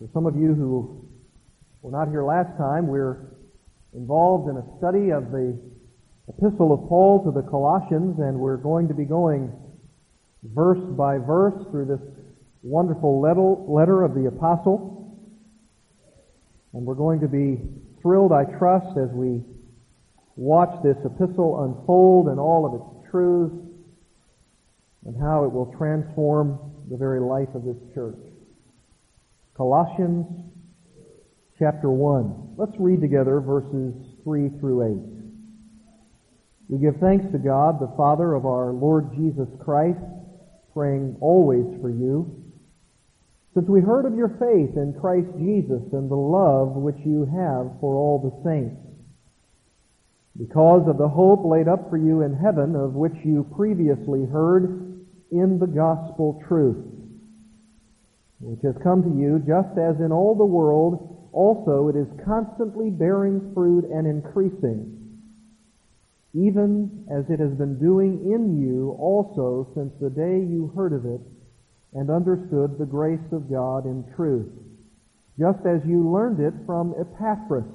For 0.00 0.08
some 0.14 0.24
of 0.24 0.34
you 0.34 0.54
who 0.54 1.06
were 1.82 1.90
not 1.90 2.08
here 2.08 2.24
last 2.24 2.56
time, 2.56 2.86
we're 2.86 3.36
involved 3.92 4.48
in 4.48 4.56
a 4.56 4.64
study 4.78 5.10
of 5.10 5.30
the 5.30 5.60
epistle 6.26 6.72
of 6.72 6.88
Paul 6.88 7.22
to 7.24 7.30
the 7.30 7.46
Colossians, 7.46 8.18
and 8.18 8.40
we're 8.40 8.56
going 8.56 8.88
to 8.88 8.94
be 8.94 9.04
going 9.04 9.52
verse 10.42 10.80
by 10.96 11.18
verse 11.18 11.52
through 11.70 11.84
this 11.84 12.00
wonderful 12.62 13.20
letter 13.20 14.02
of 14.02 14.14
the 14.14 14.24
apostle. 14.26 15.20
And 16.72 16.86
we're 16.86 16.94
going 16.94 17.20
to 17.20 17.28
be 17.28 17.60
thrilled, 18.00 18.32
I 18.32 18.44
trust, 18.56 18.96
as 18.96 19.10
we 19.12 19.42
watch 20.34 20.82
this 20.82 20.96
epistle 21.04 21.62
unfold 21.64 22.28
and 22.28 22.40
all 22.40 22.64
of 22.64 22.72
its 22.72 23.10
truths 23.10 23.54
and 25.04 25.20
how 25.20 25.44
it 25.44 25.52
will 25.52 25.74
transform 25.76 26.58
the 26.88 26.96
very 26.96 27.20
life 27.20 27.54
of 27.54 27.64
this 27.64 27.76
church. 27.92 28.16
Colossians 29.60 30.24
chapter 31.58 31.90
1. 31.90 32.54
Let's 32.56 32.72
read 32.78 33.02
together 33.02 33.40
verses 33.40 33.92
3 34.24 34.48
through 34.58 35.20
8. 36.70 36.70
We 36.70 36.78
give 36.78 36.98
thanks 36.98 37.30
to 37.30 37.38
God, 37.38 37.78
the 37.78 37.92
Father 37.94 38.32
of 38.32 38.46
our 38.46 38.72
Lord 38.72 39.10
Jesus 39.12 39.48
Christ, 39.62 40.00
praying 40.72 41.18
always 41.20 41.66
for 41.82 41.90
you. 41.90 42.42
Since 43.52 43.68
we 43.68 43.82
heard 43.82 44.06
of 44.06 44.16
your 44.16 44.30
faith 44.40 44.80
in 44.80 44.96
Christ 44.98 45.28
Jesus 45.36 45.84
and 45.92 46.10
the 46.10 46.16
love 46.16 46.72
which 46.72 46.96
you 47.04 47.28
have 47.28 47.78
for 47.84 48.00
all 48.00 48.16
the 48.16 48.40
saints, 48.48 48.80
because 50.38 50.88
of 50.88 50.96
the 50.96 51.08
hope 51.08 51.44
laid 51.44 51.68
up 51.68 51.90
for 51.90 51.98
you 51.98 52.22
in 52.22 52.32
heaven, 52.32 52.74
of 52.74 52.94
which 52.94 53.12
you 53.26 53.44
previously 53.54 54.24
heard 54.24 55.04
in 55.30 55.58
the 55.60 55.66
gospel 55.66 56.42
truth 56.48 56.99
which 58.40 58.60
has 58.62 58.74
come 58.82 59.02
to 59.02 59.20
you, 59.20 59.38
just 59.46 59.76
as 59.76 60.00
in 60.00 60.10
all 60.10 60.34
the 60.34 60.44
world 60.44 61.28
also 61.32 61.88
it 61.88 61.96
is 61.96 62.08
constantly 62.24 62.90
bearing 62.90 63.52
fruit 63.54 63.84
and 63.84 64.06
increasing, 64.06 64.96
even 66.34 67.04
as 67.12 67.24
it 67.28 67.38
has 67.38 67.52
been 67.52 67.78
doing 67.78 68.32
in 68.32 68.60
you 68.60 68.96
also 68.98 69.68
since 69.74 69.92
the 70.00 70.10
day 70.10 70.40
you 70.40 70.72
heard 70.74 70.92
of 70.92 71.04
it 71.04 71.20
and 71.92 72.10
understood 72.10 72.78
the 72.78 72.86
grace 72.86 73.20
of 73.32 73.50
God 73.50 73.84
in 73.84 74.04
truth, 74.16 74.50
just 75.38 75.60
as 75.66 75.80
you 75.86 76.08
learned 76.08 76.40
it 76.40 76.54
from 76.66 76.94
Epaphras, 76.98 77.66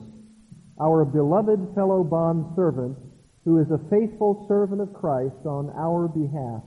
our 0.82 1.06
beloved 1.06 1.74
fellow 1.76 2.04
bondservant, 2.04 2.98
who 3.46 3.60
is 3.60 3.68
a 3.72 3.90
faithful 3.90 4.46
servant 4.48 4.82
of 4.82 4.94
Christ 4.94 5.46
on 5.46 5.72
our 5.78 6.08
behalf 6.08 6.64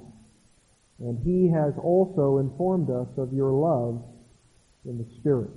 and 1.01 1.19
he 1.25 1.49
has 1.49 1.73
also 1.83 2.39
informed 2.39 2.91
us 2.91 3.07
of 3.17 3.33
your 3.33 3.53
love 3.53 4.03
in 4.85 4.99
the 4.99 5.07
Spirit. 5.21 5.51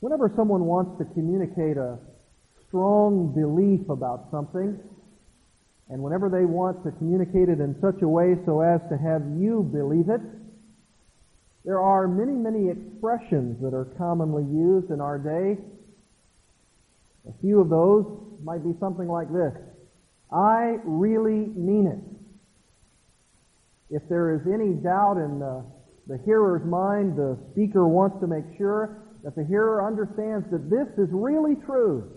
Whenever 0.00 0.32
someone 0.34 0.64
wants 0.64 0.96
to 0.98 1.04
communicate 1.12 1.76
a 1.76 1.98
strong 2.66 3.32
belief 3.34 3.86
about 3.90 4.28
something, 4.30 4.78
and 5.90 6.02
whenever 6.02 6.30
they 6.30 6.46
want 6.46 6.82
to 6.84 6.92
communicate 6.92 7.50
it 7.50 7.60
in 7.60 7.76
such 7.82 8.00
a 8.00 8.08
way 8.08 8.36
so 8.46 8.60
as 8.60 8.80
to 8.88 8.96
have 8.96 9.22
you 9.36 9.68
believe 9.70 10.08
it, 10.08 10.22
there 11.66 11.80
are 11.80 12.08
many, 12.08 12.32
many 12.32 12.70
expressions 12.70 13.60
that 13.60 13.74
are 13.74 13.84
commonly 13.98 14.44
used 14.44 14.90
in 14.90 15.00
our 15.02 15.18
day. 15.18 15.60
A 17.28 17.32
few 17.42 17.60
of 17.60 17.68
those 17.68 18.06
might 18.42 18.64
be 18.64 18.72
something 18.80 19.08
like 19.08 19.28
this. 19.30 19.52
I 20.32 20.78
really 20.84 21.52
mean 21.52 21.86
it 21.86 22.19
if 23.90 24.02
there 24.08 24.34
is 24.34 24.40
any 24.46 24.74
doubt 24.74 25.16
in 25.16 25.38
the, 25.38 25.64
the 26.06 26.18
hearer's 26.24 26.64
mind, 26.64 27.16
the 27.16 27.36
speaker 27.52 27.88
wants 27.88 28.20
to 28.20 28.26
make 28.26 28.44
sure 28.56 29.02
that 29.24 29.34
the 29.34 29.44
hearer 29.44 29.86
understands 29.86 30.46
that 30.50 30.70
this 30.70 30.88
is 30.96 31.08
really 31.12 31.56
true. 31.66 32.10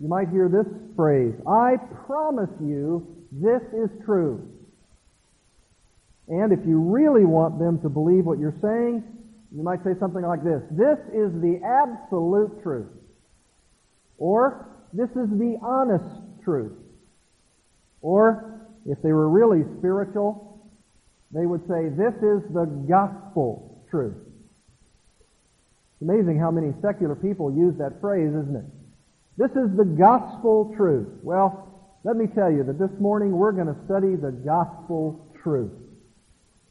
You 0.00 0.08
might 0.08 0.28
hear 0.28 0.48
this 0.48 0.66
phrase, 0.96 1.34
I 1.46 1.76
promise 2.06 2.50
you 2.60 3.06
this 3.30 3.62
is 3.72 3.90
true. 4.04 4.50
And 6.28 6.52
if 6.52 6.60
you 6.66 6.78
really 6.80 7.24
want 7.24 7.58
them 7.58 7.80
to 7.82 7.88
believe 7.88 8.24
what 8.24 8.38
you're 8.38 8.58
saying, 8.62 9.04
you 9.54 9.62
might 9.62 9.84
say 9.84 9.90
something 10.00 10.22
like 10.22 10.42
this, 10.42 10.62
this 10.70 10.98
is 11.12 11.30
the 11.42 11.60
absolute 11.62 12.62
truth. 12.62 12.88
Or, 14.18 14.68
this 14.92 15.10
is 15.10 15.28
the 15.38 15.58
honest 15.62 16.04
truth. 16.42 16.72
Or, 18.00 18.53
if 18.86 19.00
they 19.02 19.12
were 19.12 19.28
really 19.28 19.64
spiritual, 19.78 20.70
they 21.32 21.46
would 21.46 21.62
say, 21.68 21.88
this 21.88 22.14
is 22.22 22.42
the 22.52 22.66
gospel 22.88 23.84
truth. 23.90 24.16
It's 25.94 26.02
amazing 26.02 26.38
how 26.38 26.50
many 26.50 26.72
secular 26.82 27.14
people 27.14 27.54
use 27.54 27.74
that 27.78 28.00
phrase, 28.00 28.28
isn't 28.28 28.56
it? 28.56 28.64
This 29.36 29.50
is 29.50 29.76
the 29.76 29.84
gospel 29.84 30.72
truth. 30.76 31.08
Well, 31.22 31.98
let 32.04 32.16
me 32.16 32.26
tell 32.26 32.50
you 32.52 32.62
that 32.64 32.78
this 32.78 32.92
morning 33.00 33.32
we're 33.32 33.52
going 33.52 33.66
to 33.66 33.76
study 33.86 34.14
the 34.14 34.30
gospel 34.30 35.32
truth. 35.42 35.72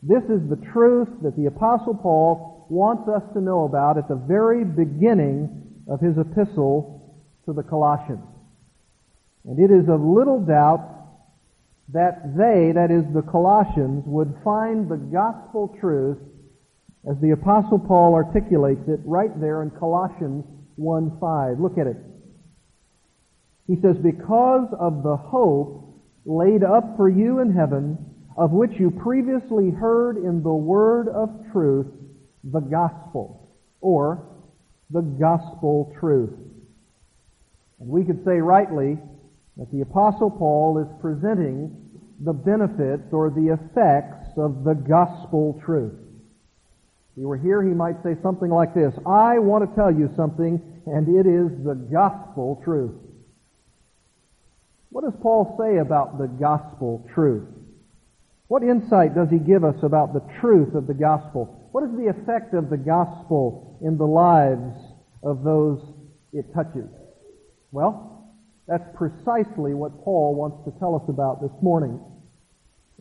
This 0.01 0.23
is 0.23 0.47
the 0.49 0.61
truth 0.71 1.09
that 1.23 1.35
the 1.35 1.47
apostle 1.47 1.95
Paul 1.95 2.67
wants 2.69 3.09
us 3.09 3.23
to 3.33 3.41
know 3.41 3.65
about 3.65 3.97
at 3.97 4.07
the 4.07 4.15
very 4.15 4.63
beginning 4.63 5.49
of 5.89 5.99
his 5.99 6.17
epistle 6.17 7.23
to 7.45 7.53
the 7.53 7.63
Colossians. 7.63 8.23
And 9.45 9.59
it 9.59 9.73
is 9.73 9.89
of 9.89 9.99
little 9.99 10.39
doubt 10.39 11.02
that 11.93 12.35
they, 12.35 12.71
that 12.73 12.89
is 12.89 13.05
the 13.13 13.21
Colossians, 13.21 14.03
would 14.07 14.33
find 14.43 14.89
the 14.89 14.97
gospel 14.97 15.75
truth 15.79 16.17
as 17.09 17.15
the 17.21 17.31
apostle 17.31 17.79
Paul 17.79 18.13
articulates 18.15 18.87
it 18.87 18.99
right 19.05 19.29
there 19.39 19.61
in 19.61 19.69
Colossians 19.71 20.43
1:5. 20.79 21.59
Look 21.59 21.77
at 21.77 21.87
it. 21.87 21.97
He 23.67 23.79
says, 23.81 23.97
"Because 23.97 24.73
of 24.73 25.03
the 25.03 25.15
hope 25.15 25.83
laid 26.25 26.63
up 26.63 26.97
for 26.97 27.09
you 27.09 27.39
in 27.39 27.51
heaven, 27.51 27.97
of 28.37 28.51
which 28.51 28.79
you 28.79 28.89
previously 28.89 29.69
heard 29.69 30.17
in 30.17 30.41
the 30.41 30.53
word 30.53 31.07
of 31.09 31.29
truth, 31.51 31.87
the 32.43 32.61
gospel, 32.61 33.49
or 33.81 34.23
the 34.89 35.01
gospel 35.01 35.91
truth." 35.99 36.33
And 37.79 37.89
we 37.89 38.03
could 38.03 38.23
say 38.25 38.39
rightly 38.39 38.97
that 39.57 39.69
the 39.71 39.81
apostle 39.81 40.31
Paul 40.31 40.79
is 40.79 40.87
presenting 40.99 41.82
the 42.23 42.33
benefits 42.33 43.11
or 43.11 43.29
the 43.29 43.53
effects 43.53 44.29
of 44.37 44.63
the 44.63 44.73
gospel 44.73 45.59
truth. 45.65 45.93
If 47.11 47.17
he 47.17 47.25
were 47.25 47.37
here, 47.37 47.61
he 47.61 47.73
might 47.73 48.01
say 48.03 48.15
something 48.23 48.49
like 48.49 48.73
this, 48.73 48.93
I 49.05 49.39
want 49.39 49.69
to 49.69 49.75
tell 49.75 49.91
you 49.91 50.09
something, 50.15 50.61
and 50.85 51.07
it 51.07 51.27
is 51.27 51.51
the 51.65 51.75
gospel 51.75 52.61
truth. 52.63 52.95
What 54.89 55.03
does 55.03 55.13
Paul 55.21 55.55
say 55.59 55.79
about 55.79 56.17
the 56.17 56.27
gospel 56.27 57.05
truth? 57.13 57.47
What 58.47 58.63
insight 58.63 59.15
does 59.15 59.29
he 59.29 59.39
give 59.39 59.63
us 59.63 59.75
about 59.83 60.13
the 60.13 60.23
truth 60.39 60.75
of 60.75 60.87
the 60.87 60.93
gospel? 60.93 61.69
What 61.71 61.83
is 61.83 61.91
the 61.97 62.07
effect 62.07 62.53
of 62.53 62.69
the 62.69 62.77
gospel 62.77 63.79
in 63.81 63.97
the 63.97 64.05
lives 64.05 64.79
of 65.23 65.43
those 65.43 65.81
it 66.31 66.45
touches? 66.53 66.89
Well, 67.71 68.31
that's 68.67 68.83
precisely 68.95 69.73
what 69.73 70.03
Paul 70.03 70.35
wants 70.35 70.63
to 70.65 70.79
tell 70.79 70.95
us 70.95 71.03
about 71.09 71.41
this 71.41 71.51
morning. 71.61 71.99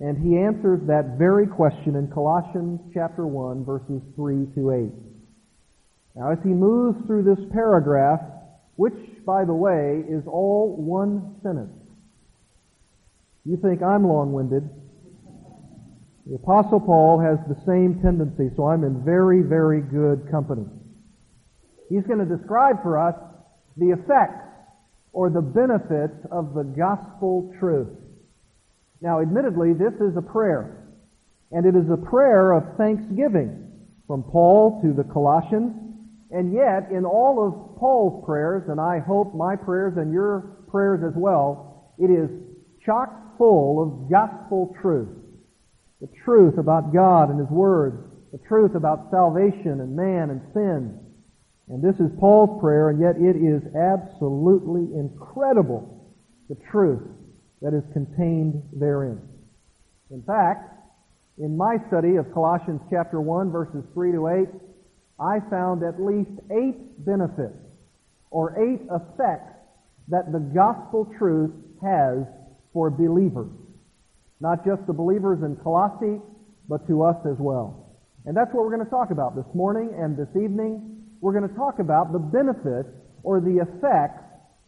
And 0.01 0.19
he 0.19 0.39
answers 0.39 0.81
that 0.87 1.17
very 1.19 1.47
question 1.47 1.97
in 1.97 2.09
Colossians 2.09 2.81
chapter 2.95 3.27
1 3.27 3.65
verses 3.65 4.03
3 4.17 4.47
to 4.55 4.71
8. 4.71 4.93
Now 6.17 6.33
as 6.33 6.39
he 6.43 6.51
moves 6.51 6.99
through 7.07 7.23
this 7.23 7.45
paragraph, 7.53 8.21
which 8.77 8.95
by 9.25 9.45
the 9.45 9.55
way 9.55 10.03
is 10.09 10.25
all 10.27 10.77
one 10.77 11.37
sentence. 11.43 11.73
You 13.45 13.57
think 13.57 13.83
I'm 13.83 14.07
long-winded. 14.07 14.69
The 16.27 16.37
apostle 16.37 16.81
Paul 16.81 17.19
has 17.19 17.39
the 17.49 17.61
same 17.67 18.01
tendency, 18.01 18.55
so 18.57 18.69
I'm 18.69 18.85
in 18.85 19.05
very, 19.05 19.43
very 19.43 19.81
good 19.81 20.31
company. 20.31 20.67
He's 21.89 22.05
going 22.05 22.21
to 22.21 22.37
describe 22.37 22.83
for 22.83 22.99
us 22.99 23.17
the 23.77 23.91
effects 23.91 24.47
or 25.13 25.29
the 25.31 25.43
benefits 25.43 26.25
of 26.31 26.55
the 26.55 26.63
gospel 26.63 27.53
truth. 27.59 27.89
Now, 29.03 29.21
admittedly, 29.21 29.73
this 29.73 29.95
is 29.95 30.17
a 30.17 30.23
prayer. 30.23 30.87
And 31.51 31.67
it 31.67 31.75
is 31.75 31.91
a 31.91 31.97
prayer 31.97 32.53
of 32.53 32.77
thanksgiving 32.79 33.69
from 34.07 34.23
Paul 34.23 34.81
to 34.83 34.93
the 34.95 35.03
Colossians. 35.13 35.75
And 36.31 36.55
yet, 36.55 36.91
in 36.91 37.05
all 37.05 37.45
of 37.45 37.79
Paul's 37.79 38.25
prayers, 38.25 38.63
and 38.69 38.81
I 38.81 39.01
hope 39.01 39.35
my 39.35 39.57
prayers 39.57 39.95
and 39.99 40.13
your 40.13 40.65
prayers 40.71 41.03
as 41.05 41.15
well, 41.17 41.93
it 41.99 42.11
is 42.11 42.31
chock 42.87 43.37
full 43.37 43.83
of 43.83 44.11
gospel 44.11 44.75
truth. 44.81 45.09
The 46.01 46.09
truth 46.25 46.57
about 46.59 46.95
God 46.95 47.29
and 47.29 47.41
His 47.41 47.51
Word. 47.51 48.09
The 48.31 48.41
truth 48.49 48.75
about 48.77 49.11
salvation 49.11 49.81
and 49.81 49.97
man 49.97 50.31
and 50.31 50.41
sin. 50.55 50.99
And 51.69 51.83
this 51.83 51.97
is 51.97 52.11
Paul's 52.19 52.61
prayer, 52.61 52.91
and 52.91 53.01
yet 53.01 53.17
it 53.17 53.37
is 53.37 53.63
absolutely 53.75 54.97
incredible, 54.97 56.15
the 56.49 56.57
truth 56.71 57.03
that 57.63 57.73
is 57.75 57.83
contained 57.93 58.63
therein. 58.73 59.21
In 60.11 60.23
fact, 60.23 60.69
In 61.39 61.57
my 61.57 61.79
study 61.89 62.17
of 62.17 62.31
Colossians 62.35 62.81
chapter 62.91 63.21
1 63.21 63.51
verses 63.51 63.83
3 63.95 64.13
to 64.13 64.29
8, 64.29 64.49
I 65.19 65.41
found 65.49 65.83
at 65.83 66.01
least 66.01 66.31
eight 66.51 67.05
benefits 67.07 67.57
or 68.31 68.53
eight 68.61 68.83
effects 68.91 69.57
that 70.09 70.31
the 70.31 70.41
gospel 70.41 71.11
truth 71.19 71.53
has 71.81 72.27
for 72.73 72.91
believers. 72.91 73.51
Not 74.41 74.65
just 74.65 74.87
the 74.87 74.93
believers 74.93 75.43
in 75.43 75.57
Colossae, 75.57 76.21
but 76.69 76.87
to 76.89 77.03
us 77.03 77.17
as 77.25 77.37
well. 77.39 77.97
And 78.27 78.37
that's 78.37 78.53
what 78.53 78.65
we're 78.65 78.75
going 78.75 78.85
to 78.85 78.91
talk 78.91 79.11
about 79.11 79.35
this 79.35 79.49
morning 79.55 79.91
and 79.97 80.17
this 80.17 80.31
evening. 80.37 81.03
We're 81.21 81.33
going 81.33 81.49
to 81.49 81.55
talk 81.55 81.79
about 81.79 82.13
the 82.13 82.19
benefits 82.19 82.89
or 83.23 83.41
the 83.41 83.63
effects 83.63 84.23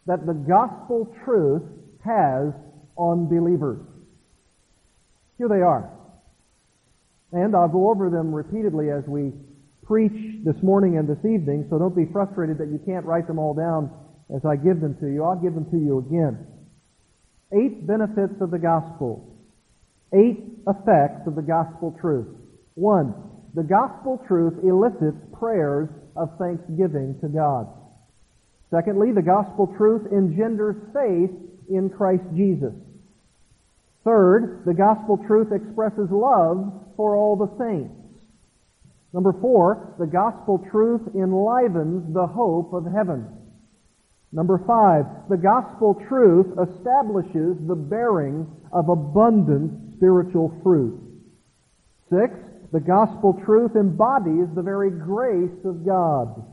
that 0.07 0.25
the 0.25 0.33
gospel 0.33 1.13
truth 1.23 1.63
has 2.03 2.53
on 2.95 3.27
believers. 3.27 3.79
Here 5.37 5.49
they 5.49 5.61
are. 5.61 5.91
And 7.31 7.55
I'll 7.55 7.67
go 7.67 7.89
over 7.89 8.09
them 8.09 8.33
repeatedly 8.33 8.89
as 8.89 9.03
we 9.07 9.33
preach 9.83 10.43
this 10.43 10.55
morning 10.63 10.97
and 10.97 11.07
this 11.07 11.23
evening, 11.25 11.67
so 11.69 11.77
don't 11.77 11.95
be 11.95 12.05
frustrated 12.11 12.57
that 12.57 12.69
you 12.69 12.79
can't 12.85 13.05
write 13.05 13.27
them 13.27 13.37
all 13.37 13.53
down 13.53 13.91
as 14.33 14.41
I 14.45 14.55
give 14.55 14.81
them 14.81 14.95
to 14.99 15.07
you. 15.07 15.23
I'll 15.23 15.39
give 15.39 15.53
them 15.53 15.69
to 15.69 15.77
you 15.77 15.99
again. 15.99 16.47
Eight 17.53 17.85
benefits 17.85 18.41
of 18.41 18.51
the 18.51 18.57
gospel. 18.57 19.37
Eight 20.13 20.41
effects 20.67 21.27
of 21.27 21.35
the 21.35 21.45
gospel 21.45 21.95
truth. 22.01 22.27
One, 22.73 23.13
the 23.53 23.63
gospel 23.63 24.21
truth 24.27 24.53
elicits 24.63 25.17
prayers 25.37 25.89
of 26.15 26.29
thanksgiving 26.39 27.17
to 27.21 27.27
God. 27.27 27.67
Secondly, 28.71 29.11
the 29.13 29.21
gospel 29.21 29.73
truth 29.77 30.11
engenders 30.11 30.75
faith 30.93 31.31
in 31.69 31.89
Christ 31.89 32.23
Jesus. 32.35 32.73
Third, 34.05 34.63
the 34.65 34.73
gospel 34.73 35.17
truth 35.25 35.51
expresses 35.51 36.09
love 36.11 36.71
for 36.95 37.15
all 37.15 37.35
the 37.35 37.51
saints. 37.57 37.91
Number 39.13 39.33
four, 39.41 39.95
the 39.97 40.05
gospel 40.05 40.63
truth 40.71 41.01
enlivens 41.15 42.13
the 42.13 42.27
hope 42.27 42.71
of 42.73 42.85
heaven. 42.85 43.27
Number 44.31 44.61
five, 44.67 45.05
the 45.29 45.37
gospel 45.37 45.95
truth 46.07 46.47
establishes 46.53 47.57
the 47.67 47.75
bearing 47.75 48.45
of 48.71 48.89
abundant 48.89 49.95
spiritual 49.95 50.53
fruit. 50.61 50.99
Six, 52.09 52.33
the 52.73 52.81
gospel 52.81 53.41
truth 53.45 53.75
embodies 53.75 54.47
the 54.53 54.61
very 54.61 54.91
grace 54.91 55.63
of 55.63 55.85
God. 55.85 56.45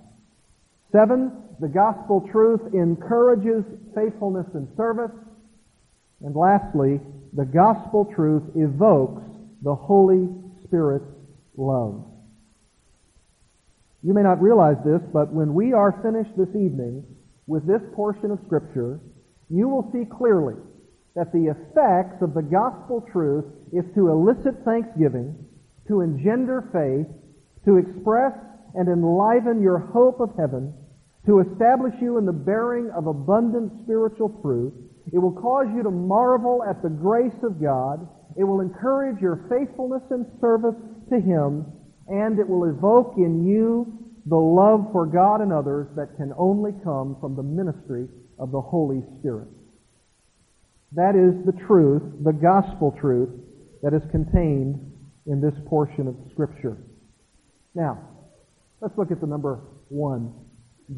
Seven, 0.92 1.32
the 1.60 1.68
gospel 1.68 2.26
truth 2.30 2.60
encourages 2.72 3.64
faithfulness 3.94 4.46
and 4.54 4.68
service. 4.76 5.10
And 6.24 6.36
lastly, 6.36 7.00
the 7.32 7.44
gospel 7.44 8.10
truth 8.14 8.42
evokes 8.54 9.22
the 9.62 9.74
Holy 9.74 10.28
Spirit's 10.64 11.10
love. 11.56 12.04
You 14.02 14.14
may 14.14 14.22
not 14.22 14.42
realize 14.42 14.76
this, 14.84 15.00
but 15.12 15.32
when 15.32 15.54
we 15.54 15.72
are 15.72 16.00
finished 16.02 16.36
this 16.36 16.50
evening 16.50 17.04
with 17.46 17.66
this 17.66 17.82
portion 17.94 18.30
of 18.30 18.40
Scripture, 18.46 19.00
you 19.48 19.68
will 19.68 19.88
see 19.92 20.04
clearly 20.04 20.56
that 21.14 21.32
the 21.32 21.52
effects 21.52 22.22
of 22.22 22.34
the 22.34 22.42
gospel 22.42 23.06
truth 23.12 23.44
is 23.72 23.84
to 23.94 24.08
elicit 24.08 24.64
thanksgiving, 24.64 25.36
to 25.88 26.00
engender 26.00 26.68
faith, 26.72 27.06
to 27.64 27.76
express 27.76 28.32
and 28.74 28.88
enliven 28.88 29.62
your 29.62 29.78
hope 29.78 30.20
of 30.20 30.30
heaven, 30.38 30.72
to 31.26 31.40
establish 31.40 31.94
you 32.00 32.18
in 32.18 32.26
the 32.26 32.32
bearing 32.32 32.90
of 32.90 33.06
abundant 33.06 33.70
spiritual 33.84 34.36
fruit. 34.42 34.72
It 35.10 35.18
will 35.18 35.32
cause 35.32 35.66
you 35.74 35.82
to 35.82 35.90
marvel 35.90 36.62
at 36.68 36.82
the 36.82 36.90
grace 36.90 37.36
of 37.42 37.60
God. 37.60 38.06
It 38.36 38.44
will 38.44 38.60
encourage 38.60 39.20
your 39.20 39.46
faithfulness 39.48 40.02
and 40.10 40.26
service 40.40 40.76
to 41.10 41.20
Him, 41.20 41.66
and 42.08 42.38
it 42.38 42.48
will 42.48 42.64
evoke 42.64 43.14
in 43.16 43.44
you 43.44 43.98
the 44.26 44.36
love 44.36 44.86
for 44.92 45.06
God 45.06 45.40
and 45.40 45.52
others 45.52 45.88
that 45.96 46.16
can 46.16 46.32
only 46.38 46.72
come 46.84 47.16
from 47.20 47.34
the 47.34 47.42
ministry 47.42 48.06
of 48.38 48.52
the 48.52 48.60
Holy 48.60 49.02
Spirit. 49.18 49.48
That 50.92 51.16
is 51.16 51.44
the 51.44 51.58
truth, 51.66 52.02
the 52.22 52.32
gospel 52.32 52.94
truth, 53.00 53.30
that 53.82 53.94
is 53.94 54.02
contained 54.10 54.78
in 55.26 55.40
this 55.40 55.54
portion 55.66 56.06
of 56.06 56.14
Scripture. 56.32 56.76
Now, 57.74 57.98
let's 58.80 58.96
look 58.96 59.10
at 59.10 59.20
the 59.20 59.26
number 59.26 59.60
one 59.88 60.32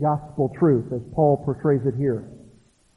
gospel 0.00 0.52
truth 0.58 0.92
as 0.92 1.00
Paul 1.14 1.42
portrays 1.44 1.86
it 1.86 1.94
here. 1.96 2.28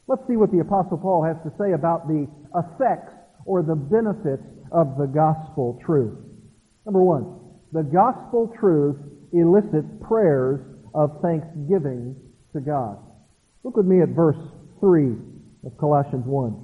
Let's 0.08 0.22
see 0.28 0.38
what 0.38 0.52
the 0.52 0.60
Apostle 0.60 0.98
Paul 0.98 1.24
has 1.24 1.36
to 1.44 1.52
say 1.60 1.74
about 1.74 2.08
the 2.08 2.28
effects 2.56 3.14
or 3.46 3.62
the 3.62 3.76
benefits 3.76 4.44
of 4.72 4.98
the 4.98 5.08
gospel 5.08 5.80
truth. 5.86 6.18
Number 6.86 7.02
one, 7.04 7.40
the 7.74 7.84
gospel 7.84 8.54
truth 8.60 8.96
elicits 9.34 9.88
prayers 10.08 10.62
of 10.96 11.22
thanksgiving 11.22 12.16
to 12.54 12.62
God. 12.62 12.98
Look 13.64 13.76
with 13.76 13.86
me 13.86 14.02
at 14.02 14.10
verse 14.10 14.40
3 14.80 15.12
of 15.66 15.78
Colossians 15.78 16.26
1. 16.26 16.56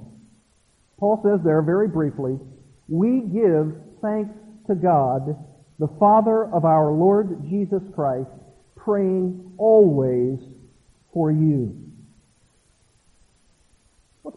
Paul 0.98 1.20
says 1.22 1.40
there 1.44 1.60
very 1.60 1.88
briefly, 1.88 2.38
we 2.88 3.20
give 3.32 3.74
thanks 4.00 4.34
to 4.68 4.74
God, 4.74 5.36
the 5.78 5.88
Father 5.98 6.44
of 6.46 6.64
our 6.64 6.92
Lord 6.92 7.42
Jesus 7.50 7.82
Christ, 7.94 8.30
praying 8.76 9.52
always 9.58 10.38
for 11.12 11.30
you. 11.30 11.76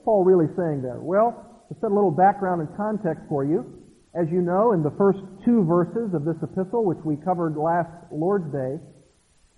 Paul 0.07 0.23
really 0.23 0.47
saying 0.55 0.79
there? 0.81 1.03
Well, 1.03 1.35
to 1.67 1.75
set 1.81 1.91
a 1.91 1.93
little 1.93 2.15
background 2.15 2.63
and 2.63 2.71
context 2.77 3.27
for 3.27 3.43
you, 3.43 3.83
as 4.15 4.31
you 4.31 4.39
know, 4.39 4.71
in 4.71 4.81
the 4.81 4.95
first 4.95 5.19
two 5.43 5.65
verses 5.67 6.15
of 6.15 6.23
this 6.23 6.39
epistle, 6.41 6.85
which 6.85 7.03
we 7.03 7.17
covered 7.17 7.57
last 7.57 7.91
Lord's 8.09 8.47
Day, 8.55 8.79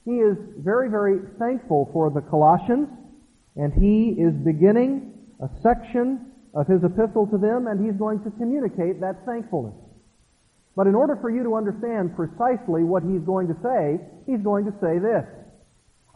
he 0.06 0.18
is 0.18 0.34
very, 0.58 0.90
very 0.90 1.22
thankful 1.38 1.92
for 1.94 2.10
the 2.10 2.22
Colossians, 2.22 2.90
and 3.58 3.70
he 3.78 4.18
is 4.18 4.34
beginning 4.42 5.14
a 5.38 5.54
section 5.62 6.34
of 6.56 6.66
his 6.66 6.82
epistle 6.84 7.30
to 7.30 7.38
them, 7.38 7.68
and 7.68 7.86
he's 7.86 7.94
going 8.02 8.18
to 8.24 8.32
communicate 8.42 9.00
that 9.02 9.24
thankfulness. 9.30 9.78
But 10.76 10.88
in 10.88 10.96
order 10.96 11.16
for 11.22 11.30
you 11.30 11.44
to 11.44 11.54
understand 11.54 12.16
precisely 12.16 12.82
what 12.82 13.04
he's 13.04 13.22
going 13.22 13.46
to 13.54 13.58
say, 13.62 14.02
he's 14.26 14.42
going 14.42 14.66
to 14.66 14.74
say 14.82 14.98
this. 14.98 15.30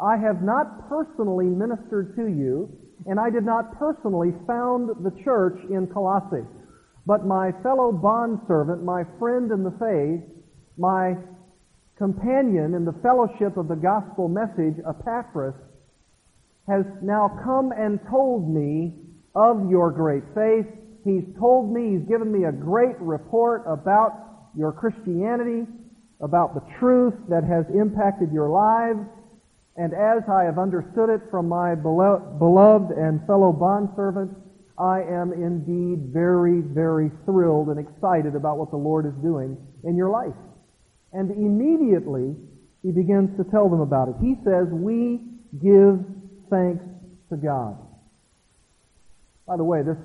I 0.02 0.18
have 0.18 0.42
not 0.42 0.90
personally 0.90 1.46
ministered 1.46 2.16
to 2.16 2.26
you, 2.26 2.74
and 3.06 3.20
I 3.20 3.30
did 3.30 3.44
not 3.44 3.78
personally 3.78 4.32
found 4.48 4.90
the 5.04 5.12
church 5.24 5.60
in 5.70 5.88
Colossae. 5.88 6.48
But 7.06 7.26
my 7.26 7.52
fellow 7.64 7.92
bondservant, 7.92 8.84
my 8.84 9.04
friend 9.20 9.52
in 9.52 9.64
the 9.64 9.76
faith, 9.76 10.24
my 10.78 11.16
companion 11.98 12.74
in 12.74 12.86
the 12.86 12.96
fellowship 13.04 13.58
of 13.58 13.68
the 13.68 13.76
gospel 13.76 14.28
message, 14.28 14.80
Epaphras, 14.88 15.56
has 16.68 16.86
now 17.02 17.30
come 17.44 17.72
and 17.76 18.00
told 18.10 18.50
me 18.50 18.94
of 19.36 19.70
your 19.70 19.92
great 19.92 20.24
faith. 20.34 20.66
He's 21.04 21.24
told 21.38 21.74
me, 21.74 21.98
he's 21.98 22.08
given 22.08 22.32
me 22.32 22.46
a 22.46 22.52
great 22.52 22.98
report 23.00 23.64
about 23.68 24.48
your 24.56 24.72
Christianity, 24.72 25.68
about 26.22 26.54
the 26.56 26.62
truth 26.80 27.14
that 27.28 27.44
has 27.44 27.66
impacted 27.76 28.32
your 28.32 28.50
lives. 28.50 29.00
And 29.76 29.94
as 29.94 30.22
I 30.30 30.44
have 30.44 30.60
understood 30.60 31.10
it 31.10 31.22
from 31.32 31.50
my 31.50 31.74
beloved 31.74 32.92
and 32.92 33.26
fellow 33.26 33.52
bondservant, 33.52 34.32
I 34.78 35.02
am 35.02 35.34
indeed 35.34 36.14
very, 36.14 36.62
very 36.62 37.12
thrilled 37.26 37.70
and 37.70 37.80
excited 37.80 38.36
about 38.36 38.58
what 38.58 38.72
the 38.72 38.78
Lord 38.78 39.06
is 39.06 39.14
doing 39.22 39.58
in 39.84 39.96
your 39.96 40.10
life. 40.10 40.36
And 41.12 41.32
immediately, 41.32 42.36
he 42.82 42.92
begins 42.92 43.36
to 43.38 43.44
tell 43.50 43.70
them 43.70 43.82
about 43.82 44.10
it. 44.10 44.16
He 44.22 44.36
says, 44.44 44.68
we 44.72 45.22
give 45.62 46.00
thanks 46.50 46.84
to 47.30 47.38
God. 47.38 47.78
By 49.48 49.58
the 49.58 49.64
way, 49.64 49.82
this 49.84 49.98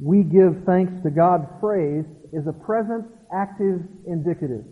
we 0.00 0.22
give 0.22 0.64
thanks 0.66 0.92
to 1.04 1.10
God 1.10 1.46
phrase 1.60 2.04
is 2.32 2.46
a 2.46 2.52
present 2.52 3.06
active 3.32 3.80
indicative. 4.06 4.64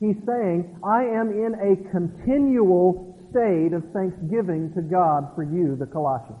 He's 0.00 0.16
saying, 0.26 0.78
I 0.84 1.04
am 1.04 1.30
in 1.30 1.54
a 1.54 1.90
continual 1.90 3.15
state 3.36 3.76
of 3.76 3.84
thanksgiving 3.92 4.72
to 4.74 4.80
God 4.80 5.28
for 5.34 5.44
you, 5.44 5.76
the 5.76 5.84
Colossians. 5.86 6.40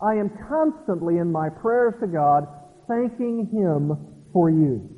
I 0.00 0.14
am 0.14 0.30
constantly 0.48 1.18
in 1.18 1.32
my 1.32 1.48
prayers 1.48 1.94
to 2.00 2.06
God 2.06 2.46
thanking 2.86 3.50
Him 3.50 3.98
for 4.32 4.50
you. 4.50 4.88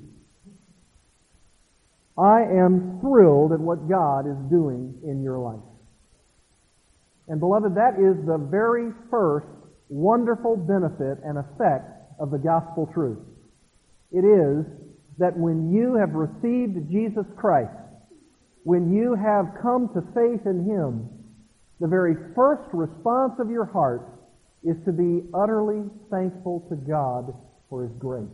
I 2.19 2.43
am 2.43 2.99
thrilled 3.01 3.53
at 3.53 3.61
what 3.61 3.89
God 3.89 4.27
is 4.27 4.37
doing 4.51 4.95
in 5.05 5.23
your 5.23 5.39
life. 5.39 5.65
And 7.29 7.41
beloved, 7.41 7.75
that 7.75 7.97
is 7.97 8.17
the 8.27 8.39
very 8.39 8.93
first 9.11 9.47
wonderful 9.89 10.57
benefit 10.57 11.25
and 11.25 11.39
effect 11.39 11.89
of 12.21 12.31
the 12.31 12.39
gospel 12.39 12.89
truth. 12.93 13.19
It 14.13 14.25
is 14.25 14.65
that 15.19 15.37
when 15.37 15.73
you 15.73 15.97
have 15.97 16.13
received 16.13 16.91
Jesus 16.91 17.25
Christ, 17.37 17.73
when 18.67 18.93
you 18.93 19.15
have 19.15 19.55
come 19.63 19.89
to 19.95 20.03
faith 20.11 20.45
in 20.45 20.67
Him, 20.67 21.09
the 21.79 21.87
very 21.87 22.17
first 22.35 22.67
response 22.73 23.35
of 23.39 23.49
your 23.49 23.65
heart 23.65 24.03
is 24.65 24.75
to 24.85 24.91
be 24.91 25.23
utterly 25.33 25.85
thankful 26.11 26.67
to 26.69 26.75
God 26.75 27.33
for 27.71 27.85
His 27.85 27.93
grace. 27.97 28.27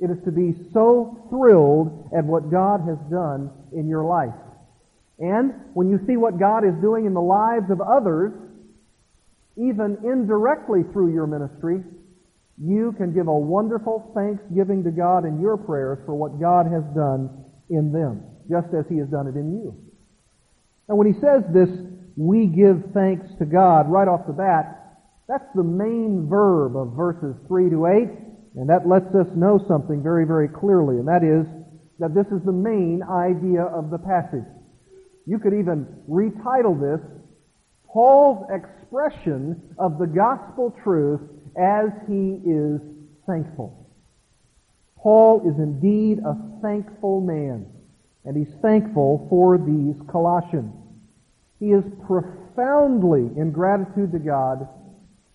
It 0.00 0.10
is 0.10 0.18
to 0.26 0.30
be 0.30 0.52
so 0.74 1.16
thrilled 1.30 2.10
at 2.14 2.26
what 2.26 2.50
God 2.50 2.82
has 2.84 2.98
done 3.10 3.48
in 3.72 3.88
your 3.88 4.04
life. 4.04 4.36
And 5.18 5.54
when 5.72 5.88
you 5.88 5.98
see 6.06 6.18
what 6.18 6.38
God 6.38 6.62
is 6.62 6.74
doing 6.82 7.06
in 7.06 7.14
the 7.14 7.24
lives 7.24 7.70
of 7.70 7.80
others, 7.80 8.32
even 9.56 9.96
indirectly 10.04 10.82
through 10.92 11.14
your 11.14 11.26
ministry, 11.26 11.80
you 12.60 12.92
can 12.98 13.14
give 13.14 13.28
a 13.28 13.32
wonderful 13.32 14.12
thanksgiving 14.14 14.84
to 14.84 14.90
God 14.90 15.24
in 15.24 15.40
your 15.40 15.56
prayers 15.56 16.00
for 16.04 16.14
what 16.14 16.38
God 16.38 16.66
has 16.66 16.84
done 16.94 17.30
in 17.70 17.90
them, 17.90 18.20
just 18.48 18.68
as 18.74 18.84
He 18.88 18.98
has 18.98 19.08
done 19.08 19.26
it 19.26 19.36
in 19.36 19.52
you. 19.52 19.76
And 20.88 20.98
when 20.98 21.12
He 21.12 21.20
says 21.20 21.42
this, 21.52 21.68
we 22.16 22.46
give 22.46 22.92
thanks 22.94 23.26
to 23.38 23.44
God 23.44 23.90
right 23.90 24.06
off 24.06 24.26
the 24.26 24.32
bat, 24.32 24.84
that's 25.28 25.48
the 25.54 25.64
main 25.64 26.28
verb 26.28 26.76
of 26.76 26.92
verses 26.92 27.34
3 27.48 27.70
to 27.70 27.86
8, 27.86 28.08
and 28.56 28.68
that 28.68 28.86
lets 28.86 29.08
us 29.14 29.26
know 29.34 29.58
something 29.66 30.02
very, 30.02 30.26
very 30.26 30.48
clearly, 30.48 30.98
and 30.98 31.08
that 31.08 31.24
is 31.24 31.46
that 31.98 32.14
this 32.14 32.26
is 32.26 32.44
the 32.44 32.52
main 32.52 33.02
idea 33.02 33.62
of 33.62 33.90
the 33.90 33.98
passage. 33.98 34.44
You 35.26 35.38
could 35.38 35.54
even 35.54 35.86
retitle 36.08 36.78
this 36.78 37.00
Paul's 37.88 38.46
expression 38.50 39.62
of 39.78 39.98
the 39.98 40.06
gospel 40.06 40.74
truth 40.82 41.20
as 41.56 41.90
he 42.08 42.40
is 42.44 42.80
thankful. 43.26 43.88
Paul 44.98 45.48
is 45.48 45.56
indeed 45.58 46.18
a 46.18 46.36
thankful 46.60 47.20
man, 47.20 47.66
and 48.24 48.36
he's 48.36 48.54
thankful 48.62 49.26
for 49.28 49.58
these 49.58 49.96
Colossians. 50.10 50.72
He 51.60 51.72
is 51.72 51.84
profoundly 52.06 53.30
in 53.36 53.52
gratitude 53.52 54.12
to 54.12 54.18
God 54.18 54.68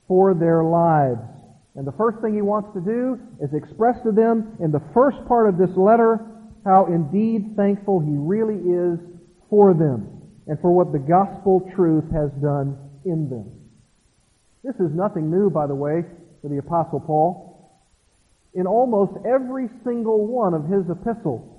for 0.07 0.33
their 0.33 0.63
lives. 0.63 1.21
And 1.75 1.85
the 1.85 1.93
first 1.93 2.19
thing 2.19 2.33
he 2.33 2.41
wants 2.41 2.69
to 2.73 2.81
do 2.81 3.19
is 3.41 3.53
express 3.53 4.01
to 4.03 4.11
them 4.11 4.57
in 4.59 4.71
the 4.71 4.81
first 4.93 5.17
part 5.27 5.47
of 5.47 5.57
this 5.57 5.75
letter 5.77 6.25
how 6.65 6.87
indeed 6.87 7.55
thankful 7.55 7.99
he 7.99 8.11
really 8.11 8.59
is 8.59 8.99
for 9.49 9.73
them 9.73 10.21
and 10.47 10.59
for 10.59 10.71
what 10.71 10.91
the 10.91 10.99
gospel 10.99 11.69
truth 11.75 12.03
has 12.11 12.31
done 12.41 12.77
in 13.05 13.29
them. 13.29 13.51
This 14.63 14.75
is 14.75 14.93
nothing 14.93 15.31
new, 15.31 15.49
by 15.49 15.67
the 15.67 15.75
way, 15.75 16.03
for 16.41 16.49
the 16.49 16.57
Apostle 16.57 16.99
Paul. 16.99 17.79
In 18.53 18.67
almost 18.67 19.13
every 19.25 19.69
single 19.85 20.25
one 20.25 20.53
of 20.53 20.65
his 20.65 20.89
epistles, 20.89 21.58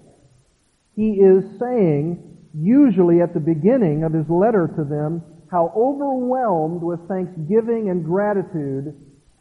he 0.97 1.13
is 1.13 1.45
saying, 1.59 2.37
usually 2.55 3.21
at 3.21 3.35
the 3.35 3.41
beginning 3.41 4.05
of 4.05 4.13
his 4.13 4.29
letter 4.29 4.69
to 4.77 4.85
them, 4.85 5.23
how 5.51 5.73
overwhelmed 5.77 6.83
with 6.83 7.07
thanksgiving 7.09 7.91
and 7.91 8.05
gratitude 8.05 8.95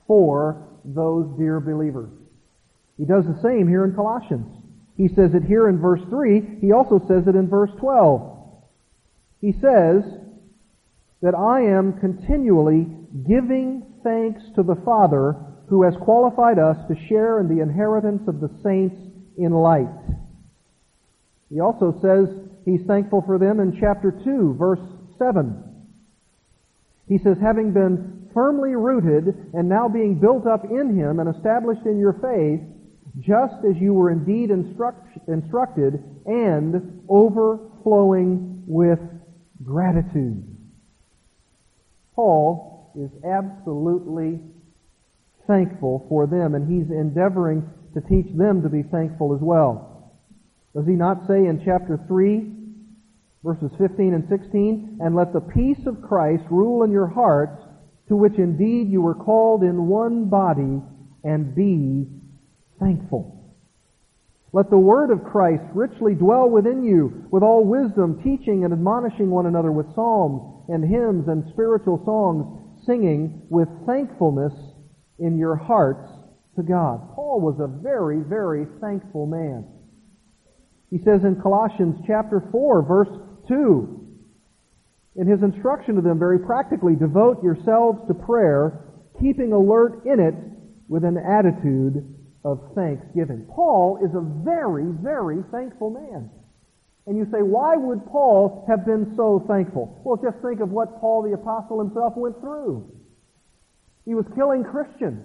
for 0.07 0.67
those 0.83 1.37
dear 1.37 1.59
believers. 1.59 2.09
He 2.97 3.05
does 3.05 3.25
the 3.25 3.39
same 3.41 3.67
here 3.67 3.85
in 3.85 3.93
Colossians. 3.93 4.47
He 4.97 5.07
says 5.07 5.31
it 5.33 5.43
here 5.43 5.69
in 5.69 5.79
verse 5.79 6.01
3. 6.09 6.59
He 6.59 6.71
also 6.71 6.99
says 7.07 7.27
it 7.27 7.35
in 7.35 7.47
verse 7.47 7.71
12. 7.79 8.37
He 9.39 9.53
says 9.53 10.03
that 11.21 11.35
I 11.35 11.61
am 11.61 11.99
continually 11.99 12.87
giving 13.27 13.85
thanks 14.03 14.41
to 14.55 14.63
the 14.63 14.75
Father 14.83 15.35
who 15.69 15.83
has 15.83 15.93
qualified 16.01 16.59
us 16.59 16.77
to 16.87 17.07
share 17.07 17.39
in 17.39 17.47
the 17.47 17.61
inheritance 17.61 18.27
of 18.27 18.41
the 18.41 18.49
saints 18.63 18.99
in 19.37 19.51
light. 19.53 19.87
He 21.49 21.59
also 21.59 21.97
says 22.01 22.27
he's 22.65 22.85
thankful 22.85 23.23
for 23.25 23.39
them 23.39 23.59
in 23.59 23.77
chapter 23.79 24.11
2, 24.11 24.55
verse 24.57 24.79
7. 25.17 25.63
He 27.07 27.17
says, 27.17 27.37
having 27.41 27.73
been 27.73 28.29
firmly 28.33 28.75
rooted 28.75 29.33
and 29.53 29.67
now 29.67 29.89
being 29.89 30.19
built 30.19 30.45
up 30.45 30.63
in 30.65 30.95
him 30.95 31.19
and 31.19 31.35
established 31.35 31.85
in 31.85 31.97
your 31.97 32.13
faith, 32.13 32.61
just 33.19 33.65
as 33.67 33.75
you 33.81 33.93
were 33.93 34.11
indeed 34.11 34.51
instruct, 34.51 35.07
instructed 35.27 36.03
and 36.27 37.01
overflowing 37.09 38.63
with 38.67 38.99
gratitude. 39.63 40.45
Paul 42.15 42.91
is 42.95 43.09
absolutely 43.25 44.39
thankful 45.47 46.05
for 46.07 46.27
them, 46.27 46.53
and 46.53 46.69
he's 46.69 46.91
endeavoring 46.91 47.67
to 47.95 48.01
teach 48.01 48.27
them 48.37 48.61
to 48.61 48.69
be 48.69 48.83
thankful 48.83 49.33
as 49.33 49.41
well. 49.41 49.88
Does 50.79 50.87
he 50.87 50.93
not 50.93 51.27
say 51.27 51.45
in 51.45 51.61
chapter 51.65 51.99
3, 52.07 52.53
verses 53.43 53.69
15 53.77 54.13
and 54.13 54.23
16, 54.29 54.99
And 55.01 55.13
let 55.13 55.33
the 55.33 55.41
peace 55.41 55.85
of 55.85 56.01
Christ 56.01 56.45
rule 56.49 56.83
in 56.83 56.91
your 56.93 57.07
hearts, 57.07 57.61
to 58.07 58.15
which 58.15 58.37
indeed 58.37 58.87
you 58.89 59.01
were 59.01 59.13
called 59.13 59.61
in 59.61 59.87
one 59.87 60.29
body, 60.29 60.81
and 61.25 61.53
be 61.53 62.07
thankful. 62.79 63.57
Let 64.53 64.69
the 64.69 64.77
word 64.77 65.11
of 65.11 65.25
Christ 65.25 65.65
richly 65.75 66.13
dwell 66.13 66.49
within 66.49 66.85
you, 66.85 67.27
with 67.29 67.43
all 67.43 67.65
wisdom, 67.65 68.23
teaching 68.23 68.63
and 68.63 68.71
admonishing 68.71 69.29
one 69.29 69.47
another 69.47 69.73
with 69.73 69.93
psalms 69.95 70.63
and 70.69 70.89
hymns 70.89 71.27
and 71.27 71.43
spiritual 71.51 72.01
songs, 72.05 72.85
singing 72.85 73.41
with 73.49 73.67
thankfulness 73.85 74.53
in 75.17 75.37
your 75.37 75.57
hearts 75.57 76.09
to 76.55 76.63
God. 76.63 77.01
Paul 77.15 77.41
was 77.41 77.59
a 77.59 77.67
very, 77.67 78.21
very 78.21 78.65
thankful 78.79 79.25
man. 79.25 79.65
He 80.89 80.97
says 80.97 81.23
in 81.23 81.39
Colossians 81.41 81.95
chapter 82.07 82.47
4, 82.51 82.81
verse 82.83 83.09
2, 83.47 84.07
in 85.15 85.27
his 85.27 85.43
instruction 85.43 85.95
to 85.95 86.01
them 86.01 86.17
very 86.17 86.39
practically, 86.39 86.95
devote 86.95 87.43
yourselves 87.43 87.99
to 88.07 88.13
prayer, 88.13 88.85
keeping 89.19 89.51
alert 89.51 90.05
in 90.05 90.19
it 90.19 90.33
with 90.87 91.03
an 91.03 91.17
attitude 91.17 92.15
of 92.45 92.71
thanksgiving. 92.73 93.45
Paul 93.53 93.99
is 94.03 94.15
a 94.15 94.21
very, 94.43 94.85
very 95.03 95.43
thankful 95.51 95.89
man. 95.89 96.29
And 97.05 97.17
you 97.17 97.25
say, 97.31 97.41
why 97.41 97.75
would 97.75 98.05
Paul 98.07 98.65
have 98.69 98.85
been 98.85 99.13
so 99.17 99.43
thankful? 99.47 99.99
Well, 100.05 100.17
just 100.17 100.41
think 100.43 100.61
of 100.61 100.69
what 100.69 100.99
Paul 101.01 101.23
the 101.23 101.33
Apostle 101.33 101.79
himself 101.79 102.13
went 102.15 102.39
through. 102.39 102.89
He 104.05 104.15
was 104.15 104.25
killing 104.35 104.63
Christians. 104.63 105.21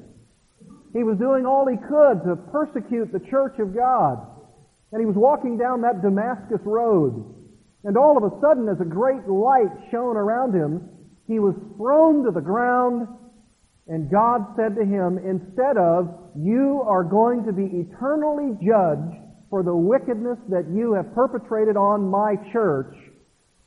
He 0.93 1.03
was 1.03 1.19
doing 1.19 1.47
all 1.47 1.69
he 1.69 1.77
could 1.77 2.25
to 2.25 2.37
persecute 2.51 3.13
the 3.13 3.21
church 3.31 3.59
of 3.59 3.75
God. 3.75 4.34
And 4.95 5.01
he 5.01 5.07
was 5.07 5.17
walking 5.17 5.59
down 5.59 5.83
that 5.83 6.03
Damascus 6.03 6.61
road. 6.65 7.27
And 7.83 7.99
all 7.99 8.17
of 8.17 8.23
a 8.23 8.31
sudden, 8.41 8.69
as 8.69 8.81
a 8.81 8.87
great 8.87 9.27
light 9.27 9.75
shone 9.91 10.17
around 10.17 10.55
him, 10.55 10.89
he 11.27 11.41
was 11.41 11.57
thrown 11.77 12.23
to 12.23 12.31
the 12.31 12.41
ground 12.41 13.09
and 13.87 14.11
God 14.11 14.47
said 14.57 14.77
to 14.77 14.85
him, 14.85 15.19
instead 15.19 15.77
of, 15.77 16.09
you 16.37 16.83
are 16.87 17.05
going 17.05 17.45
to 17.45 17.53
be 17.53 17.65
eternally 17.65 18.57
judged 18.65 19.21
for 19.51 19.63
the 19.63 19.77
wickedness 19.77 20.39
that 20.49 20.71
you 20.73 20.95
have 20.95 21.15
perpetrated 21.15 21.77
on 21.77 22.09
my 22.09 22.37
church, 22.53 22.95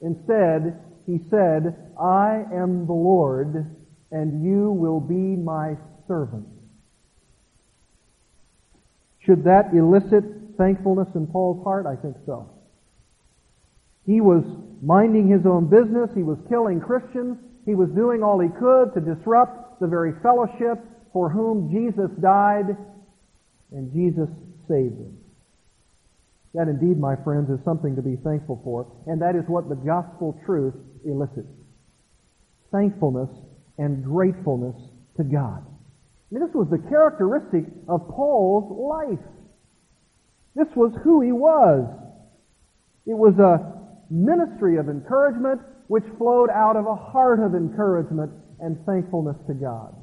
instead, 0.02 0.80
he 1.06 1.20
said, 1.30 1.94
I 2.02 2.44
am 2.52 2.88
the 2.88 2.94
Lord, 2.94 3.78
and 4.12 4.44
you 4.44 4.72
will 4.72 5.00
be 5.00 5.14
my 5.14 5.78
servant. 6.08 6.48
Should 9.20 9.44
that 9.44 9.74
elicit 9.74 10.24
thankfulness 10.58 11.08
in 11.16 11.28
Paul's 11.28 11.64
heart? 11.64 11.86
I 11.86 11.96
think 11.96 12.16
so. 12.26 12.50
He 14.06 14.22
was 14.22 14.44
minding 14.82 15.30
his 15.30 15.46
own 15.46 15.70
business. 15.70 16.10
He 16.16 16.24
was 16.24 16.38
killing 16.50 16.80
Christians. 16.80 17.38
He 17.66 17.76
was 17.76 17.90
doing 17.90 18.24
all 18.24 18.40
he 18.40 18.50
could 18.50 18.94
to 18.94 19.02
disrupt 19.02 19.80
the 19.80 19.88
very 19.88 20.14
fellowship 20.24 20.80
for 21.12 21.30
whom 21.30 21.70
Jesus 21.70 22.10
died 22.22 22.78
and 23.72 23.92
Jesus 23.92 24.30
saved 24.68 24.96
him. 24.96 25.18
That 26.54 26.68
indeed, 26.68 26.98
my 26.98 27.16
friends, 27.24 27.50
is 27.50 27.60
something 27.66 27.96
to 27.96 28.02
be 28.02 28.16
thankful 28.24 28.62
for, 28.64 28.88
and 29.06 29.22
that 29.22 29.36
is 29.36 29.44
what 29.48 29.70
the 29.70 29.76
gospel 29.76 30.40
truth 30.46 30.74
elicits. 31.06 31.52
Thankfulness 32.72 33.30
and 33.78 34.04
gratefulness 34.04 34.76
to 35.18 35.24
God. 35.24 35.66
And 36.32 36.42
this 36.42 36.54
was 36.54 36.68
the 36.70 36.80
characteristic 36.90 37.66
of 37.88 38.08
Paul's 38.10 38.72
life. 38.72 39.26
This 40.58 40.74
was 40.76 40.92
who 41.04 41.22
he 41.22 41.32
was. 41.32 41.86
It 43.06 43.14
was 43.14 43.38
a 43.38 43.78
ministry 44.10 44.78
of 44.78 44.90
encouragement 44.90 45.62
which 45.86 46.04
flowed 46.18 46.50
out 46.50 46.76
of 46.76 46.88
a 46.88 46.96
heart 46.96 47.40
of 47.40 47.54
encouragement 47.54 48.32
and 48.60 48.84
thankfulness 48.86 49.38
to 49.46 49.54
God. 49.54 49.96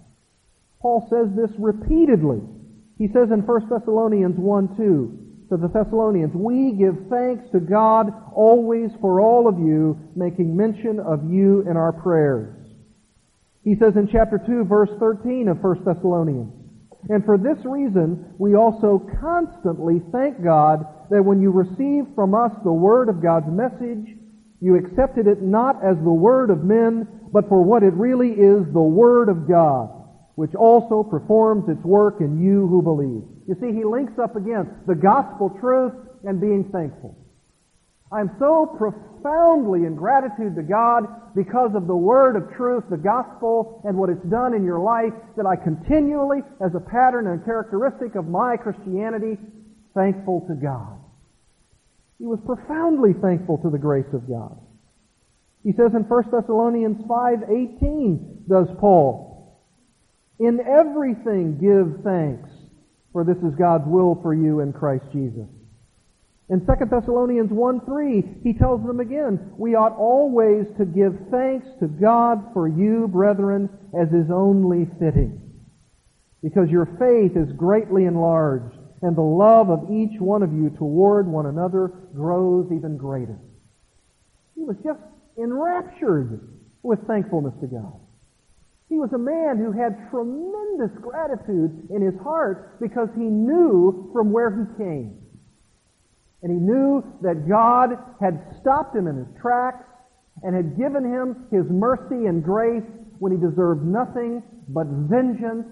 Paul 0.81 1.09
says 1.11 1.35
this 1.35 1.51
repeatedly. 1.59 2.39
He 2.99 3.09
says 3.09 3.33
in 3.33 3.43
1 3.45 3.69
Thessalonians 3.69 4.39
1 4.39 4.77
2 4.77 5.19
to 5.51 5.57
the 5.57 5.69
Thessalonians, 5.69 6.33
We 6.35 6.73
give 6.79 7.11
thanks 7.11 7.51
to 7.51 7.59
God 7.59 8.15
always 8.33 8.91
for 9.01 9.21
all 9.21 9.49
of 9.49 9.59
you, 9.59 9.99
making 10.15 10.57
mention 10.57 11.01
of 11.01 11.29
you 11.29 11.63
in 11.69 11.77
our 11.77 11.93
prayers. 11.93 12.55
He 13.65 13.75
says 13.75 13.97
in 13.97 14.09
chapter 14.13 14.39
2, 14.39 14.65
verse 14.65 14.91
13 15.01 15.49
of 15.49 15.59
1 15.59 15.85
Thessalonians, 15.85 16.54
And 17.09 17.25
for 17.25 17.37
this 17.37 17.59
reason, 17.65 18.35
we 18.39 18.55
also 18.55 19.07
constantly 19.21 20.01
thank 20.13 20.43
God 20.43 20.87
that 21.11 21.23
when 21.23 21.41
you 21.41 21.51
received 21.51 22.15
from 22.15 22.35
us 22.35 22.53
the 22.65 22.73
word 22.73 23.09
of 23.09 23.23
God's 23.23 23.49
message, 23.49 24.17
you 24.61 24.77
accepted 24.77 25.27
it 25.27 25.43
not 25.43 25.77
as 25.85 25.97
the 26.03 26.13
word 26.13 26.49
of 26.49 26.65
men, 26.65 27.07
but 27.35 27.49
for 27.49 27.63
what 27.63 27.83
it 27.83 27.93
really 27.95 28.31
is, 28.31 28.63
the 28.73 28.81
Word 28.81 29.29
of 29.29 29.49
God, 29.49 29.91
which 30.37 30.55
also 30.55 31.03
performs 31.03 31.69
its 31.69 31.83
work 31.83 32.21
in 32.21 32.41
you 32.41 32.69
who 32.69 32.81
believe. 32.81 33.27
You 33.49 33.57
see, 33.61 33.77
he 33.77 33.85
links 33.85 34.15
up 34.23 34.37
again 34.37 34.71
the 34.87 34.95
gospel 34.95 35.51
truth 35.61 35.93
and 36.23 36.41
being 36.41 36.71
thankful. 36.71 37.19
I'm 38.15 38.31
so 38.39 38.67
profoundly 38.79 39.87
in 39.87 39.97
gratitude 39.97 40.55
to 40.55 40.63
God 40.63 41.35
because 41.35 41.75
of 41.75 41.89
the 41.89 41.97
word 41.97 42.37
of 42.37 42.55
truth, 42.57 42.85
the 42.89 42.97
gospel, 42.97 43.83
and 43.85 43.99
what 43.99 44.09
it's 44.09 44.25
done 44.27 44.55
in 44.55 44.63
your 44.63 44.79
life 44.79 45.13
that 45.37 45.47
I 45.47 45.57
continually, 45.57 46.43
as 46.65 46.71
a 46.77 46.81
pattern 46.81 47.27
and 47.27 47.45
characteristic 47.45 48.15
of 48.15 48.29
my 48.29 48.57
Christianity, 48.57 49.37
thankful 49.95 50.47
to 50.47 50.55
God. 50.55 50.97
He 52.21 52.27
was 52.27 52.39
profoundly 52.47 53.15
thankful 53.21 53.59
to 53.59 53.71
the 53.71 53.79
grace 53.79 54.13
of 54.13 54.29
God. 54.29 54.57
He 55.65 55.73
says 55.73 55.91
in 55.95 56.05
1 56.05 56.31
Thessalonians 56.31 57.05
5:18 57.09 58.45
does 58.47 58.71
Paul, 58.79 59.59
"In 60.39 60.61
everything 60.61 61.59
give 61.59 62.03
thanks, 62.05 62.49
for 63.13 63.25
this 63.25 63.39
is 63.39 63.57
God's 63.57 63.89
will 63.89 64.15
for 64.23 64.35
you 64.35 64.61
in 64.61 64.73
Christ 64.73 65.11
Jesus." 65.11 65.49
In 66.51 66.61
2 66.67 66.91
Thessalonians 66.91 67.51
1:3, 67.51 68.43
he 68.43 68.53
tells 68.53 68.83
them 68.85 69.01
again, 69.01 69.53
"We 69.57 69.75
ought 69.75 69.97
always 69.97 70.67
to 70.77 70.85
give 70.85 71.19
thanks 71.31 71.67
to 71.81 71.89
God 71.89 72.43
for 72.53 72.69
you, 72.69 73.09
brethren, 73.09 73.71
as 73.95 74.13
is 74.13 74.31
only 74.31 74.85
fitting, 74.99 75.41
because 76.43 76.71
your 76.71 76.87
faith 76.87 77.37
is 77.37 77.53
greatly 77.53 78.05
enlarged." 78.05 78.79
and 79.05 79.15
the 79.15 79.21
love 79.21 79.69
of 79.69 79.91
each 79.91 80.19
one 80.19 80.43
of 80.43 80.51
you 80.55 80.71
toward 80.71 81.29
one 81.29 81.45
another 81.45 81.93
grows 82.15 82.73
even 82.73 82.97
greater. 82.97 83.39
He 84.55 84.65
was 84.65 84.77
just 84.83 85.01
enraptured 85.37 86.41
with 86.83 87.07
thankfulness 87.07 87.53
to 87.61 87.67
God. 87.67 88.01
He 88.89 88.97
was 88.97 89.13
a 89.13 89.19
man 89.19 89.59
who 89.59 89.73
had 89.73 90.09
tremendous 90.11 90.91
gratitude 91.03 91.91
in 91.91 92.01
his 92.01 92.19
heart 92.21 92.81
because 92.81 93.11
he 93.15 93.25
knew 93.25 94.09
from 94.15 94.33
where 94.33 94.51
he 94.51 94.83
came. 94.83 95.19
And 96.45 96.53
he 96.53 96.59
knew 96.61 97.03
that 97.23 97.49
God 97.49 97.97
had 98.21 98.45
stopped 98.61 98.95
him 98.95 99.09
in 99.09 99.17
his 99.17 99.27
tracks 99.41 99.89
and 100.43 100.55
had 100.55 100.77
given 100.77 101.03
him 101.03 101.49
his 101.51 101.65
mercy 101.71 102.27
and 102.29 102.45
grace 102.45 102.85
when 103.19 103.33
he 103.33 103.39
deserved 103.39 103.83
nothing 103.83 104.43
but 104.69 104.87
vengeance 104.87 105.65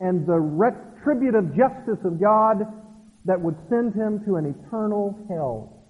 and 0.00 0.26
the 0.26 0.38
retributive 0.38 1.56
justice 1.56 2.04
of 2.04 2.20
God 2.20 2.60
that 3.24 3.40
would 3.40 3.56
send 3.70 3.94
him 3.94 4.22
to 4.26 4.36
an 4.36 4.52
eternal 4.52 5.16
hell. 5.30 5.82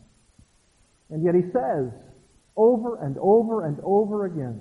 And 1.10 1.24
yet 1.24 1.34
he 1.34 1.42
says, 1.50 1.90
over 2.56 3.02
and 3.02 3.18
over 3.18 3.66
and 3.66 3.78
over 3.82 4.26
again, 4.26 4.60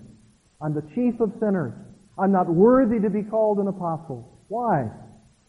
I'm 0.59 0.74
the 0.74 0.89
chief 0.95 1.19
of 1.19 1.33
sinners. 1.39 1.74
I'm 2.17 2.31
not 2.31 2.50
worthy 2.50 3.00
to 3.00 3.12
be 3.12 3.21
called 3.21 3.59
an 3.59 3.67
apostle. 3.67 4.39
Why? 4.48 4.89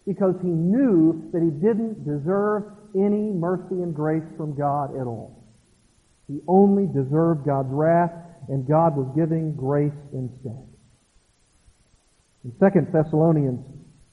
Because 0.07 0.35
he 0.43 0.49
knew 0.49 1.31
that 1.33 1.41
he 1.41 1.49
didn't 1.49 2.05
deserve 2.05 2.65
any 2.95 3.33
mercy 3.33 3.83
and 3.83 3.95
grace 3.95 4.25
from 4.37 4.57
God 4.57 4.97
at 4.97 5.07
all. 5.07 5.45
He 6.29 6.41
only 6.47 6.87
deserved 6.87 7.45
God's 7.45 7.73
wrath, 7.73 8.13
and 8.49 8.67
God 8.67 8.97
was 8.97 9.11
giving 9.17 9.55
grace 9.55 9.93
instead. 10.13 10.67
In 12.45 12.53
2 12.53 12.87
Thessalonians 12.93 13.61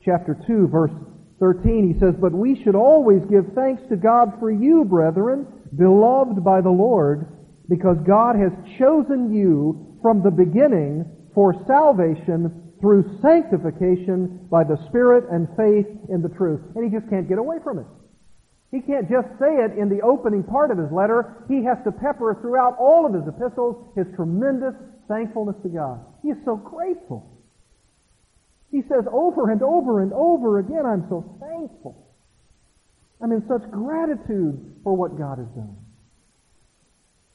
chapter 0.03 0.37
2, 0.47 0.67
verse 0.67 0.91
13, 1.39 1.93
he 1.93 1.99
says, 1.99 2.15
But 2.19 2.33
we 2.33 2.61
should 2.63 2.75
always 2.75 3.21
give 3.29 3.45
thanks 3.53 3.83
to 3.89 3.95
God 3.95 4.33
for 4.39 4.51
you, 4.51 4.83
brethren, 4.83 5.45
beloved 5.77 6.43
by 6.43 6.61
the 6.61 6.69
Lord, 6.69 7.27
because 7.69 7.97
God 8.05 8.35
has 8.35 8.51
chosen 8.79 9.33
you 9.33 9.97
from 10.01 10.23
the 10.23 10.31
beginning 10.31 11.05
for 11.33 11.53
salvation 11.67 12.73
through 12.81 13.19
sanctification 13.21 14.47
by 14.49 14.63
the 14.63 14.77
Spirit 14.87 15.25
and 15.31 15.47
faith 15.57 15.87
in 16.09 16.21
the 16.21 16.29
truth. 16.29 16.61
And 16.75 16.83
he 16.83 16.89
just 16.95 17.09
can't 17.09 17.27
get 17.27 17.37
away 17.37 17.57
from 17.63 17.79
it. 17.79 17.85
He 18.71 18.81
can't 18.81 19.09
just 19.09 19.27
say 19.39 19.63
it 19.63 19.77
in 19.77 19.87
the 19.87 20.01
opening 20.01 20.43
part 20.43 20.71
of 20.71 20.77
his 20.77 20.91
letter. 20.91 21.45
He 21.47 21.63
has 21.63 21.77
to 21.85 21.91
pepper 21.91 22.37
throughout 22.41 22.75
all 22.77 23.05
of 23.05 23.13
his 23.13 23.23
epistles 23.27 23.77
his 23.95 24.05
tremendous 24.15 24.75
thankfulness 25.07 25.55
to 25.63 25.69
God. 25.69 26.03
He 26.21 26.29
is 26.29 26.37
so 26.43 26.57
grateful. 26.57 27.31
He 28.71 28.81
says 28.89 29.05
over 29.11 29.51
and 29.51 29.61
over 29.61 30.01
and 30.01 30.11
over 30.11 30.59
again, 30.59 30.85
I'm 30.85 31.05
so 31.07 31.23
thankful. 31.39 32.07
I'm 33.21 33.31
in 33.31 33.47
such 33.47 33.71
gratitude 33.71 34.75
for 34.83 34.93
what 34.93 35.17
God 35.17 35.39
has 35.39 35.47
done. 35.55 35.77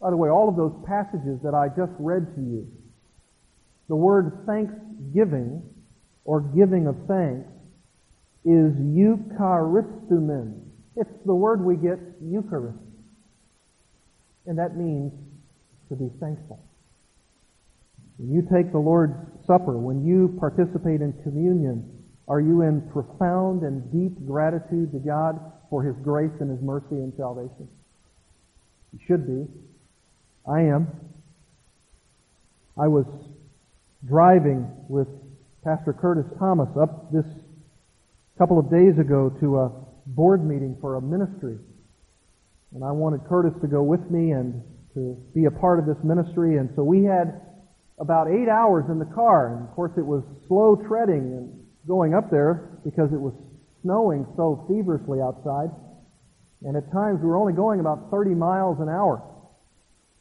By 0.01 0.11
the 0.11 0.17
way, 0.17 0.29
all 0.29 0.49
of 0.49 0.57
those 0.57 0.75
passages 0.87 1.41
that 1.43 1.55
I 1.55 1.69
just 1.69 1.93
read 1.99 2.35
to 2.35 2.41
you, 2.41 2.69
the 3.89 3.97
word 3.97 4.45
thanksgiving 4.47 5.63
or 6.25 6.41
giving 6.41 6.87
of 6.87 6.97
thanks 7.09 7.49
is 8.45 8.75
eucharistoumen. 8.75 10.62
It's 10.97 11.11
the 11.25 11.35
word 11.35 11.65
we 11.65 11.77
get 11.77 11.99
Eucharist. 12.23 12.79
And 14.47 14.59
that 14.59 14.77
means 14.77 15.13
to 15.89 15.97
be 15.97 16.11
thankful. 16.21 16.61
When 18.19 18.33
you 18.33 18.43
take 18.53 18.73
the 18.73 18.79
Lord's 18.79 19.15
Supper, 19.47 19.79
when 19.79 20.05
you 20.05 20.37
participate 20.39 21.01
in 21.01 21.13
communion, 21.23 21.89
are 22.29 22.41
you 22.41 22.63
in 22.63 22.83
profound 22.93 23.63
and 23.63 23.91
deep 23.91 24.27
gratitude 24.27 24.93
to 24.93 24.99
God 24.99 25.41
for 25.71 25.83
His 25.83 25.97
grace 26.05 26.33
and 26.41 26.51
His 26.51 26.61
mercy 26.61 26.97
and 26.97 27.13
salvation? 27.17 27.69
You 28.93 28.99
should 29.07 29.27
be. 29.27 29.47
I 30.49 30.61
am. 30.63 30.89
I 32.79 32.89
was 32.89 33.07
driving 34.07 34.69
with 34.89 35.09
Pastor 35.65 35.93
Curtis 35.93 36.27
Thomas 36.39 36.69
up 36.81 37.13
this 37.13 37.27
couple 38.39 38.59
of 38.59 38.71
days 38.71 38.99
ago 38.99 39.31
to 39.41 39.59
a 39.59 39.71
board 40.07 40.45
meeting 40.45 40.77
for 40.81 40.97
a 40.97 41.03
ministry. 41.03 41.59
And 42.75 42.83
I 42.83 42.91
wanted 42.91 43.21
Curtis 43.29 43.53
to 43.61 43.69
go 43.69 43.83
with 43.83 44.11
me 44.11 44.33
and 44.33 44.63
to 44.95 45.17
be 45.35 45.45
a 45.45 45.51
part 45.51 45.79
of 45.79 45.87
this 45.87 45.99
ministry. 46.03 46.57
And 46.57 46.71
so 46.77 46.83
we 46.83 47.05
had 47.05 47.41
about 47.99 48.29
eight 48.29 48.49
hours 48.49 48.85
in 48.89 48.99
the 48.99 49.09
car. 49.15 49.55
And 49.55 49.69
of 49.69 49.75
course, 49.75 49.93
it 49.97 50.05
was 50.05 50.23
slow 50.49 50.77
treading 50.89 51.37
and 51.37 51.65
going 51.87 52.15
up 52.15 52.31
there 52.31 52.79
because 52.85 53.13
it 53.13 53.21
was 53.21 53.35
snowing 53.83 54.27
so 54.37 54.65
feverishly 54.69 55.21
outside. 55.21 55.71
And 56.63 56.77
at 56.77 56.91
times 56.93 57.21
we 57.21 57.29
were 57.29 57.37
only 57.37 57.53
going 57.53 57.81
about 57.81 58.11
30 58.11 58.35
miles 58.35 58.79
an 58.81 58.89
hour. 58.89 59.23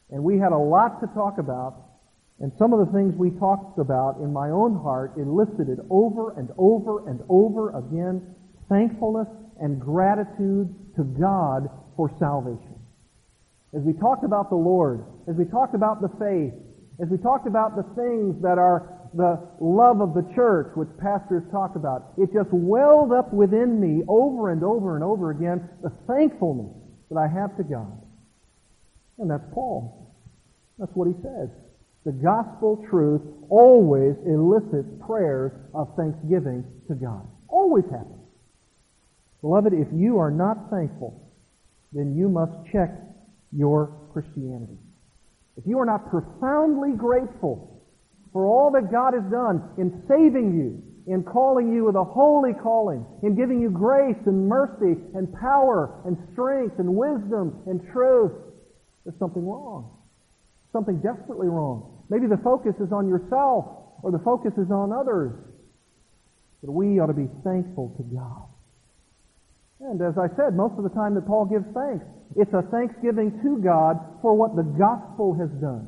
And 0.09 0.23
we 0.23 0.37
had 0.37 0.51
a 0.51 0.57
lot 0.57 0.99
to 1.01 1.07
talk 1.07 1.37
about. 1.37 1.75
And 2.39 2.51
some 2.57 2.73
of 2.73 2.85
the 2.85 2.91
things 2.91 3.13
we 3.15 3.29
talked 3.31 3.77
about 3.77 4.17
in 4.17 4.33
my 4.33 4.49
own 4.49 4.81
heart 4.81 5.13
elicited 5.15 5.79
over 5.89 6.31
and 6.37 6.49
over 6.57 7.07
and 7.07 7.21
over 7.29 7.69
again 7.77 8.35
thankfulness 8.67 9.27
and 9.61 9.79
gratitude 9.79 10.73
to 10.97 11.03
God 11.03 11.69
for 11.95 12.11
salvation. 12.19 12.75
As 13.73 13.83
we 13.83 13.93
talked 13.93 14.25
about 14.25 14.49
the 14.49 14.55
Lord, 14.55 15.05
as 15.29 15.35
we 15.35 15.45
talked 15.45 15.75
about 15.75 16.01
the 16.01 16.09
faith, 16.19 16.53
as 17.01 17.07
we 17.09 17.17
talked 17.17 17.47
about 17.47 17.75
the 17.75 17.83
things 17.95 18.41
that 18.41 18.57
are 18.57 18.99
the 19.13 19.39
love 19.59 20.01
of 20.01 20.13
the 20.13 20.27
church, 20.35 20.71
which 20.75 20.89
pastors 20.99 21.43
talk 21.51 21.75
about, 21.75 22.13
it 22.17 22.33
just 22.33 22.49
welled 22.51 23.11
up 23.11 23.33
within 23.33 23.79
me 23.79 24.03
over 24.07 24.51
and 24.51 24.63
over 24.63 24.95
and 24.95 25.03
over 25.03 25.31
again 25.31 25.69
the 25.83 25.91
thankfulness 26.07 26.73
that 27.09 27.17
I 27.17 27.27
have 27.27 27.55
to 27.57 27.63
God. 27.63 28.01
And 29.19 29.29
that's 29.29 29.43
Paul. 29.53 30.15
That's 30.79 30.91
what 30.93 31.07
he 31.07 31.13
says. 31.21 31.49
The 32.05 32.11
gospel 32.11 32.83
truth 32.89 33.21
always 33.49 34.15
elicits 34.25 34.89
prayers 35.05 35.51
of 35.75 35.95
thanksgiving 35.95 36.65
to 36.87 36.95
God. 36.95 37.27
Always 37.47 37.85
happens. 37.85 38.20
Beloved, 39.41 39.73
if 39.73 39.87
you 39.93 40.19
are 40.19 40.31
not 40.31 40.69
thankful, 40.69 41.31
then 41.93 42.15
you 42.15 42.29
must 42.29 42.53
check 42.71 42.93
your 43.51 43.97
Christianity. 44.13 44.77
If 45.57 45.65
you 45.65 45.79
are 45.79 45.85
not 45.85 46.09
profoundly 46.09 46.91
grateful 46.95 47.81
for 48.31 48.45
all 48.45 48.71
that 48.71 48.91
God 48.91 49.13
has 49.13 49.23
done 49.31 49.69
in 49.77 50.03
saving 50.07 50.55
you, 50.55 50.81
in 51.11 51.23
calling 51.23 51.73
you 51.73 51.85
with 51.85 51.95
a 51.95 52.03
holy 52.03 52.53
calling, 52.53 53.05
in 53.23 53.35
giving 53.35 53.59
you 53.59 53.69
grace 53.69 54.19
and 54.25 54.47
mercy 54.47 54.95
and 55.15 55.33
power 55.33 56.01
and 56.05 56.15
strength 56.31 56.79
and 56.79 56.95
wisdom 56.95 57.61
and 57.65 57.81
truth, 57.91 58.31
there's 59.03 59.17
something 59.19 59.45
wrong. 59.45 59.97
Something 60.71 61.01
desperately 61.01 61.47
wrong. 61.47 62.03
Maybe 62.09 62.27
the 62.27 62.39
focus 62.43 62.75
is 62.79 62.91
on 62.93 63.09
yourself 63.09 63.65
or 64.03 64.11
the 64.11 64.19
focus 64.19 64.53
is 64.57 64.71
on 64.71 64.93
others. 64.93 65.33
But 66.63 66.71
we 66.71 66.99
ought 66.99 67.07
to 67.07 67.13
be 67.13 67.27
thankful 67.43 67.93
to 67.97 68.03
God. 68.03 68.50
And 69.81 70.01
as 70.01 70.13
I 70.17 70.29
said, 70.37 70.55
most 70.55 70.77
of 70.77 70.83
the 70.83 70.93
time 70.93 71.15
that 71.15 71.25
Paul 71.25 71.45
gives 71.45 71.65
thanks, 71.73 72.05
it's 72.35 72.53
a 72.53 72.61
thanksgiving 72.69 73.41
to 73.41 73.57
God 73.57 73.97
for 74.21 74.35
what 74.35 74.55
the 74.55 74.63
gospel 74.63 75.33
has 75.33 75.49
done. 75.59 75.87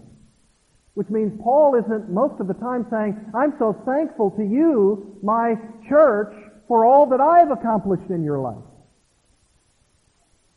Which 0.96 1.10
means 1.10 1.40
Paul 1.42 1.76
isn't 1.78 2.10
most 2.10 2.42
of 2.42 2.48
the 2.48 2.58
time 2.58 2.86
saying, 2.90 3.18
I'm 3.34 3.54
so 3.60 3.74
thankful 3.86 4.32
to 4.32 4.44
you, 4.44 5.18
my 5.22 5.56
church, 5.90 6.34
for 6.68 6.86
all 6.86 7.06
that 7.10 7.22
I've 7.22 7.52
accomplished 7.52 8.10
in 8.10 8.24
your 8.24 8.40
life. 8.40 8.66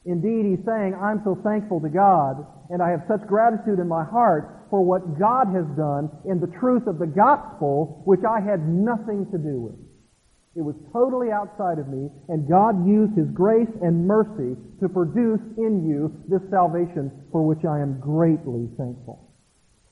Indeed, 0.07 0.47
he's 0.47 0.65
saying, 0.65 0.95
I'm 0.95 1.21
so 1.25 1.37
thankful 1.43 1.81
to 1.81 1.89
God, 1.89 2.47
and 2.71 2.81
I 2.81 2.91
have 2.91 3.05
such 3.09 3.27
gratitude 3.27 3.81
in 3.81 3.89
my 3.89 4.05
heart 4.05 4.67
for 4.71 4.83
what 4.83 5.19
God 5.19 5.49
has 5.53 5.67
done 5.77 6.11
in 6.25 6.41
the 6.41 6.53
truth 6.59 6.87
of 6.87 6.99
the 6.99 7.07
gospel, 7.07 8.03
which 8.05 8.21
I 8.25 8.41
had 8.41 8.67
nothing 8.69 9.27
to 9.33 9.39
do 9.39 9.61
with. 9.61 9.86
It 10.57 10.65
was 10.65 10.75
totally 10.91 11.29
outside 11.31 11.79
of 11.79 11.89
me, 11.89 12.09
and 12.33 12.49
God 12.49 12.89
used 12.89 13.13
His 13.13 13.29
grace 13.29 13.69
and 13.83 14.09
mercy 14.09 14.57
to 14.81 14.89
produce 14.89 15.45
in 15.59 15.85
you 15.85 16.09
this 16.33 16.41
salvation 16.49 17.13
for 17.31 17.45
which 17.45 17.69
I 17.69 17.81
am 17.81 18.01
greatly 18.01 18.65
thankful. 18.81 19.21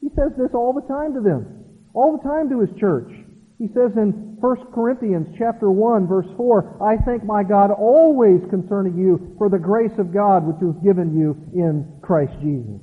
He 0.01 0.09
says 0.17 0.33
this 0.41 0.55
all 0.55 0.73
the 0.73 0.89
time 0.89 1.13
to 1.13 1.21
them, 1.21 1.69
all 1.93 2.17
the 2.17 2.25
time 2.25 2.49
to 2.49 2.65
His 2.65 2.73
church. 2.81 3.13
He 3.59 3.69
says 3.69 3.93
in 4.01 4.41
1 4.41 4.73
Corinthians 4.73 5.29
chapter 5.37 5.71
1 5.71 6.09
verse 6.09 6.27
4, 6.37 6.81
I 6.81 6.97
thank 7.05 7.25
my 7.25 7.45
God 7.45 7.71
always 7.71 8.41
concerning 8.49 8.97
you 8.97 9.37
for 9.37 9.51
the 9.51 9.61
grace 9.61 9.97
of 9.99 10.15
God 10.15 10.47
which 10.49 10.65
was 10.65 10.81
given 10.83 11.13
you 11.13 11.37
in 11.53 12.01
Christ 12.01 12.33
Jesus. 12.41 12.81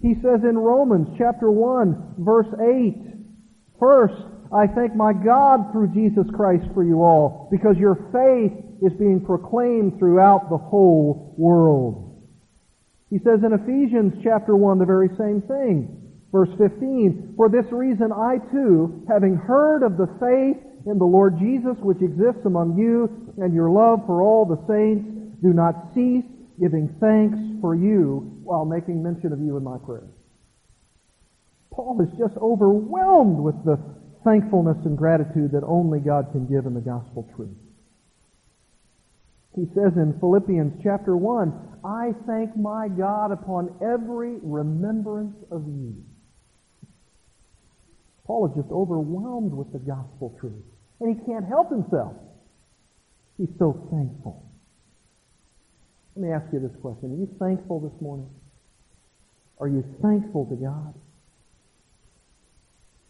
He 0.00 0.14
says 0.24 0.40
in 0.42 0.56
Romans 0.56 1.08
chapter 1.18 1.50
1 1.50 2.16
verse 2.18 2.48
8, 2.58 3.12
First, 3.78 4.31
I 4.54 4.66
thank 4.66 4.94
my 4.94 5.12
God 5.14 5.72
through 5.72 5.94
Jesus 5.94 6.26
Christ 6.34 6.64
for 6.74 6.84
you 6.84 7.02
all, 7.02 7.48
because 7.50 7.76
your 7.78 7.96
faith 8.12 8.52
is 8.82 8.92
being 8.98 9.24
proclaimed 9.24 9.98
throughout 9.98 10.50
the 10.50 10.58
whole 10.58 11.34
world. 11.38 12.20
He 13.08 13.18
says 13.18 13.40
in 13.44 13.52
Ephesians 13.52 14.14
chapter 14.22 14.56
1 14.56 14.78
the 14.78 14.84
very 14.84 15.08
same 15.16 15.42
thing. 15.42 15.98
Verse 16.32 16.50
15, 16.58 17.34
For 17.36 17.48
this 17.48 17.64
reason 17.70 18.12
I 18.12 18.38
too, 18.50 19.04
having 19.08 19.36
heard 19.36 19.82
of 19.82 19.96
the 19.96 20.08
faith 20.20 20.60
in 20.86 20.98
the 20.98 21.04
Lord 21.04 21.38
Jesus 21.38 21.76
which 21.80 22.02
exists 22.02 22.44
among 22.44 22.76
you, 22.76 23.08
and 23.42 23.54
your 23.54 23.70
love 23.70 24.00
for 24.06 24.20
all 24.20 24.44
the 24.44 24.60
saints, 24.68 25.08
do 25.42 25.52
not 25.52 25.94
cease 25.94 26.24
giving 26.60 26.94
thanks 27.00 27.38
for 27.60 27.74
you 27.74 28.40
while 28.44 28.64
making 28.64 29.02
mention 29.02 29.32
of 29.32 29.40
you 29.40 29.56
in 29.56 29.64
my 29.64 29.78
prayers. 29.78 30.10
Paul 31.70 32.00
is 32.02 32.18
just 32.18 32.36
overwhelmed 32.36 33.38
with 33.38 33.56
the 33.64 33.78
thankfulness 34.24 34.78
and 34.84 34.96
gratitude 34.96 35.52
that 35.52 35.64
only 35.66 36.00
God 36.00 36.28
can 36.32 36.46
give 36.46 36.66
in 36.66 36.74
the 36.74 36.80
gospel 36.80 37.28
truth. 37.36 37.56
He 39.54 39.66
says 39.74 39.92
in 39.96 40.16
Philippians 40.18 40.80
chapter 40.82 41.16
1, 41.16 41.80
I 41.84 42.12
thank 42.26 42.56
my 42.56 42.88
God 42.88 43.32
upon 43.32 43.74
every 43.82 44.36
remembrance 44.42 45.36
of 45.50 45.66
you. 45.66 45.94
Paul 48.24 48.46
is 48.48 48.62
just 48.62 48.72
overwhelmed 48.72 49.52
with 49.52 49.72
the 49.72 49.78
gospel 49.78 50.34
truth. 50.40 50.64
And 51.00 51.14
he 51.14 51.26
can't 51.26 51.44
help 51.44 51.70
himself. 51.70 52.14
He's 53.36 53.50
so 53.58 53.72
thankful. 53.90 54.42
Let 56.14 56.26
me 56.26 56.32
ask 56.32 56.46
you 56.52 56.60
this 56.60 56.76
question. 56.80 57.12
Are 57.12 57.16
you 57.16 57.28
thankful 57.38 57.80
this 57.80 58.00
morning? 58.00 58.30
Are 59.58 59.68
you 59.68 59.84
thankful 60.00 60.46
to 60.46 60.56
God? 60.56 60.94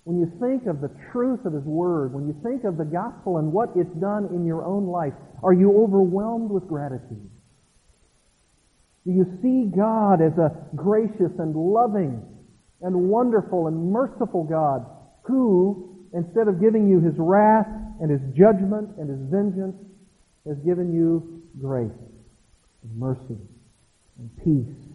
When 0.05 0.19
you 0.19 0.33
think 0.41 0.67
of 0.67 0.81
the 0.81 0.91
truth 1.13 1.45
of 1.45 1.53
His 1.53 1.65
Word, 1.65 2.13
when 2.13 2.27
you 2.27 2.35
think 2.43 2.65
of 2.65 2.77
the 2.77 2.85
gospel 2.85 3.39
and 3.39 3.53
what 3.53 3.71
it's 3.77 3.95
done 4.01 4.27
in 4.35 4.45
your 4.45 4.65
own 4.65 4.87
life, 4.87 5.13
are 5.43 5.53
you 5.53 5.83
overwhelmed 5.83 6.51
with 6.51 6.67
gratitude? 6.67 7.31
Do 9.07 9.13
you 9.13 9.27
see 9.43 9.71
God 9.77 10.21
as 10.21 10.37
a 10.39 10.67
gracious 10.75 11.33
and 11.39 11.55
loving 11.55 12.23
and 12.81 13.09
wonderful 13.09 13.69
and 13.69 13.93
merciful 13.93 14.45
God 14.45 14.87
who, 15.23 15.97
instead 16.13 16.49
of 16.49 16.61
giving 16.61 16.89
you 16.89 17.01
His 17.01 17.15
wrath 17.17 17.69
and 18.01 18.11
His 18.11 18.23
judgment 18.37 18.91
and 18.99 19.09
His 19.09 19.31
vengeance, 19.31 19.77
has 20.47 20.57
given 20.59 20.93
you 20.93 21.43
grace 21.61 21.91
and 22.83 22.99
mercy 22.99 23.39
and 24.19 24.31
peace 24.43 24.92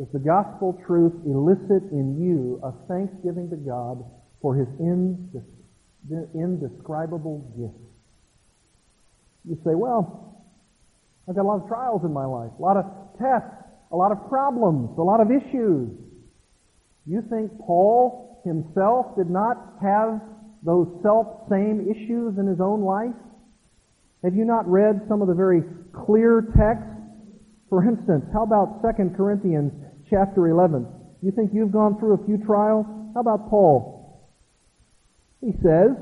does 0.00 0.08
the 0.14 0.18
gospel 0.18 0.80
truth 0.86 1.12
elicit 1.26 1.92
in 1.92 2.16
you 2.16 2.58
a 2.64 2.72
thanksgiving 2.88 3.50
to 3.50 3.56
God 3.56 4.02
for 4.40 4.56
his 4.56 4.66
indescribable 6.32 7.44
gift? 7.52 7.76
You 9.44 9.60
say, 9.62 9.74
well, 9.74 10.42
I've 11.28 11.36
got 11.36 11.42
a 11.42 11.48
lot 11.48 11.60
of 11.60 11.68
trials 11.68 12.00
in 12.02 12.14
my 12.14 12.24
life, 12.24 12.48
a 12.58 12.62
lot 12.62 12.78
of 12.78 12.86
tests, 13.20 13.52
a 13.92 13.96
lot 13.96 14.10
of 14.10 14.26
problems, 14.30 14.88
a 14.96 15.02
lot 15.02 15.20
of 15.20 15.28
issues. 15.28 15.90
You 17.04 17.22
think 17.28 17.52
Paul 17.60 18.40
himself 18.42 19.14
did 19.18 19.28
not 19.28 19.76
have 19.82 20.18
those 20.64 20.88
self 21.02 21.44
same 21.50 21.84
issues 21.84 22.38
in 22.38 22.46
his 22.46 22.58
own 22.58 22.80
life? 22.80 23.12
Have 24.24 24.34
you 24.34 24.46
not 24.46 24.66
read 24.66 25.02
some 25.10 25.20
of 25.20 25.28
the 25.28 25.34
very 25.34 25.60
clear 26.06 26.40
texts? 26.56 26.88
For 27.68 27.86
instance, 27.86 28.24
how 28.32 28.44
about 28.44 28.80
2 28.80 29.10
Corinthians 29.14 29.72
chapter 30.10 30.48
11. 30.48 30.86
You 31.22 31.30
think 31.30 31.52
you've 31.54 31.72
gone 31.72 31.98
through 31.98 32.14
a 32.14 32.26
few 32.26 32.38
trials? 32.44 32.84
How 33.14 33.20
about 33.20 33.48
Paul? 33.48 34.28
He 35.40 35.52
says, 35.62 35.96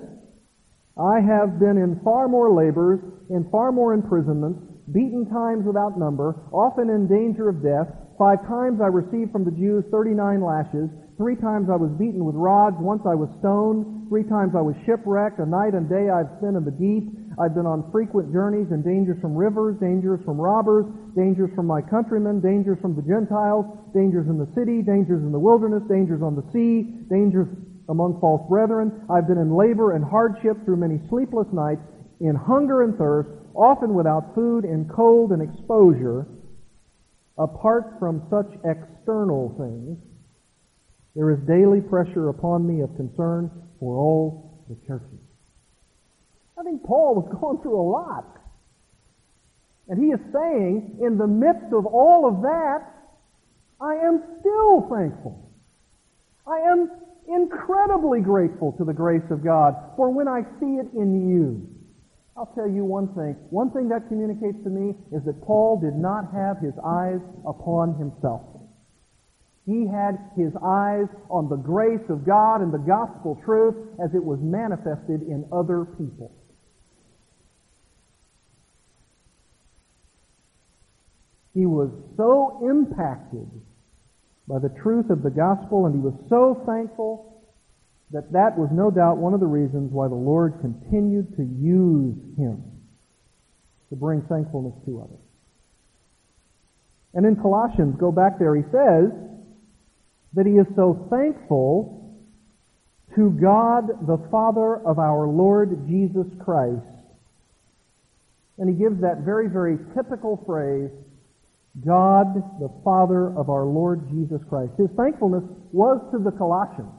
I 0.99 1.21
have 1.21 1.61
been 1.61 1.79
in 1.79 2.01
far 2.03 2.27
more 2.27 2.51
labors, 2.51 2.99
in 3.31 3.47
far 3.51 3.71
more 3.71 3.95
imprisonments, 3.95 4.59
beaten 4.93 5.29
times 5.31 5.65
without 5.65 5.99
number, 5.99 6.35
often 6.51 6.91
in 6.91 7.07
danger 7.07 7.49
of 7.49 7.63
death. 7.63 7.87
Five 8.19 8.43
times 8.49 8.81
I 8.83 8.91
received 8.91 9.31
from 9.31 9.45
the 9.45 9.55
Jews 9.55 9.85
39 9.93 10.43
lashes. 10.43 10.91
Three 11.19 11.37
times 11.37 11.69
I 11.71 11.77
was 11.77 11.91
beaten 11.99 12.25
with 12.25 12.35
rods. 12.35 12.77
Once 12.81 13.03
I 13.07 13.15
was 13.15 13.31
stoned. 13.39 14.09
Three 14.09 14.25
times 14.25 14.55
I 14.59 14.63
was 14.63 14.75
shipwrecked. 14.87 15.39
A 15.39 15.47
night 15.47 15.75
and 15.75 15.87
day 15.87 16.11
I've 16.11 16.31
spent 16.43 16.57
in 16.57 16.65
the 16.65 16.75
deep. 16.75 17.15
I've 17.39 17.55
been 17.55 17.67
on 17.67 17.91
frequent 17.93 18.33
journeys 18.33 18.67
and 18.71 18.83
dangers 18.83 19.21
from 19.21 19.37
rivers, 19.37 19.77
dangers 19.79 20.19
from 20.25 20.41
robbers, 20.41 20.87
dangers 21.15 21.51
from 21.55 21.67
my 21.67 21.81
countrymen, 21.81 22.41
dangers 22.41 22.79
from 22.83 22.97
the 22.97 23.03
Gentiles, 23.03 23.65
dangers 23.95 24.27
in 24.27 24.39
the 24.39 24.51
city, 24.59 24.83
dangers 24.83 25.23
in 25.23 25.31
the 25.31 25.39
wilderness, 25.39 25.83
dangers 25.89 26.21
on 26.21 26.35
the 26.35 26.43
sea, 26.53 26.99
dangers 27.09 27.47
among 27.89 28.19
false 28.21 28.43
brethren. 28.49 29.07
I've 29.09 29.29
been 29.29 29.39
in 29.39 29.55
labor 29.55 29.93
and 29.95 30.05
hardship 30.05 30.59
through 30.65 30.77
many 30.77 30.99
sleepless 31.09 31.47
nights, 31.53 31.81
in 32.21 32.35
hunger 32.35 32.83
and 32.83 32.99
thirst, 32.99 33.31
often 33.55 33.95
without 33.95 34.35
food, 34.35 34.65
in 34.65 34.91
cold 34.91 35.31
and 35.31 35.41
exposure. 35.41 36.27
Apart 37.39 37.95
from 38.01 38.27
such 38.29 38.51
external 38.67 39.55
things, 39.57 39.97
there 41.15 41.31
is 41.31 41.39
daily 41.47 41.81
pressure 41.81 42.31
upon 42.31 42.67
me 42.67 42.83
of 42.83 42.95
concern 42.97 43.51
for 43.79 43.97
all 43.97 44.65
the 44.69 44.77
churches. 44.87 45.28
I 46.59 46.63
think 46.63 46.83
Paul 46.83 47.15
was 47.15 47.29
going 47.41 47.63
through 47.63 47.81
a 47.81 47.89
lot. 47.89 48.27
And 49.89 50.03
he 50.03 50.11
is 50.11 50.21
saying, 50.33 50.99
in 51.01 51.17
the 51.17 51.27
midst 51.27 51.73
of 51.73 51.87
all 51.87 52.29
of 52.29 52.43
that, 52.43 52.85
I 53.81 53.95
am 53.95 54.23
still 54.41 54.89
thankful. 54.91 55.51
I 56.47 56.59
am 56.59 56.91
incredibly 57.29 58.21
grateful 58.21 58.73
to 58.79 58.85
the 58.85 58.93
grace 58.93 59.25
of 59.31 59.45
God 59.45 59.75
for 59.97 60.11
when 60.11 60.29
I 60.29 60.43
see 60.61 60.77
it 60.81 60.89
in 60.97 61.29
you. 61.29 61.69
I'll 62.37 62.53
tell 62.55 62.69
you 62.69 62.85
one 62.85 63.09
thing. 63.15 63.37
One 63.51 63.71
thing 63.71 63.89
that 63.89 64.09
communicates 64.09 64.63
to 64.65 64.71
me 64.71 64.95
is 65.13 65.25
that 65.25 65.43
Paul 65.43 65.81
did 65.81 65.95
not 65.95 66.33
have 66.33 66.59
his 66.59 66.75
eyes 66.85 67.21
upon 67.47 67.99
himself. 67.99 68.43
He 69.67 69.87
had 69.87 70.17
his 70.37 70.53
eyes 70.65 71.09
on 71.29 71.49
the 71.51 71.57
grace 71.57 72.05
of 72.09 72.25
God 72.25 72.63
and 72.63 72.73
the 72.73 72.79
gospel 72.79 73.39
truth 73.45 73.75
as 74.03 74.15
it 74.15 74.25
was 74.25 74.39
manifested 74.41 75.23
in 75.23 75.45
other 75.53 75.85
people. 75.85 76.33
He 81.59 81.67
was 81.67 81.91
so 82.17 82.61
impacted 82.63 83.51
by 84.47 84.61
the 84.61 84.69
truth 84.81 85.11
of 85.11 85.25
the 85.25 85.31
gospel 85.31 85.87
and 85.87 85.95
he 85.97 86.01
was 86.01 86.15
so 86.31 86.63
thankful 86.65 87.43
that 88.13 88.31
that 88.31 88.57
was 88.57 88.69
no 88.71 88.93
doubt 88.93 89.17
one 89.17 89.35
of 89.35 89.41
the 89.41 89.51
reasons 89.51 89.91
why 89.91 90.07
the 90.07 90.15
Lord 90.15 90.55
continued 90.61 91.35
to 91.35 91.43
use 91.43 92.15
him 92.39 92.63
to 93.91 93.97
bring 93.97 94.23
thankfulness 94.31 94.75
to 94.87 95.01
others. 95.03 95.19
And 97.15 97.27
in 97.27 97.35
Colossians, 97.35 97.97
go 97.99 98.13
back 98.13 98.39
there, 98.39 98.55
he 98.55 98.63
says 98.71 99.11
that 100.35 100.47
he 100.47 100.53
is 100.53 100.67
so 100.77 101.09
thankful 101.11 102.23
to 103.17 103.31
God 103.31 104.07
the 104.07 104.23
Father 104.31 104.77
of 104.87 105.01
our 105.01 105.27
Lord 105.27 105.89
Jesus 105.89 106.27
Christ. 106.39 106.87
And 108.59 108.71
he 108.71 108.77
gives 108.77 109.01
that 109.01 109.25
very, 109.25 109.49
very 109.49 109.77
typical 109.97 110.41
phrase, 110.47 110.91
God, 111.85 112.35
the 112.61 112.73
Father 112.85 113.31
of 113.37 113.51
our 113.51 113.65
Lord 113.65 114.09
Jesus 114.11 114.41
Christ. 114.49 114.73
His 114.79 114.91
thankfulness 114.97 115.45
was 115.73 116.01
to 116.13 116.19
the 116.19 116.33
Colossians, 116.33 116.91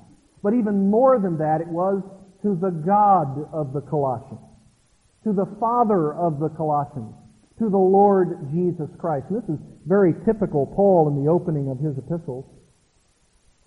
but 0.43 0.53
even 0.53 0.89
more 0.89 1.19
than 1.19 1.37
that, 1.37 1.61
it 1.61 1.67
was 1.67 2.01
to 2.43 2.55
the 2.55 2.71
God 2.71 3.49
of 3.51 3.73
the 3.73 3.81
Colossians, 3.81 4.39
to 5.23 5.33
the 5.33 5.47
Father 5.59 6.13
of 6.13 6.39
the 6.39 6.49
Colossians, 6.49 7.11
to 7.59 7.69
the 7.69 7.77
Lord 7.77 8.47
Jesus 8.51 8.87
Christ. 8.97 9.25
And 9.29 9.43
this 9.43 9.49
is 9.49 9.59
very 9.85 10.13
typical 10.23 10.65
Paul 10.65 11.11
in 11.11 11.23
the 11.23 11.29
opening 11.29 11.69
of 11.69 11.79
his 11.79 11.97
epistles. 11.97 12.45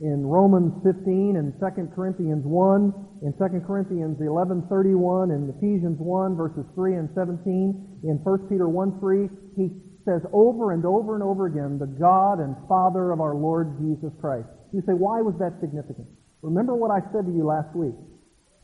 In 0.00 0.26
Romans 0.26 0.72
15 0.82 1.36
and 1.36 1.52
2 1.60 1.92
Corinthians 1.94 2.42
1, 2.44 2.94
in 3.22 3.32
2 3.36 3.60
Corinthians 3.66 4.18
11:31, 4.18 5.30
in 5.30 5.52
Ephesians 5.60 5.98
1 6.00 6.34
verses 6.34 6.64
3 6.74 6.96
and 6.96 7.08
17, 7.14 8.00
in 8.02 8.16
1 8.24 8.48
Peter 8.48 8.68
1 8.68 8.98
3, 8.98 9.28
he 9.54 9.70
says 10.04 10.22
over 10.32 10.72
and 10.72 10.84
over 10.84 11.14
and 11.14 11.22
over 11.22 11.46
again, 11.46 11.78
the 11.78 11.86
God 11.86 12.40
and 12.40 12.56
Father 12.68 13.12
of 13.12 13.20
our 13.20 13.34
Lord 13.34 13.78
Jesus 13.78 14.12
Christ. 14.20 14.48
You 14.72 14.82
say, 14.86 14.94
why 14.94 15.20
was 15.20 15.34
that 15.38 15.60
significant? 15.60 16.08
Remember 16.42 16.74
what 16.74 16.90
I 16.90 17.00
said 17.12 17.26
to 17.26 17.32
you 17.32 17.44
last 17.44 17.74
week. 17.76 17.94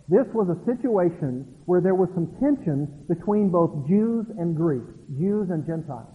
This 0.08 0.26
was 0.32 0.48
a 0.48 0.58
situation 0.64 1.44
where 1.66 1.80
there 1.80 1.94
was 1.94 2.08
some 2.14 2.32
tension 2.40 2.88
between 3.08 3.50
both 3.50 3.86
Jews 3.86 4.26
and 4.38 4.56
Greeks, 4.56 4.90
Jews 5.20 5.50
and 5.50 5.66
Gentiles. 5.66 6.08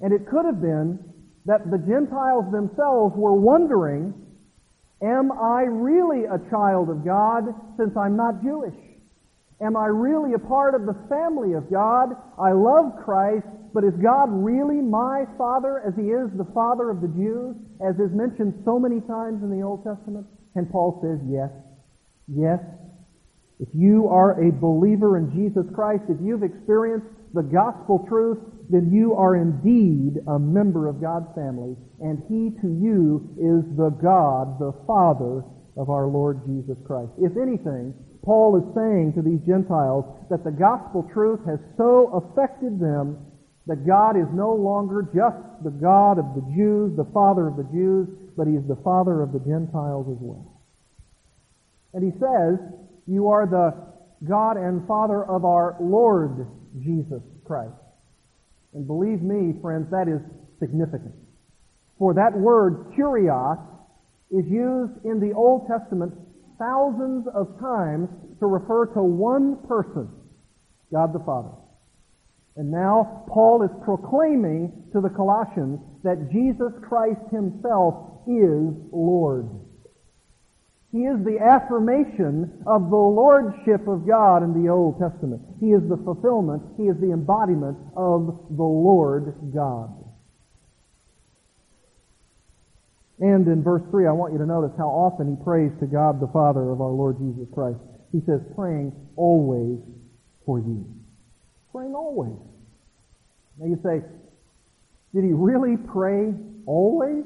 And 0.00 0.12
it 0.12 0.26
could 0.30 0.46
have 0.46 0.62
been 0.62 0.98
that 1.46 1.68
the 1.70 1.78
Gentiles 1.78 2.46
themselves 2.52 3.14
were 3.16 3.34
wondering, 3.34 4.14
am 5.02 5.32
I 5.32 5.62
really 5.66 6.24
a 6.30 6.38
child 6.48 6.90
of 6.90 7.04
God 7.04 7.50
since 7.76 7.90
I'm 7.98 8.16
not 8.16 8.42
Jewish? 8.42 8.78
Am 9.60 9.76
I 9.76 9.86
really 9.86 10.34
a 10.34 10.38
part 10.38 10.74
of 10.74 10.86
the 10.86 10.94
family 11.08 11.54
of 11.54 11.70
God? 11.70 12.14
I 12.38 12.52
love 12.52 13.02
Christ, 13.04 13.46
but 13.74 13.84
is 13.84 13.94
God 14.02 14.28
really 14.30 14.80
my 14.80 15.24
Father 15.36 15.82
as 15.86 15.94
He 15.96 16.12
is 16.12 16.30
the 16.36 16.48
Father 16.52 16.90
of 16.90 17.00
the 17.00 17.08
Jews, 17.08 17.56
as 17.80 17.96
is 17.96 18.12
mentioned 18.12 18.54
so 18.64 18.78
many 18.78 19.00
times 19.00 19.42
in 19.42 19.50
the 19.50 19.64
Old 19.64 19.84
Testament? 19.84 20.26
And 20.54 20.70
Paul 20.70 21.00
says, 21.02 21.18
yes, 21.28 21.50
yes. 22.28 22.60
If 23.60 23.68
you 23.74 24.08
are 24.08 24.42
a 24.42 24.52
believer 24.52 25.16
in 25.16 25.30
Jesus 25.32 25.64
Christ, 25.74 26.02
if 26.08 26.18
you've 26.20 26.42
experienced 26.42 27.06
the 27.32 27.42
gospel 27.42 28.04
truth, 28.08 28.38
then 28.68 28.90
you 28.92 29.14
are 29.14 29.36
indeed 29.36 30.20
a 30.28 30.38
member 30.38 30.88
of 30.88 31.00
God's 31.00 31.32
family, 31.34 31.76
and 32.00 32.22
He 32.28 32.50
to 32.60 32.68
you 32.68 33.24
is 33.40 33.64
the 33.76 33.90
God, 34.02 34.58
the 34.58 34.72
Father 34.86 35.44
of 35.76 35.88
our 35.88 36.06
Lord 36.06 36.40
Jesus 36.46 36.76
Christ. 36.84 37.12
If 37.18 37.32
anything, 37.40 37.94
Paul 38.22 38.56
is 38.60 38.74
saying 38.74 39.14
to 39.16 39.22
these 39.22 39.40
Gentiles 39.46 40.04
that 40.30 40.44
the 40.44 40.52
gospel 40.52 41.08
truth 41.12 41.40
has 41.46 41.58
so 41.76 42.12
affected 42.12 42.78
them 42.78 43.18
that 43.66 43.86
God 43.86 44.16
is 44.16 44.26
no 44.32 44.52
longer 44.52 45.02
just 45.14 45.38
the 45.62 45.70
God 45.70 46.18
of 46.18 46.34
the 46.34 46.42
Jews, 46.54 46.96
the 46.96 47.08
Father 47.14 47.46
of 47.46 47.56
the 47.56 47.68
Jews, 47.72 48.08
but 48.36 48.46
He 48.46 48.54
is 48.54 48.66
the 48.66 48.80
Father 48.82 49.22
of 49.22 49.32
the 49.32 49.38
Gentiles 49.38 50.06
as 50.10 50.18
well. 50.20 50.60
And 51.94 52.02
He 52.02 52.10
says, 52.18 52.58
you 53.06 53.28
are 53.28 53.46
the 53.46 53.74
God 54.28 54.56
and 54.56 54.86
Father 54.86 55.24
of 55.24 55.44
our 55.44 55.76
Lord 55.80 56.46
Jesus 56.82 57.22
Christ. 57.44 57.74
And 58.74 58.86
believe 58.86 59.22
me, 59.22 59.54
friends, 59.60 59.90
that 59.90 60.08
is 60.08 60.20
significant. 60.58 61.14
For 61.98 62.14
that 62.14 62.32
word, 62.36 62.94
kurios, 62.96 63.58
is 64.30 64.46
used 64.48 65.04
in 65.04 65.20
the 65.20 65.34
Old 65.36 65.68
Testament 65.68 66.14
thousands 66.58 67.26
of 67.34 67.58
times 67.60 68.08
to 68.40 68.46
refer 68.46 68.86
to 68.94 69.02
one 69.02 69.56
person, 69.68 70.08
God 70.90 71.12
the 71.12 71.18
Father. 71.20 71.52
And 72.56 72.70
now 72.70 73.24
Paul 73.28 73.62
is 73.62 73.70
proclaiming 73.84 74.72
to 74.92 75.00
the 75.00 75.08
Colossians 75.08 75.80
that 76.04 76.30
Jesus 76.30 76.72
Christ 76.86 77.20
himself 77.30 78.22
is 78.26 78.74
Lord. 78.92 79.48
He 80.92 81.04
is 81.08 81.24
the 81.24 81.38
affirmation 81.40 82.62
of 82.66 82.90
the 82.90 82.96
lordship 82.96 83.88
of 83.88 84.06
God 84.06 84.42
in 84.42 84.52
the 84.62 84.68
Old 84.68 85.00
Testament. 85.00 85.40
He 85.58 85.72
is 85.72 85.80
the 85.88 85.96
fulfillment, 86.04 86.62
he 86.76 86.84
is 86.84 86.96
the 87.00 87.12
embodiment 87.12 87.78
of 87.96 88.46
the 88.50 88.62
Lord 88.62 89.34
God. 89.54 89.90
And 93.20 93.46
in 93.46 93.62
verse 93.62 93.82
3, 93.90 94.06
I 94.06 94.12
want 94.12 94.32
you 94.34 94.38
to 94.40 94.46
notice 94.46 94.72
how 94.76 94.88
often 94.88 95.30
he 95.34 95.44
prays 95.44 95.70
to 95.80 95.86
God 95.86 96.20
the 96.20 96.26
Father 96.26 96.70
of 96.70 96.82
our 96.82 96.90
Lord 96.90 97.16
Jesus 97.18 97.48
Christ. 97.54 97.78
He 98.10 98.20
says, 98.26 98.40
praying 98.54 98.92
always 99.16 99.78
for 100.44 100.58
you. 100.58 100.84
Praying 101.72 101.94
always. 101.94 102.36
Now 103.58 103.66
you 103.66 103.78
say, 103.82 104.04
did 105.14 105.24
he 105.24 105.32
really 105.32 105.76
pray 105.76 106.32
always? 106.66 107.24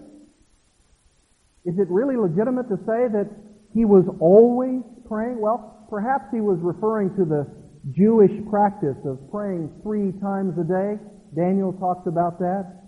Is 1.65 1.75
it 1.79 1.89
really 1.91 2.17
legitimate 2.17 2.69
to 2.69 2.77
say 2.87 3.11
that 3.11 3.31
he 3.75 3.85
was 3.85 4.07
always 4.21 4.83
praying? 5.09 5.41
Well, 5.41 5.87
perhaps 5.91 6.27
he 6.33 6.41
was 6.41 6.59
referring 6.63 7.11
to 7.17 7.25
the 7.25 7.47
Jewish 7.91 8.31
practice 8.51 8.99
of 9.05 9.19
praying 9.31 9.71
three 9.83 10.13
times 10.23 10.55
a 10.59 10.65
day. 10.65 10.99
Daniel 11.35 11.73
talks 11.75 12.07
about 12.07 12.39
that. 12.39 12.83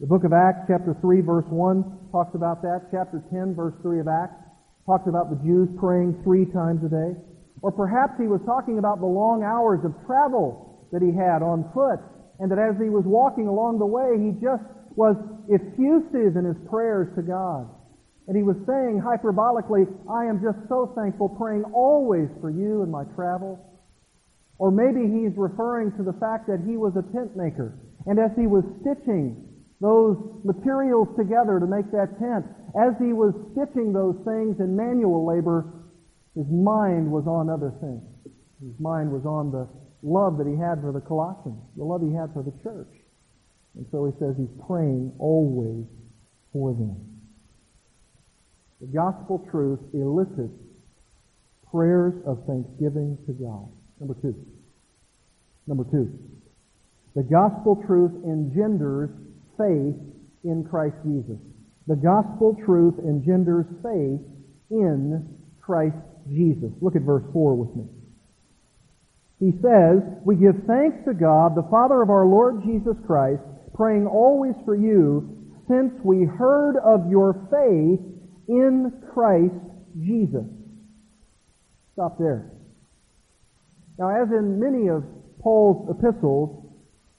The 0.00 0.06
book 0.06 0.22
of 0.22 0.32
Acts, 0.32 0.66
chapter 0.68 0.94
3, 1.00 1.22
verse 1.22 1.46
1, 1.48 2.10
talks 2.10 2.34
about 2.34 2.62
that. 2.62 2.86
Chapter 2.90 3.22
10, 3.30 3.54
verse 3.54 3.74
3 3.82 3.98
of 3.98 4.06
Acts, 4.06 4.38
talks 4.86 5.08
about 5.08 5.30
the 5.30 5.38
Jews 5.42 5.68
praying 5.78 6.22
three 6.22 6.46
times 6.46 6.82
a 6.86 6.88
day. 6.88 7.18
Or 7.62 7.72
perhaps 7.72 8.14
he 8.18 8.26
was 8.26 8.40
talking 8.46 8.78
about 8.78 9.00
the 9.00 9.10
long 9.10 9.42
hours 9.42 9.84
of 9.84 9.94
travel 10.06 10.67
that 10.92 11.02
he 11.02 11.12
had 11.12 11.42
on 11.42 11.68
foot, 11.74 12.00
and 12.40 12.50
that 12.50 12.58
as 12.58 12.76
he 12.80 12.88
was 12.88 13.04
walking 13.04 13.46
along 13.46 13.78
the 13.78 13.86
way, 13.86 14.16
he 14.18 14.32
just 14.40 14.64
was 14.96 15.16
effusive 15.48 16.36
in 16.36 16.44
his 16.44 16.56
prayers 16.68 17.08
to 17.16 17.22
God. 17.22 17.68
And 18.26 18.36
he 18.36 18.42
was 18.42 18.56
saying 18.66 19.00
hyperbolically, 19.00 19.88
I 20.10 20.26
am 20.26 20.42
just 20.42 20.58
so 20.68 20.92
thankful, 20.94 21.30
praying 21.30 21.64
always 21.72 22.28
for 22.40 22.50
you 22.50 22.82
in 22.82 22.90
my 22.90 23.04
travels. 23.16 23.58
Or 24.58 24.70
maybe 24.70 25.06
he's 25.06 25.32
referring 25.36 25.92
to 25.96 26.02
the 26.02 26.12
fact 26.18 26.46
that 26.48 26.60
he 26.66 26.76
was 26.76 26.92
a 26.98 27.06
tent 27.14 27.36
maker. 27.36 27.78
And 28.06 28.18
as 28.18 28.30
he 28.36 28.46
was 28.46 28.64
stitching 28.82 29.48
those 29.80 30.18
materials 30.44 31.08
together 31.16 31.60
to 31.60 31.66
make 31.66 31.90
that 31.92 32.18
tent. 32.18 32.44
As 32.74 32.98
he 32.98 33.12
was 33.14 33.32
stitching 33.52 33.92
those 33.92 34.16
things 34.26 34.58
in 34.58 34.74
manual 34.74 35.26
labor, 35.26 35.86
his 36.34 36.46
mind 36.50 37.10
was 37.10 37.26
on 37.26 37.48
other 37.48 37.72
things. 37.80 38.02
His 38.60 38.74
mind 38.80 39.10
was 39.10 39.24
on 39.24 39.50
the 39.52 39.68
love 40.02 40.38
that 40.38 40.46
he 40.46 40.56
had 40.56 40.80
for 40.80 40.92
the 40.92 41.00
Colossians, 41.00 41.58
the 41.76 41.84
love 41.84 42.02
he 42.02 42.14
had 42.14 42.32
for 42.32 42.42
the 42.42 42.54
church. 42.62 42.92
And 43.74 43.86
so 43.90 44.06
he 44.06 44.12
says 44.18 44.34
he's 44.36 44.54
praying 44.66 45.12
always 45.18 45.86
for 46.52 46.72
them. 46.72 46.96
The 48.80 48.86
gospel 48.86 49.46
truth 49.50 49.80
elicits 49.92 50.54
prayers 51.70 52.14
of 52.26 52.44
thanksgiving 52.46 53.18
to 53.26 53.32
God. 53.32 53.68
Number 54.00 54.14
two. 54.22 54.34
Number 55.66 55.84
two. 55.84 56.08
The 57.14 57.22
gospel 57.24 57.82
truth 57.86 58.12
engenders 58.24 59.10
faith 59.58 59.98
in 60.44 60.64
Christ 60.68 60.96
Jesus. 61.04 61.38
The 61.86 61.96
gospel 61.96 62.56
truth 62.64 62.94
engenders 63.00 63.66
faith 63.82 64.20
in 64.70 65.36
Christ 65.60 65.96
Jesus. 66.28 66.70
Look 66.80 66.96
at 66.96 67.02
verse 67.02 67.24
4 67.32 67.54
with 67.56 67.74
me. 67.74 67.84
He 69.40 69.52
says, 69.62 70.02
We 70.24 70.36
give 70.36 70.56
thanks 70.66 70.98
to 71.06 71.14
God, 71.14 71.54
the 71.54 71.68
Father 71.70 72.02
of 72.02 72.10
our 72.10 72.26
Lord 72.26 72.62
Jesus 72.64 72.96
Christ, 73.06 73.42
praying 73.74 74.06
always 74.06 74.54
for 74.64 74.74
you, 74.74 75.38
since 75.68 75.92
we 76.02 76.24
heard 76.24 76.76
of 76.78 77.10
your 77.10 77.34
faith 77.50 78.00
in 78.48 78.92
Christ 79.14 79.54
Jesus. 80.00 80.46
Stop 81.92 82.18
there. 82.18 82.50
Now, 83.98 84.10
as 84.10 84.28
in 84.30 84.58
many 84.58 84.88
of 84.88 85.04
Paul's 85.40 85.90
epistles, 85.90 86.64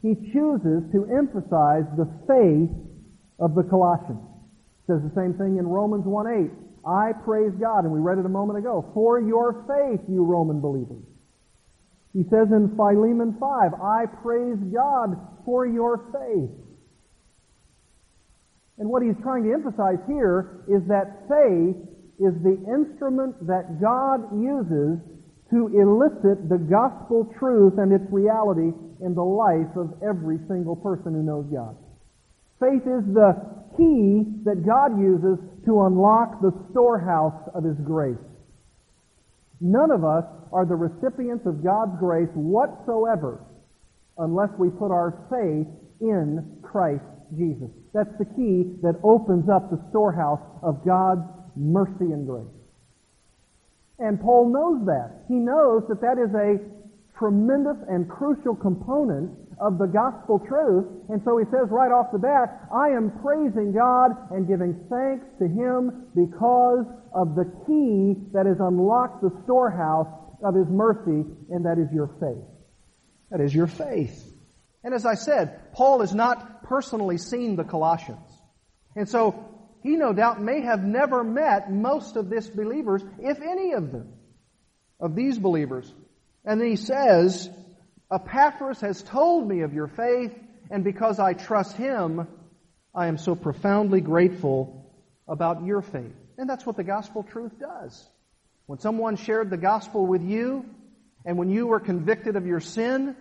he 0.01 0.15
chooses 0.31 0.83
to 0.91 1.07
emphasize 1.11 1.83
the 1.95 2.07
faith 2.27 2.71
of 3.39 3.55
the 3.55 3.63
Colossians. 3.63 4.23
says 4.87 4.99
the 5.03 5.11
same 5.15 5.33
thing 5.35 5.57
in 5.57 5.67
Romans 5.67 6.05
1.8. 6.05 6.51
I 6.87 7.11
praise 7.23 7.51
God, 7.59 7.83
and 7.83 7.91
we 7.91 7.99
read 7.99 8.17
it 8.17 8.25
a 8.25 8.29
moment 8.29 8.59
ago, 8.59 8.89
for 8.93 9.19
your 9.19 9.63
faith, 9.67 9.99
you 10.07 10.23
Roman 10.23 10.59
believers. 10.61 11.03
He 12.13 12.23
says 12.23 12.49
in 12.51 12.73
Philemon 12.75 13.37
5, 13.39 13.73
I 13.73 14.05
praise 14.23 14.57
God 14.73 15.15
for 15.45 15.67
your 15.67 16.09
faith. 16.11 16.49
And 18.79 18.89
what 18.89 19.03
he's 19.03 19.17
trying 19.21 19.43
to 19.43 19.53
emphasize 19.53 19.99
here 20.07 20.63
is 20.67 20.81
that 20.87 21.27
faith 21.27 21.75
is 22.19 22.33
the 22.41 22.57
instrument 22.65 23.35
that 23.45 23.79
God 23.79 24.31
uses 24.33 24.97
to 25.51 25.67
elicit 25.73 26.49
the 26.49 26.57
gospel 26.57 27.29
truth 27.37 27.73
and 27.77 27.91
its 27.91 28.05
reality 28.11 28.71
in 29.01 29.13
the 29.13 29.23
life 29.23 29.75
of 29.75 29.93
every 30.01 30.39
single 30.47 30.75
person 30.75 31.13
who 31.13 31.23
knows 31.23 31.45
God. 31.51 31.75
Faith 32.59 32.83
is 32.85 33.03
the 33.13 33.33
key 33.77 34.23
that 34.45 34.65
God 34.65 34.99
uses 34.99 35.39
to 35.65 35.81
unlock 35.83 36.41
the 36.41 36.51
storehouse 36.71 37.49
of 37.53 37.63
His 37.63 37.77
grace. 37.83 38.17
None 39.61 39.91
of 39.91 40.03
us 40.03 40.25
are 40.51 40.65
the 40.65 40.75
recipients 40.75 41.45
of 41.45 41.63
God's 41.63 41.97
grace 41.99 42.29
whatsoever 42.33 43.43
unless 44.17 44.49
we 44.57 44.69
put 44.69 44.91
our 44.91 45.25
faith 45.29 45.67
in 46.01 46.59
Christ 46.61 47.05
Jesus. 47.37 47.69
That's 47.93 48.11
the 48.17 48.25
key 48.25 48.75
that 48.81 48.99
opens 49.03 49.49
up 49.49 49.69
the 49.69 49.81
storehouse 49.89 50.41
of 50.63 50.83
God's 50.85 51.25
mercy 51.55 52.11
and 52.11 52.25
grace. 52.25 52.55
And 53.99 54.19
Paul 54.19 54.51
knows 54.51 54.85
that. 54.87 55.25
He 55.27 55.35
knows 55.35 55.83
that 55.89 56.01
that 56.01 56.17
is 56.17 56.31
a 56.33 56.57
tremendous 57.19 57.77
and 57.89 58.07
crucial 58.09 58.55
component 58.55 59.31
of 59.59 59.77
the 59.77 59.87
gospel 59.87 60.39
truth. 60.39 60.87
And 61.09 61.21
so 61.25 61.37
he 61.37 61.43
says 61.51 61.67
right 61.67 61.91
off 61.91 62.15
the 62.15 62.19
bat, 62.19 62.67
I 62.71 62.95
am 62.95 63.11
praising 63.19 63.75
God 63.75 64.15
and 64.31 64.47
giving 64.47 64.79
thanks 64.87 65.27
to 65.43 65.45
Him 65.51 66.07
because 66.15 66.87
of 67.11 67.35
the 67.35 67.43
key 67.67 68.15
that 68.31 68.47
has 68.47 68.57
unlocked 68.63 69.21
the 69.21 69.35
storehouse 69.43 70.07
of 70.43 70.55
His 70.55 70.67
mercy, 70.67 71.25
and 71.49 71.65
that 71.65 71.77
is 71.77 71.91
your 71.93 72.07
faith. 72.19 72.45
That 73.31 73.41
is 73.41 73.53
your 73.53 73.67
faith. 73.67 74.25
And 74.83 74.93
as 74.93 75.05
I 75.05 75.15
said, 75.15 75.73
Paul 75.73 75.99
has 76.01 76.13
not 76.13 76.63
personally 76.63 77.17
seen 77.17 77.55
the 77.55 77.63
Colossians. 77.63 78.27
And 78.95 79.07
so 79.07 79.45
he 79.83 79.95
no 79.95 80.13
doubt 80.13 80.41
may 80.41 80.61
have 80.61 80.83
never 80.83 81.23
met 81.23 81.71
most 81.71 82.15
of 82.15 82.29
these 82.29 82.49
believers, 82.49 83.03
if 83.19 83.41
any 83.41 83.73
of 83.73 83.91
them, 83.91 84.13
of 84.99 85.15
these 85.15 85.37
believers. 85.37 85.91
And 86.45 86.59
then 86.59 86.69
he 86.69 86.75
says, 86.75 87.49
Epaphras 88.11 88.81
has 88.81 89.03
told 89.03 89.47
me 89.47 89.61
of 89.61 89.73
your 89.73 89.87
faith, 89.87 90.33
and 90.71 90.83
because 90.83 91.19
I 91.19 91.33
trust 91.33 91.75
him, 91.75 92.27
I 92.93 93.07
am 93.07 93.17
so 93.17 93.35
profoundly 93.35 94.01
grateful 94.01 94.91
about 95.27 95.63
your 95.63 95.81
faith. 95.81 96.15
And 96.37 96.49
that's 96.49 96.65
what 96.65 96.75
the 96.75 96.83
gospel 96.83 97.23
truth 97.23 97.53
does. 97.59 98.07
When 98.69 98.77
someone 98.77 99.15
shared 99.15 99.49
the 99.49 99.57
gospel 99.57 100.05
with 100.05 100.21
you, 100.21 100.63
and 101.25 101.39
when 101.39 101.49
you 101.49 101.65
were 101.65 101.79
convicted 101.79 102.35
of 102.35 102.45
your 102.45 102.59
sin, 102.59 103.15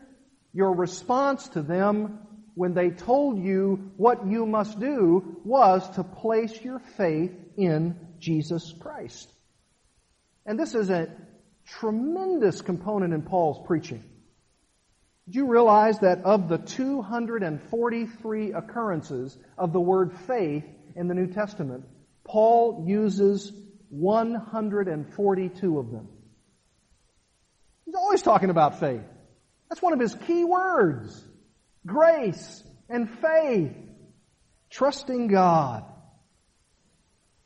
your 0.52 0.74
response 0.74 1.48
to 1.48 1.62
them 1.62 2.18
when 2.54 2.74
they 2.74 2.90
told 2.90 3.42
you 3.42 3.92
what 3.96 4.26
you 4.26 4.44
must 4.44 4.78
do 4.78 5.40
was 5.46 5.88
to 5.96 6.04
place 6.04 6.52
your 6.62 6.80
faith 6.98 7.32
in 7.56 7.96
Jesus 8.18 8.74
Christ. 8.78 9.32
And 10.44 10.61
this 10.61 10.74
is 10.74 10.90
a 10.90 11.08
tremendous 11.64 12.61
component 12.61 13.14
in 13.14 13.22
Paul's 13.22 13.66
preaching. 13.66 14.04
Did 15.24 15.34
you 15.34 15.46
realize 15.46 15.98
that 16.00 16.24
of 16.24 16.50
the 16.50 16.58
243 16.58 18.52
occurrences 18.52 19.38
of 19.56 19.72
the 19.72 19.80
word 19.80 20.12
faith 20.26 20.66
in 20.94 21.08
the 21.08 21.14
New 21.14 21.28
Testament, 21.28 21.87
Paul 22.22 22.84
uses 22.87 23.50
142 23.90 25.79
of 25.79 25.90
them? 25.90 26.09
He's 27.85 27.94
always 27.94 28.22
talking 28.22 28.51
about 28.51 28.81
faith. 28.81 29.03
That's 29.68 29.83
one 29.83 29.92
of 29.92 30.01
his 30.01 30.14
key 30.14 30.44
words 30.44 31.24
grace 31.87 32.62
and 32.88 33.09
faith, 33.09 33.77
trusting 34.70 35.29
God. 35.29 35.85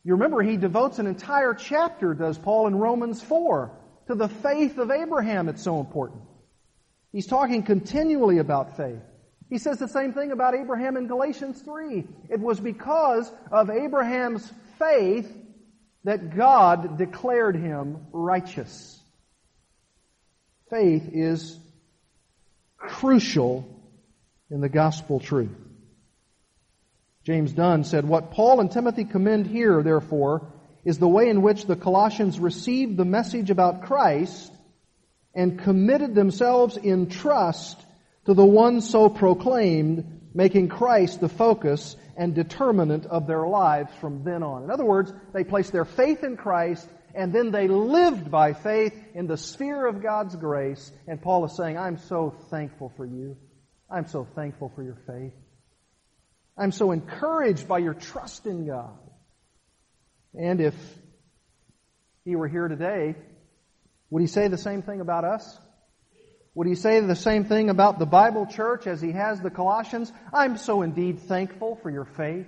You 0.04 0.14
remember 0.14 0.42
he 0.42 0.56
devotes 0.56 0.98
an 0.98 1.06
entire 1.06 1.54
chapter, 1.54 2.14
does 2.14 2.38
Paul 2.38 2.66
in 2.66 2.74
Romans 2.74 3.22
4, 3.22 3.70
to 4.08 4.14
the 4.16 4.28
faith 4.28 4.78
of 4.78 4.90
Abraham. 4.90 5.48
It's 5.48 5.62
so 5.62 5.78
important. 5.78 6.22
He's 7.12 7.26
talking 7.26 7.62
continually 7.62 8.38
about 8.38 8.76
faith. 8.76 9.02
He 9.48 9.58
says 9.58 9.78
the 9.78 9.86
same 9.86 10.12
thing 10.12 10.32
about 10.32 10.54
Abraham 10.54 10.96
in 10.96 11.06
Galatians 11.06 11.60
3. 11.62 12.04
It 12.30 12.40
was 12.40 12.58
because 12.58 13.30
of 13.50 13.70
Abraham's 13.70 14.50
faith 14.78 15.30
that 16.04 16.36
God 16.36 16.98
declared 16.98 17.56
him 17.56 18.06
righteous. 18.12 19.00
Faith 20.70 21.08
is 21.12 21.58
crucial 22.76 23.68
in 24.50 24.60
the 24.60 24.68
gospel 24.68 25.20
truth. 25.20 25.50
James 27.24 27.52
Dunn 27.52 27.84
said, 27.84 28.04
What 28.04 28.32
Paul 28.32 28.60
and 28.60 28.70
Timothy 28.70 29.04
commend 29.04 29.46
here, 29.46 29.82
therefore, 29.82 30.52
is 30.84 30.98
the 30.98 31.08
way 31.08 31.28
in 31.28 31.42
which 31.42 31.66
the 31.66 31.76
Colossians 31.76 32.40
received 32.40 32.96
the 32.96 33.04
message 33.04 33.50
about 33.50 33.82
Christ 33.82 34.52
and 35.34 35.60
committed 35.60 36.14
themselves 36.14 36.76
in 36.76 37.08
trust 37.08 37.80
to 38.26 38.34
the 38.34 38.44
one 38.44 38.80
so 38.80 39.08
proclaimed, 39.08 40.21
making 40.34 40.68
Christ 40.68 41.20
the 41.20 41.28
focus 41.28 41.96
and 42.16 42.34
determinant 42.34 43.06
of 43.06 43.26
their 43.26 43.46
lives 43.46 43.92
from 44.00 44.24
then 44.24 44.42
on. 44.42 44.64
In 44.64 44.70
other 44.70 44.84
words, 44.84 45.12
they 45.32 45.44
placed 45.44 45.72
their 45.72 45.84
faith 45.84 46.24
in 46.24 46.36
Christ 46.36 46.88
and 47.14 47.32
then 47.32 47.50
they 47.50 47.68
lived 47.68 48.30
by 48.30 48.54
faith 48.54 48.94
in 49.14 49.26
the 49.26 49.36
sphere 49.36 49.86
of 49.86 50.02
God's 50.02 50.34
grace. 50.36 50.90
And 51.06 51.20
Paul 51.20 51.44
is 51.44 51.56
saying, 51.56 51.76
I'm 51.76 51.98
so 51.98 52.34
thankful 52.50 52.92
for 52.96 53.04
you. 53.04 53.36
I'm 53.90 54.06
so 54.06 54.26
thankful 54.34 54.72
for 54.74 54.82
your 54.82 54.96
faith. 55.06 55.34
I'm 56.56 56.72
so 56.72 56.90
encouraged 56.90 57.68
by 57.68 57.78
your 57.78 57.94
trust 57.94 58.46
in 58.46 58.66
God. 58.66 58.98
And 60.38 60.60
if 60.60 60.74
he 62.24 62.36
were 62.36 62.48
here 62.48 62.68
today, 62.68 63.14
would 64.10 64.20
he 64.20 64.26
say 64.26 64.48
the 64.48 64.58
same 64.58 64.82
thing 64.82 65.00
about 65.00 65.24
us? 65.24 65.58
Would 66.54 66.66
he 66.66 66.74
say 66.74 67.00
the 67.00 67.16
same 67.16 67.44
thing 67.44 67.70
about 67.70 67.98
the 67.98 68.06
Bible 68.06 68.46
church 68.46 68.86
as 68.86 69.00
he 69.00 69.12
has 69.12 69.40
the 69.40 69.50
Colossians? 69.50 70.12
I'm 70.34 70.58
so 70.58 70.82
indeed 70.82 71.20
thankful 71.20 71.76
for 71.82 71.90
your 71.90 72.04
faith. 72.04 72.46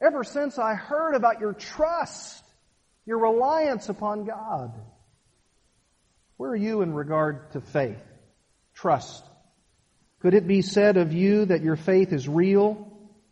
Ever 0.00 0.24
since 0.24 0.58
I 0.58 0.74
heard 0.74 1.14
about 1.14 1.40
your 1.40 1.52
trust, 1.52 2.44
your 3.06 3.18
reliance 3.18 3.88
upon 3.88 4.24
God, 4.24 4.74
where 6.36 6.50
are 6.50 6.56
you 6.56 6.82
in 6.82 6.92
regard 6.92 7.52
to 7.52 7.60
faith, 7.60 8.02
trust, 8.74 9.24
could 10.18 10.34
it 10.34 10.48
be 10.48 10.62
said 10.62 10.96
of 10.96 11.12
you 11.12 11.44
that 11.44 11.62
your 11.62 11.76
faith 11.76 12.12
is 12.12 12.28
real, 12.28 12.88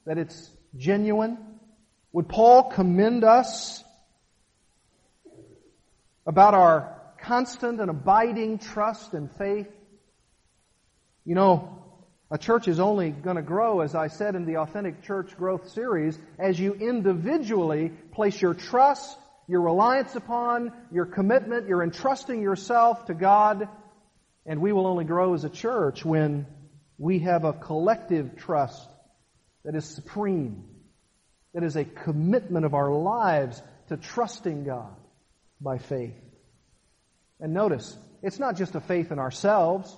that 0.07 0.19
it's 0.19 0.49
genuine? 0.77 1.39
Would 2.13 2.29
Paul 2.29 2.71
commend 2.71 3.25
us 3.25 3.83
about 6.25 6.55
our 6.55 7.00
constant 7.23 7.81
and 7.81 7.91
abiding 7.91 8.59
trust 8.59 9.15
and 9.15 9.31
faith? 9.37 9.69
You 11.25 11.35
know, 11.35 11.81
a 12.31 12.39
church 12.39 12.69
is 12.69 12.79
only 12.79 13.11
going 13.11 13.37
to 13.37 13.43
grow, 13.43 13.81
as 13.81 13.95
I 13.95 14.07
said 14.07 14.37
in 14.37 14.47
the 14.47 14.59
Authentic 14.59 15.03
Church 15.03 15.37
Growth 15.37 15.71
series, 15.71 16.19
as 16.39 16.59
you 16.59 16.75
individually 16.75 17.91
place 18.13 18.41
your 18.41 18.55
trust, 18.55 19.19
your 19.49 19.63
reliance 19.63 20.15
upon, 20.15 20.73
your 20.93 21.07
commitment, 21.07 21.67
your 21.67 21.83
entrusting 21.83 22.41
yourself 22.41 23.07
to 23.07 23.15
God. 23.15 23.69
And 24.47 24.61
we 24.61 24.73
will 24.73 24.87
only 24.87 25.05
grow 25.05 25.35
as 25.35 25.45
a 25.45 25.51
church 25.51 26.05
when 26.05 26.47
we 26.99 27.19
have 27.21 27.45
a 27.45 27.53
collective 27.53 28.37
trust 28.37 28.89
that 29.65 29.75
is 29.75 29.85
supreme, 29.85 30.65
that 31.53 31.65
is 31.65 31.77
a 31.77 31.85
commitment 31.85 32.65
of 32.65 32.75
our 32.75 32.93
lives 32.93 33.61
to 33.89 33.97
trusting 33.97 34.65
God 34.65 34.95
by 35.61 35.79
faith. 35.79 36.15
And 37.41 37.55
notice, 37.55 37.97
it's 38.23 38.39
not 38.39 38.57
just 38.57 38.75
a 38.75 38.81
faith 38.81 39.11
in 39.13 39.19
ourselves. 39.19 39.97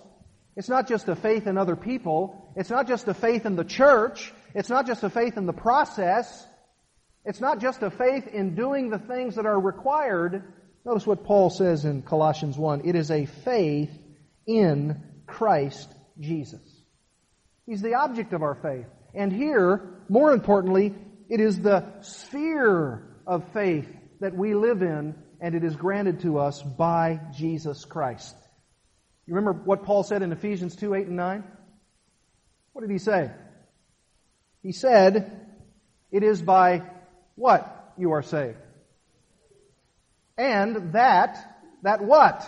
It's 0.56 0.68
not 0.68 0.88
just 0.88 1.08
a 1.08 1.16
faith 1.16 1.46
in 1.46 1.58
other 1.58 1.76
people. 1.76 2.52
It's 2.56 2.70
not 2.70 2.86
just 2.86 3.08
a 3.08 3.14
faith 3.14 3.46
in 3.46 3.56
the 3.56 3.64
church. 3.64 4.32
It's 4.54 4.68
not 4.68 4.86
just 4.86 5.02
a 5.02 5.10
faith 5.10 5.36
in 5.36 5.46
the 5.46 5.52
process. 5.52 6.46
It's 7.24 7.40
not 7.40 7.60
just 7.60 7.82
a 7.82 7.90
faith 7.90 8.26
in 8.26 8.54
doing 8.54 8.90
the 8.90 8.98
things 8.98 9.36
that 9.36 9.46
are 9.46 9.58
required. 9.58 10.42
Notice 10.84 11.06
what 11.06 11.24
Paul 11.24 11.50
says 11.50 11.84
in 11.84 12.02
Colossians 12.02 12.58
1. 12.58 12.82
It 12.84 12.96
is 12.96 13.10
a 13.10 13.26
faith 13.26 13.90
in 14.46 15.02
Christ 15.26 15.92
Jesus. 16.18 16.60
He's 17.66 17.82
the 17.82 17.94
object 17.94 18.32
of 18.32 18.42
our 18.42 18.56
faith. 18.56 18.86
And 19.14 19.32
here, 19.32 20.02
more 20.08 20.32
importantly, 20.32 20.94
it 21.28 21.40
is 21.40 21.60
the 21.60 21.84
sphere 22.00 23.16
of 23.26 23.52
faith 23.52 23.88
that 24.20 24.36
we 24.36 24.54
live 24.54 24.82
in, 24.82 25.14
and 25.42 25.56
it 25.56 25.64
is 25.64 25.74
granted 25.74 26.20
to 26.20 26.38
us 26.38 26.62
by 26.62 27.20
Jesus 27.36 27.84
Christ. 27.84 28.36
You 29.26 29.34
remember 29.34 29.60
what 29.64 29.82
Paul 29.82 30.04
said 30.04 30.22
in 30.22 30.30
Ephesians 30.30 30.76
2 30.76 30.94
8 30.94 31.08
and 31.08 31.16
9? 31.16 31.44
What 32.72 32.82
did 32.82 32.90
he 32.90 32.98
say? 32.98 33.30
He 34.62 34.70
said, 34.70 35.46
It 36.12 36.22
is 36.22 36.40
by 36.40 36.82
what 37.34 37.92
you 37.98 38.12
are 38.12 38.22
saved. 38.22 38.56
And 40.38 40.92
that, 40.92 41.36
that 41.82 42.02
what? 42.02 42.46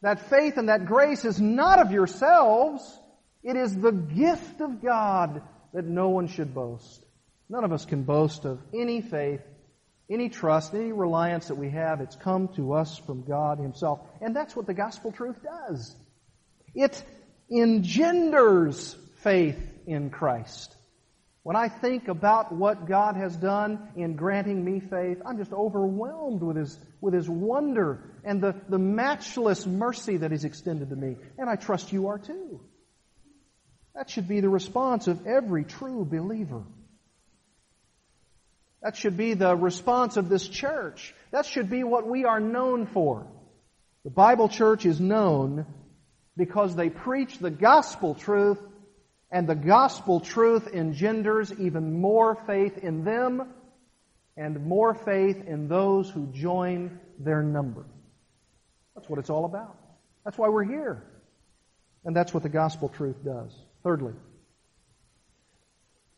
That 0.00 0.30
faith 0.30 0.56
and 0.56 0.70
that 0.70 0.86
grace 0.86 1.26
is 1.26 1.38
not 1.38 1.80
of 1.80 1.92
yourselves. 1.92 2.98
It 3.42 3.56
is 3.56 3.76
the 3.76 3.92
gift 3.92 4.62
of 4.62 4.82
God 4.82 5.42
that 5.74 5.84
no 5.84 6.08
one 6.08 6.28
should 6.28 6.54
boast. 6.54 7.04
None 7.48 7.62
of 7.62 7.72
us 7.72 7.84
can 7.84 8.04
boast 8.04 8.44
of 8.44 8.58
any 8.74 9.02
faith, 9.02 9.42
any 10.08 10.28
trust, 10.28 10.74
any 10.74 10.92
reliance 10.92 11.48
that 11.48 11.56
we 11.56 11.70
have. 11.70 12.00
It's 12.00 12.16
come 12.16 12.48
to 12.56 12.74
us 12.74 12.98
from 12.98 13.24
God 13.24 13.58
Himself. 13.58 14.00
And 14.20 14.34
that's 14.34 14.54
what 14.54 14.66
the 14.66 14.74
gospel 14.74 15.12
truth 15.12 15.36
does. 15.42 15.94
It 16.74 17.02
engenders 17.50 18.96
faith 19.22 19.58
in 19.86 20.10
Christ. 20.10 20.74
When 21.42 21.56
I 21.56 21.68
think 21.68 22.08
about 22.08 22.52
what 22.52 22.88
God 22.88 23.14
has 23.16 23.36
done 23.36 23.78
in 23.94 24.16
granting 24.16 24.64
me 24.64 24.80
faith, 24.80 25.18
I'm 25.24 25.38
just 25.38 25.52
overwhelmed 25.52 26.42
with 26.42 26.56
His, 26.56 26.78
with 27.00 27.14
His 27.14 27.28
wonder 27.28 28.02
and 28.24 28.42
the, 28.42 28.54
the 28.68 28.78
matchless 28.78 29.64
mercy 29.64 30.16
that 30.16 30.32
He's 30.32 30.44
extended 30.44 30.90
to 30.90 30.96
me. 30.96 31.16
And 31.38 31.48
I 31.48 31.54
trust 31.54 31.92
you 31.92 32.08
are 32.08 32.18
too. 32.18 32.60
That 33.94 34.10
should 34.10 34.28
be 34.28 34.40
the 34.40 34.48
response 34.48 35.06
of 35.06 35.26
every 35.26 35.64
true 35.64 36.04
believer. 36.04 36.64
That 38.86 38.96
should 38.96 39.16
be 39.16 39.34
the 39.34 39.56
response 39.56 40.16
of 40.16 40.28
this 40.28 40.46
church. 40.46 41.12
That 41.32 41.44
should 41.44 41.68
be 41.68 41.82
what 41.82 42.06
we 42.06 42.24
are 42.24 42.38
known 42.38 42.86
for. 42.86 43.26
The 44.04 44.10
Bible 44.10 44.48
church 44.48 44.86
is 44.86 45.00
known 45.00 45.66
because 46.36 46.76
they 46.76 46.88
preach 46.88 47.38
the 47.38 47.50
gospel 47.50 48.14
truth 48.14 48.60
and 49.28 49.48
the 49.48 49.56
gospel 49.56 50.20
truth 50.20 50.68
engenders 50.72 51.52
even 51.58 52.00
more 52.00 52.36
faith 52.46 52.78
in 52.78 53.02
them 53.02 53.48
and 54.36 54.64
more 54.64 54.94
faith 54.94 55.44
in 55.48 55.66
those 55.66 56.08
who 56.08 56.28
join 56.28 57.00
their 57.18 57.42
number. 57.42 57.86
That's 58.94 59.08
what 59.08 59.18
it's 59.18 59.30
all 59.30 59.46
about. 59.46 59.76
That's 60.24 60.38
why 60.38 60.48
we're 60.48 60.62
here. 60.62 61.02
And 62.04 62.14
that's 62.14 62.32
what 62.32 62.44
the 62.44 62.48
gospel 62.48 62.88
truth 62.88 63.16
does. 63.24 63.50
Thirdly, 63.82 64.14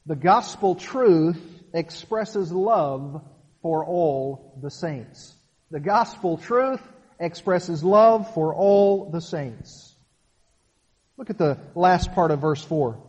the 0.04 0.16
gospel 0.16 0.74
truth 0.74 1.40
expresses 1.72 2.52
love 2.52 3.22
for 3.62 3.84
all 3.84 4.58
the 4.62 4.70
saints. 4.70 5.34
The 5.70 5.80
gospel 5.80 6.38
truth 6.38 6.80
expresses 7.20 7.82
love 7.82 8.32
for 8.34 8.54
all 8.54 9.10
the 9.10 9.20
saints. 9.20 9.94
Look 11.16 11.30
at 11.30 11.38
the 11.38 11.58
last 11.74 12.12
part 12.12 12.30
of 12.30 12.40
verse 12.40 12.62
4. 12.62 13.02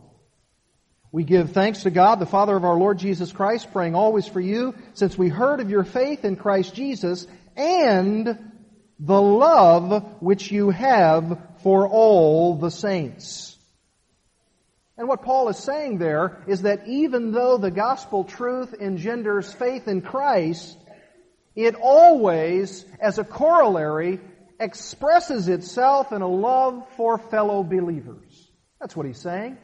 We 1.11 1.23
give 1.23 1.51
thanks 1.51 1.83
to 1.83 1.89
God, 1.89 2.19
the 2.19 2.25
Father 2.25 2.55
of 2.55 2.63
our 2.63 2.77
Lord 2.77 2.99
Jesus 2.99 3.31
Christ, 3.31 3.71
praying 3.71 3.95
always 3.95 4.27
for 4.27 4.39
you, 4.39 4.75
since 4.93 5.17
we 5.17 5.29
heard 5.29 5.59
of 5.59 5.69
your 5.69 5.83
faith 5.83 6.23
in 6.25 6.35
Christ 6.35 6.75
Jesus 6.75 7.25
and 7.55 8.37
the 8.99 9.21
love 9.21 10.21
which 10.21 10.51
you 10.51 10.69
have 10.69 11.39
for 11.63 11.87
all 11.87 12.55
the 12.55 12.69
saints. 12.69 13.57
And 14.99 15.07
what 15.07 15.21
Paul 15.21 15.47
is 15.47 15.57
saying 15.57 15.97
there 15.97 16.43
is 16.45 16.63
that 16.63 16.85
even 16.85 17.31
though 17.31 17.57
the 17.57 17.71
gospel 17.71 18.25
truth 18.25 18.75
engenders 18.77 19.51
faith 19.51 19.87
in 19.87 20.01
Christ, 20.01 20.77
it 21.55 21.75
always, 21.75 22.83
as 22.99 23.17
a 23.17 23.23
corollary, 23.23 24.19
expresses 24.59 25.47
itself 25.47 26.11
in 26.11 26.21
a 26.21 26.27
love 26.27 26.85
for 26.97 27.17
fellow 27.17 27.63
believers. 27.63 28.51
That's 28.81 28.93
what 28.93 29.05
he's 29.05 29.21
saying. 29.21 29.57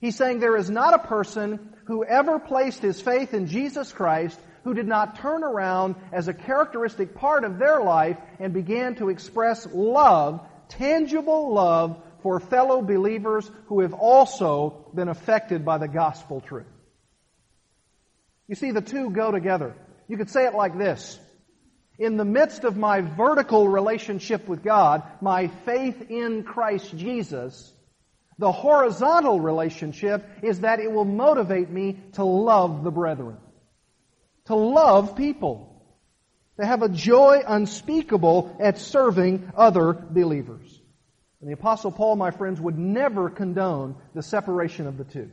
He's 0.00 0.16
saying 0.16 0.40
there 0.40 0.56
is 0.56 0.68
not 0.68 0.94
a 0.94 1.06
person 1.06 1.76
who 1.86 2.04
ever 2.04 2.40
placed 2.40 2.82
his 2.82 3.00
faith 3.00 3.34
in 3.34 3.46
Jesus 3.46 3.92
Christ 3.92 4.40
who 4.64 4.74
did 4.74 4.88
not 4.88 5.20
turn 5.20 5.44
around 5.44 5.94
as 6.12 6.26
a 6.26 6.34
characteristic 6.34 7.14
part 7.14 7.44
of 7.44 7.60
their 7.60 7.80
life 7.82 8.16
and 8.40 8.52
began 8.52 8.96
to 8.96 9.10
express 9.10 9.64
love, 9.72 10.40
tangible 10.68 11.54
love 11.54 12.02
for 12.22 12.40
fellow 12.40 12.82
believers 12.82 13.50
who 13.66 13.80
have 13.80 13.94
also 13.94 14.90
been 14.94 15.08
affected 15.08 15.64
by 15.64 15.78
the 15.78 15.88
gospel 15.88 16.40
truth. 16.40 16.66
You 18.48 18.54
see, 18.54 18.70
the 18.70 18.80
two 18.80 19.10
go 19.10 19.30
together. 19.30 19.74
You 20.08 20.16
could 20.16 20.30
say 20.30 20.44
it 20.44 20.54
like 20.54 20.76
this. 20.76 21.18
In 21.98 22.16
the 22.16 22.24
midst 22.24 22.64
of 22.64 22.76
my 22.76 23.00
vertical 23.00 23.68
relationship 23.68 24.48
with 24.48 24.62
God, 24.62 25.02
my 25.20 25.48
faith 25.64 26.10
in 26.10 26.42
Christ 26.42 26.96
Jesus, 26.96 27.72
the 28.38 28.52
horizontal 28.52 29.40
relationship 29.40 30.28
is 30.42 30.60
that 30.60 30.80
it 30.80 30.90
will 30.90 31.04
motivate 31.04 31.70
me 31.70 32.00
to 32.14 32.24
love 32.24 32.82
the 32.82 32.90
brethren, 32.90 33.36
to 34.46 34.54
love 34.54 35.16
people, 35.16 35.82
to 36.58 36.66
have 36.66 36.82
a 36.82 36.88
joy 36.88 37.42
unspeakable 37.46 38.56
at 38.60 38.78
serving 38.78 39.52
other 39.56 39.92
believers. 39.92 40.71
And 41.42 41.50
the 41.50 41.54
Apostle 41.54 41.90
Paul, 41.90 42.14
my 42.14 42.30
friends, 42.30 42.60
would 42.60 42.78
never 42.78 43.28
condone 43.28 43.96
the 44.14 44.22
separation 44.22 44.86
of 44.86 44.96
the 44.96 45.04
two. 45.04 45.28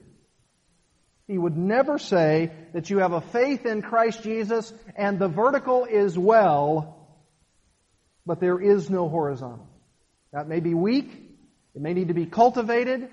He 1.28 1.38
would 1.38 1.55
never 1.55 1.99
say 1.99 2.51
that 2.74 2.89
you 2.89 2.97
have 2.97 3.14
a 3.14 3.22
faith 3.22 3.68
in 3.68 3.84
Christ 3.84 4.24
Jesus 4.24 4.74
and 4.95 5.20
the 5.20 5.28
vertical 5.28 5.86
is 5.86 6.18
well, 6.18 7.07
but 8.26 8.39
there 8.39 8.60
is 8.60 8.89
no 8.89 9.07
horizontal. 9.07 9.70
That 10.34 10.49
may 10.49 10.62
be 10.62 10.74
weak, 10.74 11.12
it 11.76 11.82
may 11.82 11.93
need 11.93 12.07
to 12.07 12.16
be 12.16 12.26
cultivated, 12.26 13.10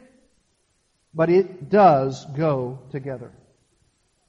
but 1.13 1.29
it 1.29 1.69
does 1.69 2.25
go 2.25 2.79
together. 2.93 3.31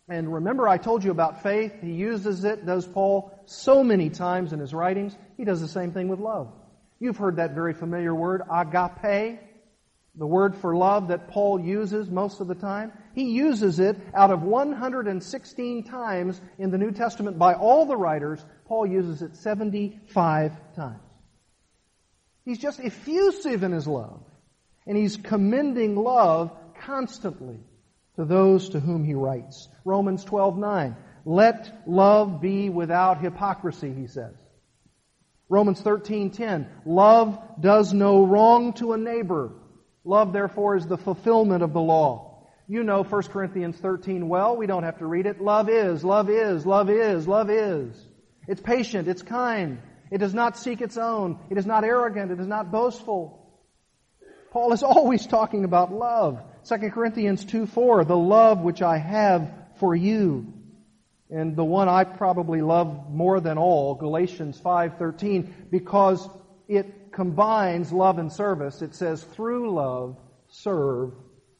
And 0.09 0.33
remember 0.33 0.67
I 0.67 0.77
told 0.77 1.05
you 1.05 1.11
about 1.11 1.41
faith. 1.41 1.71
He 1.81 1.93
uses 1.93 2.43
it, 2.43 2.65
does 2.65 2.85
Paul, 2.85 3.31
so 3.45 3.81
many 3.81 4.09
times 4.09 4.51
in 4.51 4.59
his 4.59 4.73
writings. 4.73 5.15
He 5.37 5.45
does 5.45 5.61
the 5.61 5.69
same 5.69 5.93
thing 5.93 6.09
with 6.09 6.19
love. 6.19 6.51
You've 6.99 7.17
heard 7.17 7.35
that 7.35 7.53
very 7.53 7.73
familiar 7.73 8.13
word, 8.13 8.41
agape, 8.51 9.39
the 10.15 10.25
word 10.25 10.55
for 10.55 10.75
love 10.75 11.09
that 11.09 11.27
Paul 11.27 11.59
uses 11.59 12.09
most 12.09 12.41
of 12.41 12.47
the 12.47 12.55
time. 12.55 12.91
He 13.13 13.31
uses 13.31 13.79
it 13.79 13.97
out 14.15 14.31
of 14.31 14.41
116 14.41 15.83
times 15.83 16.41
in 16.57 16.71
the 16.71 16.77
New 16.77 16.91
Testament 16.91 17.37
by 17.37 17.53
all 17.53 17.85
the 17.85 17.95
writers. 17.95 18.43
Paul 18.65 18.87
uses 18.87 19.21
it 19.21 19.35
75 19.35 20.53
times. 20.75 21.01
He's 22.45 22.57
just 22.57 22.79
effusive 22.79 23.61
in 23.61 23.71
his 23.71 23.87
love. 23.87 24.23
And 24.87 24.97
he's 24.97 25.17
commending 25.17 25.95
love 25.95 26.51
constantly 26.79 27.59
to 28.15 28.25
those 28.25 28.69
to 28.69 28.79
whom 28.79 29.03
he 29.03 29.13
writes. 29.13 29.67
Romans 29.85 30.25
12:9. 30.25 30.95
Let 31.25 31.83
love 31.85 32.41
be 32.41 32.69
without 32.69 33.19
hypocrisy, 33.19 33.93
he 33.93 34.07
says. 34.07 34.33
Romans 35.49 35.81
13:10. 35.81 36.67
Love 36.85 37.39
does 37.59 37.93
no 37.93 38.25
wrong 38.25 38.73
to 38.73 38.93
a 38.93 38.97
neighbor. 38.97 39.51
Love 40.03 40.33
therefore 40.33 40.75
is 40.75 40.87
the 40.87 40.97
fulfillment 40.97 41.63
of 41.63 41.73
the 41.73 41.81
law. 41.81 42.45
You 42.67 42.83
know 42.83 43.03
1 43.03 43.21
Corinthians 43.23 43.77
13 43.77 44.27
well, 44.27 44.57
we 44.57 44.67
don't 44.67 44.83
have 44.83 44.99
to 44.99 45.05
read 45.05 45.25
it. 45.25 45.41
Love 45.41 45.69
is, 45.69 46.03
love 46.03 46.29
is, 46.29 46.65
love 46.65 46.89
is, 46.89 47.27
love 47.27 47.49
is. 47.49 47.97
It's 48.47 48.61
patient, 48.61 49.07
it's 49.07 49.21
kind. 49.21 49.79
It 50.11 50.19
does 50.19 50.33
not 50.33 50.57
seek 50.57 50.81
its 50.81 50.97
own. 50.97 51.39
It 51.49 51.57
is 51.57 51.65
not 51.65 51.83
arrogant. 51.83 52.31
It 52.31 52.39
is 52.39 52.47
not 52.47 52.71
boastful. 52.71 53.45
Paul 54.51 54.73
is 54.73 54.83
always 54.83 55.25
talking 55.27 55.63
about 55.63 55.93
love. 55.93 56.41
2 56.67 56.89
Corinthians 56.89 57.45
2 57.45 57.67
4, 57.67 58.05
the 58.05 58.17
love 58.17 58.61
which 58.61 58.81
I 58.81 58.97
have 58.97 59.51
for 59.79 59.95
you. 59.95 60.53
And 61.29 61.55
the 61.55 61.65
one 61.65 61.89
I 61.89 62.03
probably 62.05 62.61
love 62.61 63.09
more 63.09 63.39
than 63.39 63.57
all, 63.57 63.95
Galatians 63.95 64.59
5:13, 64.59 65.69
because 65.69 66.29
it 66.67 67.11
combines 67.11 67.91
love 67.91 68.17
and 68.17 68.31
service. 68.31 68.81
It 68.81 68.95
says, 68.95 69.23
through 69.23 69.73
love, 69.73 70.17
serve 70.47 71.13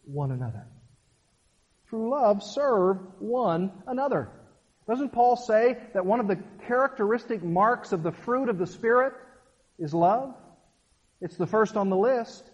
one 0.06 0.32
another. 0.32 0.68
Through 1.90 2.12
love, 2.12 2.44
serve 2.44 2.98
one 3.20 3.72
another. 3.88 4.30
Doesn't 4.88 5.12
Paul 5.12 5.36
say 5.36 5.78
that 5.94 6.06
one 6.06 6.20
of 6.20 6.28
the 6.28 6.40
characteristic 6.66 7.44
marks 7.44 7.92
of 7.92 8.04
the 8.04 8.12
fruit 8.12 8.50
of 8.50 8.58
the 8.58 8.68
Spirit 8.68 9.14
is 9.80 9.94
love? 9.94 10.34
It's 11.20 11.36
the 11.36 11.48
first 11.48 11.76
on 11.76 11.90
the 11.90 11.98
list. 11.98 12.50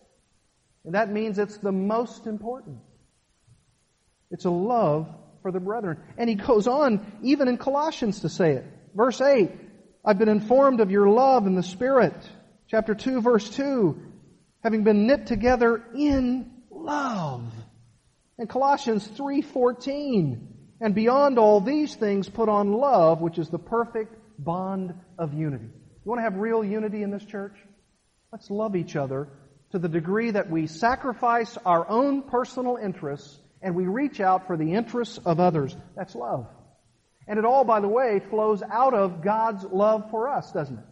And 0.85 0.95
that 0.95 1.11
means 1.11 1.37
it's 1.37 1.57
the 1.57 1.71
most 1.71 2.25
important. 2.25 2.79
It's 4.31 4.45
a 4.45 4.49
love 4.49 5.13
for 5.43 5.51
the 5.51 5.59
brethren. 5.59 5.99
And 6.17 6.27
he 6.27 6.35
goes 6.35 6.67
on, 6.67 7.05
even 7.21 7.47
in 7.47 7.57
Colossians, 7.57 8.21
to 8.21 8.29
say 8.29 8.53
it. 8.53 8.65
Verse 8.95 9.21
8, 9.21 9.51
I've 10.03 10.17
been 10.17 10.29
informed 10.29 10.79
of 10.79 10.89
your 10.89 11.07
love 11.07 11.45
in 11.45 11.53
the 11.53 11.61
Spirit. 11.61 12.15
Chapter 12.67 12.95
2, 12.95 13.21
verse 13.21 13.47
2, 13.51 14.01
having 14.63 14.83
been 14.83 15.05
knit 15.05 15.27
together 15.27 15.83
in 15.93 16.49
love. 16.71 17.53
And 18.39 18.49
Colossians 18.49 19.07
3:14, 19.07 20.47
and 20.81 20.95
beyond 20.95 21.37
all 21.37 21.61
these 21.61 21.95
things, 21.95 22.27
put 22.29 22.49
on 22.49 22.73
love, 22.73 23.21
which 23.21 23.37
is 23.37 23.49
the 23.49 23.59
perfect 23.59 24.15
bond 24.39 24.95
of 25.19 25.33
unity. 25.33 25.65
You 25.65 26.09
want 26.09 26.19
to 26.19 26.23
have 26.23 26.37
real 26.37 26.63
unity 26.63 27.03
in 27.03 27.11
this 27.11 27.23
church? 27.23 27.55
Let's 28.31 28.49
love 28.49 28.75
each 28.75 28.95
other 28.95 29.29
to 29.71 29.79
the 29.79 29.87
degree 29.87 30.31
that 30.31 30.49
we 30.49 30.67
sacrifice 30.67 31.57
our 31.65 31.87
own 31.87 32.23
personal 32.23 32.77
interests 32.77 33.39
and 33.63 33.75
we 33.75 33.85
reach 33.87 34.19
out 34.19 34.45
for 34.45 34.57
the 34.57 34.73
interests 34.73 35.17
of 35.25 35.39
others. 35.39 35.75
That's 35.95 36.13
love. 36.13 36.47
And 37.27 37.39
it 37.39 37.45
all, 37.45 37.63
by 37.63 37.79
the 37.79 37.87
way, 37.87 38.19
flows 38.29 38.61
out 38.61 38.93
of 38.93 39.23
God's 39.23 39.63
love 39.63 40.11
for 40.11 40.29
us, 40.29 40.51
doesn't 40.51 40.77
it? 40.77 40.85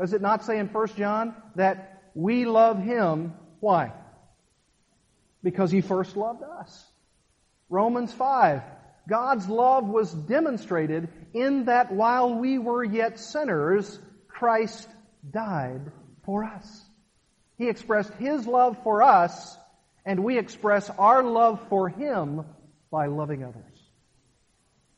Does 0.00 0.14
it 0.14 0.22
not 0.22 0.44
say 0.44 0.58
in 0.58 0.68
1 0.68 0.88
John 0.96 1.34
that 1.54 2.10
we 2.14 2.46
love 2.46 2.82
Him? 2.82 3.34
Why? 3.60 3.92
Because 5.42 5.70
He 5.70 5.82
first 5.82 6.16
loved 6.16 6.42
us. 6.42 6.84
Romans 7.68 8.12
5. 8.12 8.62
God's 9.08 9.48
love 9.48 9.86
was 9.86 10.10
demonstrated 10.12 11.08
in 11.32 11.66
that 11.66 11.92
while 11.92 12.34
we 12.34 12.58
were 12.58 12.82
yet 12.82 13.20
sinners, 13.20 13.98
Christ 14.28 14.88
died 15.30 15.92
for 16.24 16.44
us. 16.44 16.84
He 17.58 17.68
expressed 17.68 18.12
His 18.14 18.46
love 18.46 18.76
for 18.82 19.02
us, 19.02 19.56
and 20.06 20.24
we 20.24 20.38
express 20.38 20.88
our 20.88 21.22
love 21.22 21.60
for 21.68 21.90
Him 21.90 22.46
by 22.90 23.06
loving 23.06 23.44
others. 23.44 23.62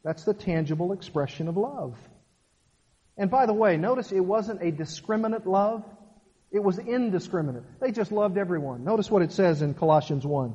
That's 0.04 0.24
the 0.24 0.34
tangible 0.34 0.92
expression 0.92 1.48
of 1.48 1.56
love. 1.56 1.96
And 3.16 3.30
by 3.30 3.46
the 3.46 3.52
way, 3.52 3.76
notice 3.76 4.12
it 4.12 4.20
wasn't 4.20 4.62
a 4.62 4.70
discriminate 4.70 5.46
love. 5.46 5.82
It 6.52 6.62
was 6.62 6.78
indiscriminate. 6.78 7.64
They 7.80 7.90
just 7.90 8.12
loved 8.12 8.38
everyone. 8.38 8.84
Notice 8.84 9.10
what 9.10 9.22
it 9.22 9.32
says 9.32 9.60
in 9.60 9.74
Colossians 9.74 10.24
1 10.24 10.54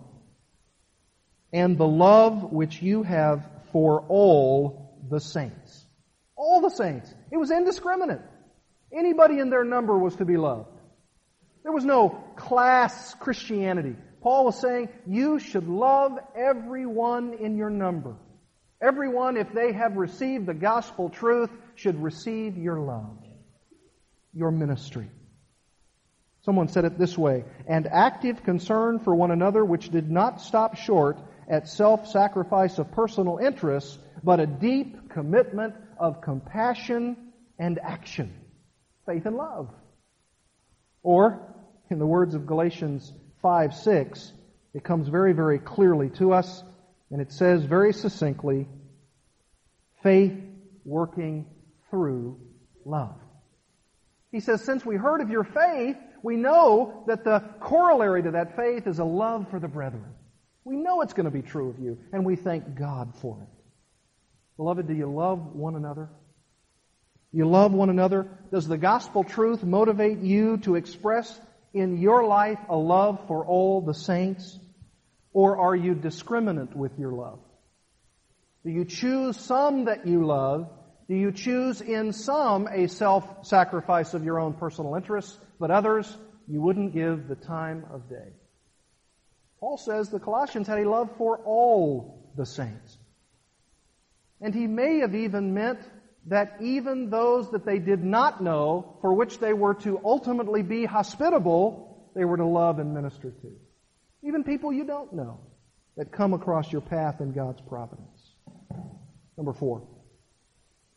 and 1.52 1.78
the 1.78 1.88
love 1.88 2.52
which 2.52 2.82
you 2.82 3.04
have 3.04 3.48
for 3.72 4.02
all 4.08 4.98
the 5.10 5.20
saints. 5.20 5.86
All 6.36 6.62
the 6.62 6.70
saints. 6.70 7.14
It 7.32 7.38
was 7.38 7.52
indiscriminate. 7.52 8.22
Anybody 8.92 9.40
in 9.40 9.50
their 9.50 9.64
number 9.64 9.98
was 9.98 10.16
to 10.16 10.26
be 10.26 10.38
loved. 10.38 10.70
There 11.64 11.72
was 11.72 11.86
no 11.86 12.10
class 12.36 13.14
Christianity. 13.16 13.96
Paul 14.24 14.46
was 14.46 14.60
saying, 14.60 14.88
you 15.06 15.38
should 15.38 15.68
love 15.68 16.18
everyone 16.34 17.34
in 17.34 17.58
your 17.58 17.70
number. 17.70 18.16
Everyone, 18.82 19.36
if 19.36 19.52
they 19.52 19.74
have 19.74 19.98
received 19.98 20.46
the 20.46 20.54
gospel 20.54 21.10
truth, 21.10 21.50
should 21.76 22.02
receive 22.02 22.58
your 22.58 22.80
love, 22.80 23.18
your 24.34 24.50
ministry. 24.50 25.10
Someone 26.44 26.70
said 26.70 26.86
it 26.86 26.98
this 26.98 27.18
way, 27.18 27.44
and 27.68 27.86
active 27.86 28.44
concern 28.44 29.00
for 29.00 29.14
one 29.14 29.32
another 29.32 29.64
which 29.64 29.90
did 29.90 30.10
not 30.10 30.42
stop 30.42 30.78
short 30.78 31.18
at 31.50 31.68
self-sacrifice 31.68 32.80
of 32.80 32.92
personal 32.94 33.40
interests, 33.40 33.98
but 34.24 34.40
a 34.40 34.48
deep 34.48 35.10
commitment 35.10 35.76
of 36.00 36.22
compassion 36.22 37.34
and 37.60 37.78
action. 37.78 38.34
Faith 39.06 39.26
and 39.26 39.36
love. 39.36 39.70
Or, 41.02 41.42
in 41.90 42.00
the 42.00 42.08
words 42.08 42.36
of 42.36 42.46
Galatians 42.46 43.12
5, 43.44 43.76
6, 43.76 44.34
it 44.74 44.84
comes 44.84 45.08
very, 45.08 45.34
very 45.34 45.60
clearly 45.60 46.10
to 46.12 46.34
us, 46.34 46.64
and 47.12 47.22
it 47.22 47.32
says 47.32 47.64
very 47.64 47.94
succinctly, 47.94 48.68
faith 50.02 50.34
working 50.84 51.46
through 51.92 52.40
love. 52.86 53.16
He 54.32 54.40
says, 54.40 54.64
since 54.64 54.84
we 54.84 54.96
heard 54.96 55.22
of 55.22 55.30
your 55.30 55.44
faith, 55.44 55.98
we 56.24 56.38
know 56.38 57.04
that 57.06 57.24
the 57.24 57.44
corollary 57.60 58.24
to 58.24 58.32
that 58.32 58.56
faith 58.56 58.88
is 58.88 58.98
a 58.98 59.04
love 59.04 59.50
for 59.52 59.60
the 59.60 59.68
brethren. 59.68 60.16
We 60.64 60.78
know 60.78 61.02
it's 61.02 61.14
going 61.14 61.26
to 61.26 61.32
be 61.32 61.42
true 61.42 61.70
of 61.70 61.80
you, 61.80 62.00
and 62.12 62.26
we 62.26 62.36
thank 62.36 62.76
God 62.76 63.14
for 63.22 63.38
it. 63.42 63.50
Beloved, 64.58 64.88
do 64.88 64.94
you 64.94 65.12
love 65.12 65.54
one 65.54 65.76
another? 65.76 66.10
You 67.34 67.50
love 67.50 67.74
one 67.74 67.90
another? 67.90 68.28
Does 68.52 68.68
the 68.68 68.78
gospel 68.78 69.24
truth 69.24 69.64
motivate 69.64 70.20
you 70.20 70.58
to 70.60 70.76
express 70.76 71.40
in 71.74 71.98
your 71.98 72.26
life 72.26 72.60
a 72.70 72.78
love 72.78 73.26
for 73.28 73.46
all 73.46 73.82
the 73.82 73.94
saints? 73.94 74.60
Or 75.34 75.58
are 75.58 75.76
you 75.76 75.96
discriminate 75.96 76.76
with 76.76 76.98
your 77.00 77.12
love? 77.12 77.40
Do 78.64 78.72
you 78.72 78.86
choose 78.86 79.38
some 79.38 79.86
that 79.86 80.06
you 80.06 80.26
love? 80.26 80.70
Do 81.10 81.16
you 81.16 81.32
choose 81.32 81.82
in 81.82 82.14
some 82.14 82.68
a 82.68 82.88
self-sacrifice 82.88 84.14
of 84.14 84.24
your 84.24 84.40
own 84.40 84.54
personal 84.54 84.96
interests, 84.96 85.38
but 85.60 85.72
others 85.72 86.16
you 86.48 86.62
wouldn't 86.62 86.94
give 86.94 87.28
the 87.28 87.36
time 87.36 87.86
of 87.92 88.10
day? 88.10 88.34
Paul 89.60 89.78
says 89.78 90.10
the 90.10 90.20
Colossians 90.20 90.68
had 90.68 90.80
a 90.80 90.90
love 90.90 91.10
for 91.18 91.38
all 91.40 92.32
the 92.38 92.46
saints. 92.46 92.98
And 94.40 94.54
he 94.54 94.68
may 94.68 95.00
have 95.00 95.16
even 95.16 95.54
meant 95.54 95.80
that 96.28 96.58
even 96.62 97.10
those 97.10 97.52
that 97.52 97.66
they 97.66 97.80
did 97.80 98.04
not 98.04 98.42
know, 98.42 98.98
for 99.02 99.14
which 99.14 99.40
they 99.40 99.54
were 99.54 99.74
to 99.76 100.00
ultimately 100.04 100.62
be 100.62 100.86
hospitable, 100.86 102.12
they 102.16 102.26
were 102.26 102.38
to 102.38 102.46
love 102.46 102.80
and 102.80 102.94
minister 102.94 103.32
to. 103.32 103.52
Even 104.24 104.44
people 104.44 104.72
you 104.72 104.86
don't 104.86 105.14
know 105.14 105.40
that 105.98 106.12
come 106.12 106.34
across 106.34 106.72
your 106.72 106.82
path 106.82 107.20
in 107.20 107.34
God's 107.34 107.62
providence. 107.62 108.34
Number 109.38 109.54
four, 109.54 109.88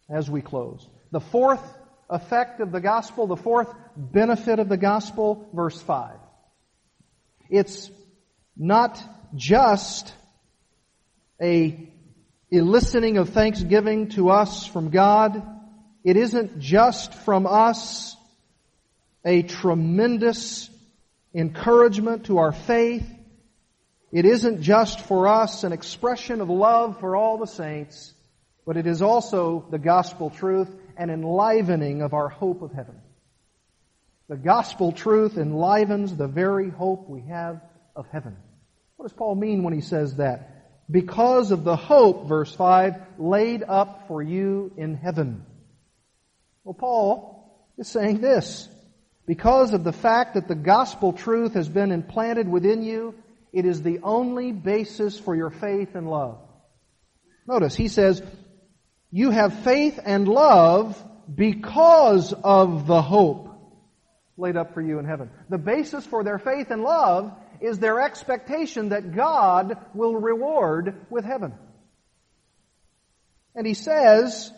as 0.09 0.31
we 0.31 0.41
close. 0.41 0.89
The 1.11 1.21
fourth 1.21 1.63
effect 2.09 2.61
of 2.61 2.71
the 2.71 2.81
gospel, 2.81 3.27
the 3.27 3.37
fourth 3.37 3.73
benefit 3.97 4.59
of 4.59 4.69
the 4.69 4.77
gospel, 4.77 5.49
verse 5.53 5.81
5. 5.81 6.19
It's 7.51 7.91
not 8.57 9.03
just 9.35 10.13
a 11.41 11.93
eliciting 12.51 13.19
of 13.19 13.31
thanksgiving 13.31 14.09
to 14.11 14.31
us 14.31 14.67
from 14.67 14.91
God. 14.91 15.43
It 16.05 16.17
isn't 16.17 16.61
just 16.61 17.15
from 17.15 17.47
us 17.47 18.17
a 19.25 19.43
tremendous 19.43 20.71
encouragement 21.35 22.27
to 22.27 22.39
our 22.39 22.53
faith. 22.53 23.07
It 24.13 24.25
isn't 24.25 24.63
just 24.63 25.01
for 25.01 25.27
us 25.27 25.65
an 25.65 25.73
expression 25.73 26.41
of 26.41 26.49
love 26.49 27.01
for 27.01 27.17
all 27.17 27.39
the 27.39 27.47
saints, 27.47 28.15
but 28.65 28.77
it 28.77 28.87
is 28.87 29.03
also 29.03 29.67
the 29.71 29.79
gospel 29.79 30.31
truth 30.31 30.73
and 30.97 31.11
enlivening 31.11 32.03
of 32.03 32.15
our 32.15 32.29
hope 32.29 32.63
of 32.63 32.73
heaven. 32.73 33.01
The 34.29 34.37
gospel 34.37 34.93
truth 34.93 35.37
enlivens 35.37 36.17
the 36.17 36.27
very 36.29 36.71
hope 36.71 37.09
we 37.09 37.23
have 37.23 37.61
of 37.95 38.07
heaven. 38.13 38.37
What 38.97 39.07
does 39.07 39.13
Paul 39.13 39.35
mean 39.35 39.63
when 39.63 39.75
he 39.75 39.81
says 39.81 40.17
that? 40.17 40.56
Because 40.91 41.51
of 41.51 41.65
the 41.65 41.77
hope, 41.77 42.29
verse 42.29 42.55
5, 42.55 42.95
laid 43.19 43.63
up 43.67 44.07
for 44.07 44.23
you 44.23 44.73
in 44.77 44.95
heaven. 44.95 45.45
Well, 46.65 46.75
Paul 46.75 47.71
is 47.79 47.89
saying 47.89 48.21
this. 48.21 48.69
Because 49.27 49.73
of 49.73 49.83
the 49.83 49.93
fact 49.93 50.35
that 50.35 50.47
the 50.47 50.55
gospel 50.55 51.13
truth 51.13 51.55
has 51.55 51.69
been 51.69 51.91
implanted 51.91 52.49
within 52.49 52.83
you, 52.83 53.15
it 53.53 53.65
is 53.65 53.83
the 53.83 53.99
only 54.03 54.53
basis 54.53 55.19
for 55.19 55.35
your 55.35 55.51
faith 55.51 55.95
and 55.95 56.09
love. 56.09 56.39
Notice, 57.49 57.75
he 57.75 57.89
says, 57.89 58.23
you 59.11 59.31
have 59.31 59.65
faith 59.65 59.99
and 60.05 60.29
love 60.29 61.03
because 61.33 62.33
of 62.33 62.87
the 62.87 63.03
hope 63.03 63.49
laid 64.37 64.57
up 64.57 64.75
for 64.75 64.83
you 64.83 64.99
in 64.99 65.05
heaven. 65.05 65.31
The 65.49 65.59
basis 65.59 66.05
for 66.05 66.23
their 66.23 66.39
faith 66.39 66.71
and 66.71 66.83
love 66.83 67.33
is 67.61 67.79
their 67.79 68.01
expectation 68.01 68.91
that 68.91 69.15
God 69.15 69.77
will 69.95 70.17
reward 70.17 71.07
with 71.11 71.25
heaven. 71.25 71.55
And 73.55 73.67
he 73.67 73.75
says, 73.75 74.53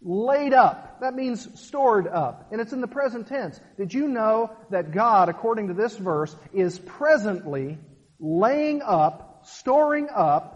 laid 0.00 0.54
up. 0.54 1.00
That 1.00 1.14
means 1.14 1.60
stored 1.60 2.06
up. 2.06 2.48
And 2.52 2.60
it's 2.60 2.72
in 2.72 2.80
the 2.80 2.86
present 2.86 3.26
tense. 3.26 3.60
Did 3.76 3.92
you 3.92 4.08
know 4.08 4.50
that 4.70 4.92
God, 4.92 5.28
according 5.28 5.68
to 5.68 5.74
this 5.74 5.96
verse, 5.96 6.34
is 6.52 6.78
presently 6.78 7.78
laying 8.20 8.82
up, 8.82 9.42
storing 9.46 10.08
up 10.14 10.54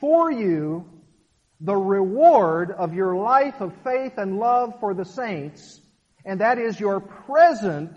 for 0.00 0.30
you 0.30 0.86
the 1.60 1.76
reward 1.76 2.70
of 2.70 2.94
your 2.94 3.16
life 3.16 3.60
of 3.60 3.74
faith 3.84 4.14
and 4.16 4.38
love 4.38 4.80
for 4.80 4.94
the 4.94 5.04
saints, 5.04 5.80
and 6.24 6.40
that 6.40 6.58
is 6.58 6.80
your 6.80 7.00
present 7.00 7.92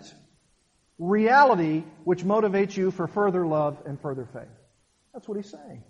reality 0.98 1.84
which 2.04 2.24
motivates 2.24 2.76
you 2.76 2.90
for 2.90 3.06
further 3.06 3.46
love 3.46 3.78
and 3.86 4.00
further 4.00 4.26
faith. 4.32 4.48
That's 5.12 5.28
what 5.28 5.36
he's 5.36 5.50
saying. 5.50 5.82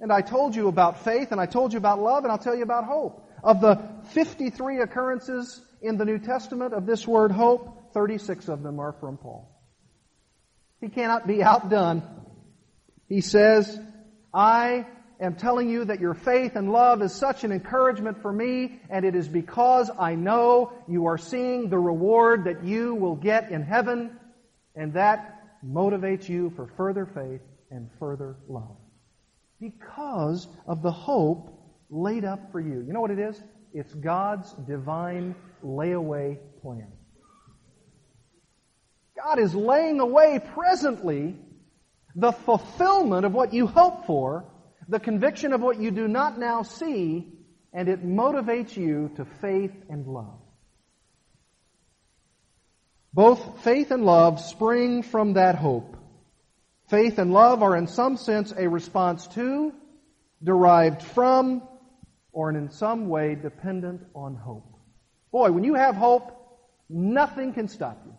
And 0.00 0.12
I 0.12 0.20
told 0.20 0.56
you 0.56 0.68
about 0.68 1.04
faith 1.04 1.32
and 1.32 1.40
I 1.40 1.46
told 1.46 1.72
you 1.72 1.78
about 1.78 2.00
love 2.00 2.24
and 2.24 2.32
I'll 2.32 2.38
tell 2.38 2.56
you 2.56 2.64
about 2.64 2.84
hope. 2.84 3.28
Of 3.42 3.60
the 3.60 3.80
53 4.10 4.80
occurrences 4.80 5.60
in 5.80 5.96
the 5.96 6.04
New 6.04 6.18
Testament 6.18 6.74
of 6.74 6.86
this 6.86 7.06
word 7.06 7.32
hope, 7.32 7.92
36 7.94 8.48
of 8.48 8.62
them 8.62 8.80
are 8.80 8.92
from 8.92 9.16
Paul. 9.16 9.48
He 10.80 10.88
cannot 10.88 11.26
be 11.26 11.42
outdone. 11.42 12.02
He 13.08 13.20
says, 13.20 13.78
I 14.34 14.86
am 15.22 15.36
telling 15.36 15.70
you 15.70 15.84
that 15.84 16.00
your 16.00 16.14
faith 16.14 16.56
and 16.56 16.72
love 16.72 17.00
is 17.00 17.14
such 17.14 17.44
an 17.44 17.52
encouragement 17.52 18.20
for 18.20 18.32
me, 18.32 18.80
and 18.90 19.04
it 19.04 19.14
is 19.14 19.28
because 19.28 19.90
I 19.98 20.16
know 20.16 20.72
you 20.88 21.06
are 21.06 21.18
seeing 21.18 21.68
the 21.68 21.78
reward 21.78 22.44
that 22.44 22.64
you 22.64 22.94
will 22.94 23.14
get 23.14 23.50
in 23.50 23.62
heaven, 23.62 24.18
and 24.74 24.94
that 24.94 25.60
motivates 25.64 26.28
you 26.28 26.50
for 26.50 26.66
further 26.76 27.06
faith 27.06 27.40
and 27.70 27.88
further 27.98 28.36
love. 28.48 28.76
Because 29.60 30.48
of 30.66 30.82
the 30.82 30.90
hope 30.90 31.56
laid 31.88 32.24
up 32.24 32.50
for 32.50 32.60
you. 32.60 32.82
You 32.84 32.92
know 32.92 33.00
what 33.00 33.12
it 33.12 33.20
is? 33.20 33.40
It's 33.72 33.94
God's 33.94 34.52
divine 34.52 35.36
layaway 35.64 36.38
plan. 36.60 36.88
God 39.16 39.38
is 39.38 39.54
laying 39.54 40.00
away 40.00 40.40
presently 40.54 41.36
the 42.16 42.32
fulfillment 42.32 43.24
of 43.24 43.32
what 43.32 43.54
you 43.54 43.66
hope 43.66 44.04
for 44.06 44.44
the 44.92 45.00
conviction 45.00 45.54
of 45.54 45.62
what 45.62 45.80
you 45.80 45.90
do 45.90 46.06
not 46.06 46.38
now 46.38 46.62
see, 46.62 47.26
and 47.72 47.88
it 47.88 48.06
motivates 48.06 48.76
you 48.76 49.10
to 49.16 49.24
faith 49.24 49.72
and 49.88 50.06
love. 50.06 50.38
Both 53.14 53.64
faith 53.64 53.90
and 53.90 54.04
love 54.04 54.38
spring 54.38 55.02
from 55.02 55.32
that 55.32 55.54
hope. 55.54 55.96
Faith 56.90 57.18
and 57.18 57.32
love 57.32 57.62
are 57.62 57.74
in 57.74 57.86
some 57.86 58.18
sense 58.18 58.52
a 58.54 58.68
response 58.68 59.26
to, 59.28 59.72
derived 60.44 61.02
from, 61.02 61.62
or 62.30 62.50
in 62.50 62.70
some 62.70 63.08
way 63.08 63.34
dependent 63.34 64.02
on 64.14 64.34
hope. 64.34 64.76
Boy, 65.30 65.52
when 65.52 65.64
you 65.64 65.72
have 65.72 65.96
hope, 65.96 66.36
nothing 66.90 67.54
can 67.54 67.68
stop 67.68 67.98
you. 68.04 68.12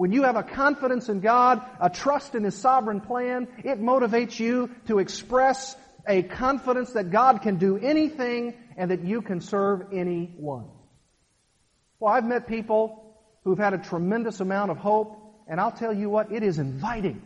When 0.00 0.12
you 0.12 0.22
have 0.22 0.36
a 0.36 0.42
confidence 0.42 1.10
in 1.10 1.20
God, 1.20 1.60
a 1.78 1.90
trust 1.90 2.34
in 2.34 2.42
His 2.42 2.54
sovereign 2.54 3.02
plan, 3.02 3.46
it 3.58 3.82
motivates 3.82 4.40
you 4.40 4.70
to 4.86 4.98
express 4.98 5.76
a 6.08 6.22
confidence 6.22 6.92
that 6.94 7.10
God 7.10 7.42
can 7.42 7.56
do 7.56 7.76
anything 7.76 8.54
and 8.78 8.90
that 8.92 9.04
you 9.04 9.20
can 9.20 9.42
serve 9.42 9.92
anyone. 9.92 10.70
Well, 11.98 12.14
I've 12.14 12.24
met 12.24 12.48
people 12.48 13.14
who've 13.44 13.58
had 13.58 13.74
a 13.74 13.78
tremendous 13.78 14.40
amount 14.40 14.70
of 14.70 14.78
hope, 14.78 15.18
and 15.46 15.60
I'll 15.60 15.70
tell 15.70 15.92
you 15.92 16.08
what, 16.08 16.32
it 16.32 16.42
is 16.42 16.58
inviting. 16.58 17.20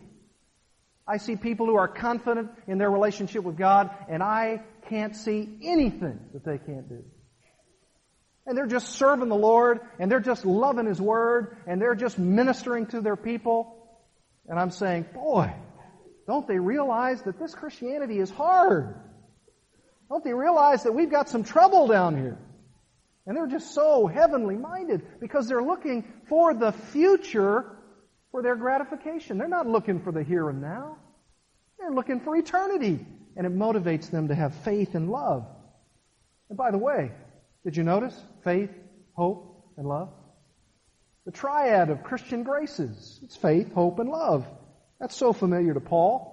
I 1.07 1.19
see 1.19 1.37
people 1.37 1.67
who 1.67 1.77
are 1.77 1.87
confident 1.87 2.51
in 2.67 2.79
their 2.79 2.91
relationship 2.91 3.45
with 3.45 3.57
God, 3.57 3.89
and 4.09 4.21
I 4.21 4.65
can't 4.89 5.15
see 5.15 5.61
anything 5.63 6.19
that 6.33 6.45
they 6.45 6.59
can't 6.59 6.89
do. 6.89 7.05
And 8.47 8.57
they're 8.57 8.67
just 8.67 8.89
serving 8.91 9.29
the 9.29 9.35
Lord, 9.35 9.81
and 9.99 10.11
they're 10.11 10.21
just 10.21 10.45
loving 10.45 10.87
His 10.87 11.01
Word, 11.01 11.57
and 11.67 11.81
they're 11.81 11.95
just 11.95 12.19
ministering 12.19 12.87
to 12.89 13.01
their 13.01 13.17
people. 13.17 13.75
And 14.47 14.59
I'm 14.59 14.71
saying, 14.71 15.07
boy, 15.15 15.53
don't 16.27 16.47
they 16.47 16.59
realize 16.59 17.23
that 17.23 17.39
this 17.39 17.55
Christianity 17.55 18.19
is 18.19 18.31
hard? 18.31 18.95
Don't 20.09 20.23
they 20.23 20.35
realize 20.35 20.83
that 20.83 20.93
we've 20.93 21.11
got 21.11 21.29
some 21.29 21.45
trouble 21.45 21.87
down 21.87 22.17
here? 22.17 22.39
And 23.27 23.37
they're 23.37 23.47
just 23.47 23.75
so 23.75 24.07
heavenly 24.07 24.57
minded 24.57 25.03
because 25.21 25.49
they're 25.49 25.63
looking 25.63 26.05
for 26.29 26.53
the 26.53 26.73
future 26.73 27.65
for 28.31 28.43
their 28.43 28.57
gratification. 28.57 29.39
They're 29.39 29.49
not 29.49 29.67
looking 29.67 30.01
for 30.03 30.13
the 30.13 30.23
here 30.23 30.51
and 30.51 30.61
now. 30.61 30.99
They're 31.79 31.93
looking 31.93 32.21
for 32.21 32.37
eternity. 32.37 33.05
And 33.37 33.47
it 33.47 33.55
motivates 33.55 34.11
them 34.11 34.29
to 34.29 34.35
have 34.35 34.55
faith 34.57 34.95
and 34.95 35.11
love. 35.11 35.47
And 36.49 36.59
by 36.59 36.71
the 36.71 36.79
way, 36.79 37.13
did 37.65 37.77
you 37.77 37.83
notice? 37.83 38.19
Faith, 38.43 38.71
hope, 39.15 39.73
and 39.77 39.87
love. 39.87 40.11
The 41.25 41.33
triad 41.33 41.89
of 41.89 42.03
Christian 42.03 42.43
graces. 42.43 43.19
It's 43.23 43.37
faith, 43.37 43.73
hope, 43.73 43.99
and 43.99 44.11
love. 44.11 44.47
That's 45.01 45.17
so 45.17 45.33
familiar 45.33 45.73
to 45.73 45.81
Paul. 45.81 46.31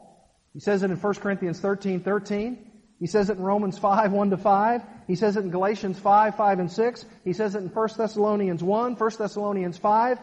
He 0.54 0.60
says 0.60 0.84
it 0.84 0.92
in 0.92 0.98
1 0.98 1.14
Corinthians 1.16 1.60
13, 1.60 2.02
13. 2.02 2.72
He 3.00 3.08
says 3.08 3.30
it 3.30 3.38
in 3.38 3.44
Romans 3.44 3.80
5, 3.80 4.12
1 4.12 4.30
to 4.32 4.38
5. 4.38 4.82
He 5.08 5.16
says 5.16 5.38
it 5.38 5.44
in 5.44 5.50
Galatians 5.50 5.98
5, 5.98 6.36
5 6.36 6.60
and 6.60 6.72
6. 6.72 7.06
He 7.24 7.34
says 7.34 7.56
it 7.56 7.60
in 7.60 7.70
1 7.70 7.90
Thessalonians 7.98 8.62
1, 8.62 8.96
1 8.96 9.12
Thessalonians 9.18 9.78
5. 9.78 10.20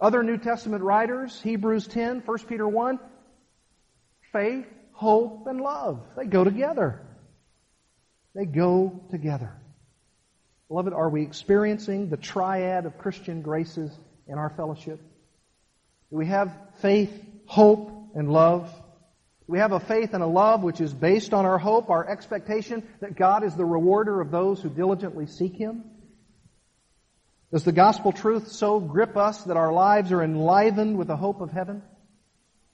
Other 0.00 0.22
New 0.22 0.36
Testament 0.36 0.84
writers, 0.84 1.40
Hebrews 1.42 1.86
10, 1.86 2.20
1 2.26 2.38
Peter 2.40 2.68
1. 2.68 2.98
Faith, 4.32 4.66
hope, 4.92 5.46
and 5.46 5.60
love. 5.60 6.00
They 6.16 6.26
go 6.26 6.44
together. 6.44 7.00
They 8.34 8.44
go 8.44 9.00
together. 9.10 9.61
Beloved, 10.72 10.94
are 10.94 11.10
we 11.10 11.20
experiencing 11.20 12.08
the 12.08 12.16
triad 12.16 12.86
of 12.86 12.96
Christian 12.96 13.42
graces 13.42 13.94
in 14.26 14.38
our 14.38 14.48
fellowship? 14.48 14.98
Do 16.10 16.16
we 16.16 16.24
have 16.28 16.50
faith, 16.76 17.12
hope, 17.44 17.90
and 18.14 18.32
love? 18.32 18.74
We 19.46 19.58
have 19.58 19.72
a 19.72 19.80
faith 19.80 20.14
and 20.14 20.22
a 20.22 20.26
love 20.26 20.62
which 20.62 20.80
is 20.80 20.94
based 20.94 21.34
on 21.34 21.44
our 21.44 21.58
hope, 21.58 21.90
our 21.90 22.08
expectation 22.08 22.88
that 23.00 23.16
God 23.16 23.44
is 23.44 23.54
the 23.54 23.66
rewarder 23.66 24.22
of 24.22 24.30
those 24.30 24.62
who 24.62 24.70
diligently 24.70 25.26
seek 25.26 25.56
Him. 25.56 25.84
Does 27.52 27.64
the 27.64 27.72
gospel 27.72 28.10
truth 28.10 28.48
so 28.48 28.80
grip 28.80 29.14
us 29.14 29.42
that 29.42 29.58
our 29.58 29.74
lives 29.74 30.10
are 30.10 30.22
enlivened 30.22 30.96
with 30.96 31.08
the 31.08 31.18
hope 31.18 31.42
of 31.42 31.50
heaven? 31.50 31.82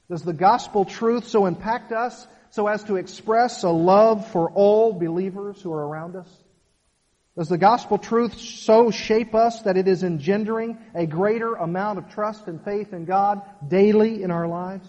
Does 0.09 0.23
the 0.23 0.33
gospel 0.33 0.85
truth 0.85 1.27
so 1.27 1.47
impact 1.47 1.91
us 1.91 2.29
so 2.51 2.69
as 2.69 2.85
to 2.85 2.95
express 2.95 3.65
a 3.65 3.71
love 3.71 4.31
for 4.31 4.53
all 4.53 4.93
believers 4.93 5.61
who 5.61 5.73
are 5.73 5.85
around 5.85 6.15
us? 6.15 6.29
Does 7.39 7.49
the 7.49 7.57
gospel 7.57 7.99
truth 7.99 8.37
so 8.41 8.91
shape 8.91 9.33
us 9.33 9.63
that 9.63 9.77
it 9.77 9.87
is 9.87 10.03
engendering 10.03 10.77
a 10.93 11.07
greater 11.07 11.55
amount 11.55 12.01
of 12.01 12.11
trust 12.11 12.49
and 12.49 12.61
faith 12.65 12.93
in 12.93 13.05
God 13.05 13.43
daily 13.69 14.25
in 14.25 14.33
our 14.33 14.49
lives? 14.49 14.89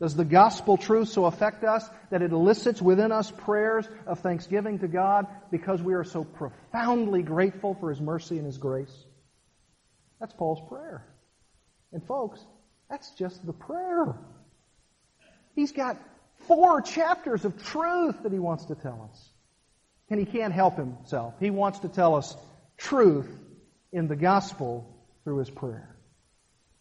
Does 0.00 0.16
the 0.16 0.24
gospel 0.24 0.78
truth 0.78 1.10
so 1.10 1.26
affect 1.26 1.62
us 1.62 1.86
that 2.08 2.22
it 2.22 2.32
elicits 2.32 2.80
within 2.80 3.12
us 3.12 3.30
prayers 3.30 3.86
of 4.06 4.20
thanksgiving 4.20 4.78
to 4.78 4.88
God 4.88 5.26
because 5.50 5.82
we 5.82 5.92
are 5.92 6.02
so 6.02 6.24
profoundly 6.24 7.22
grateful 7.22 7.74
for 7.74 7.90
His 7.90 8.00
mercy 8.00 8.38
and 8.38 8.46
His 8.46 8.56
grace? 8.56 9.04
That's 10.20 10.32
Paul's 10.32 10.66
prayer. 10.66 11.04
And 11.92 12.02
folks, 12.06 12.40
that's 12.88 13.10
just 13.10 13.44
the 13.44 13.52
prayer. 13.52 14.16
He's 15.54 15.72
got 15.72 16.00
four 16.48 16.80
chapters 16.80 17.44
of 17.44 17.62
truth 17.66 18.22
that 18.22 18.32
he 18.32 18.38
wants 18.38 18.64
to 18.66 18.74
tell 18.74 19.10
us. 19.12 19.28
And 20.10 20.20
he 20.20 20.26
can't 20.26 20.52
help 20.52 20.76
himself. 20.76 21.34
He 21.40 21.50
wants 21.50 21.80
to 21.80 21.88
tell 21.88 22.14
us 22.14 22.36
truth 22.76 23.30
in 23.92 24.06
the 24.06 24.16
gospel 24.16 24.86
through 25.24 25.38
his 25.38 25.50
prayer. 25.50 25.96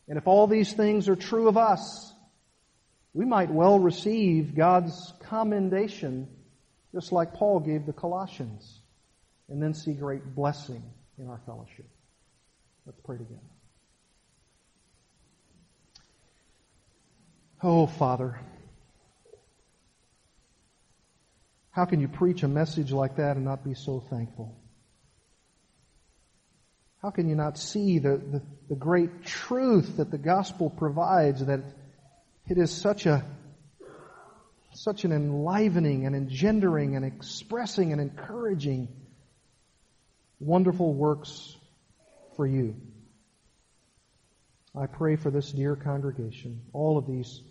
And 0.07 0.17
if 0.17 0.27
all 0.27 0.47
these 0.47 0.73
things 0.73 1.07
are 1.07 1.15
true 1.15 1.47
of 1.47 1.57
us, 1.57 2.13
we 3.13 3.25
might 3.25 3.49
well 3.49 3.79
receive 3.79 4.55
God's 4.55 5.13
commendation 5.21 6.27
just 6.93 7.11
like 7.11 7.33
Paul 7.33 7.59
gave 7.59 7.85
the 7.85 7.93
Colossians 7.93 8.81
and 9.49 9.61
then 9.61 9.73
see 9.73 9.93
great 9.93 10.35
blessing 10.35 10.83
in 11.17 11.27
our 11.27 11.39
fellowship. 11.45 11.87
Let's 12.85 12.99
pray 13.03 13.17
together. 13.17 13.39
Oh, 17.61 17.87
Father, 17.87 18.39
how 21.73 21.85
can 21.85 21.99
you 21.99 22.07
preach 22.07 22.43
a 22.43 22.47
message 22.47 22.91
like 22.91 23.15
that 23.15 23.35
and 23.35 23.43
not 23.43 23.63
be 23.63 23.73
so 23.73 23.99
thankful? 23.99 24.55
How 27.01 27.09
can 27.09 27.27
you 27.27 27.35
not 27.35 27.57
see 27.57 27.97
the, 27.97 28.17
the, 28.17 28.41
the 28.69 28.75
great 28.75 29.23
truth 29.25 29.97
that 29.97 30.11
the 30.11 30.19
gospel 30.19 30.69
provides 30.69 31.43
that 31.43 31.61
it 32.47 32.57
is 32.59 32.71
such 32.71 33.07
a 33.07 33.25
such 34.75 35.03
an 35.03 35.11
enlivening 35.11 36.05
and 36.05 36.15
engendering 36.15 36.95
and 36.95 37.05
expressing 37.05 37.91
and 37.91 38.01
encouraging 38.01 38.87
wonderful 40.39 40.93
works 40.93 41.55
for 42.35 42.47
you. 42.47 42.75
I 44.75 44.87
pray 44.87 45.15
for 45.15 45.29
this 45.29 45.51
dear 45.51 45.75
congregation, 45.75 46.61
all 46.71 46.97
of 46.97 47.05
these 47.05 47.41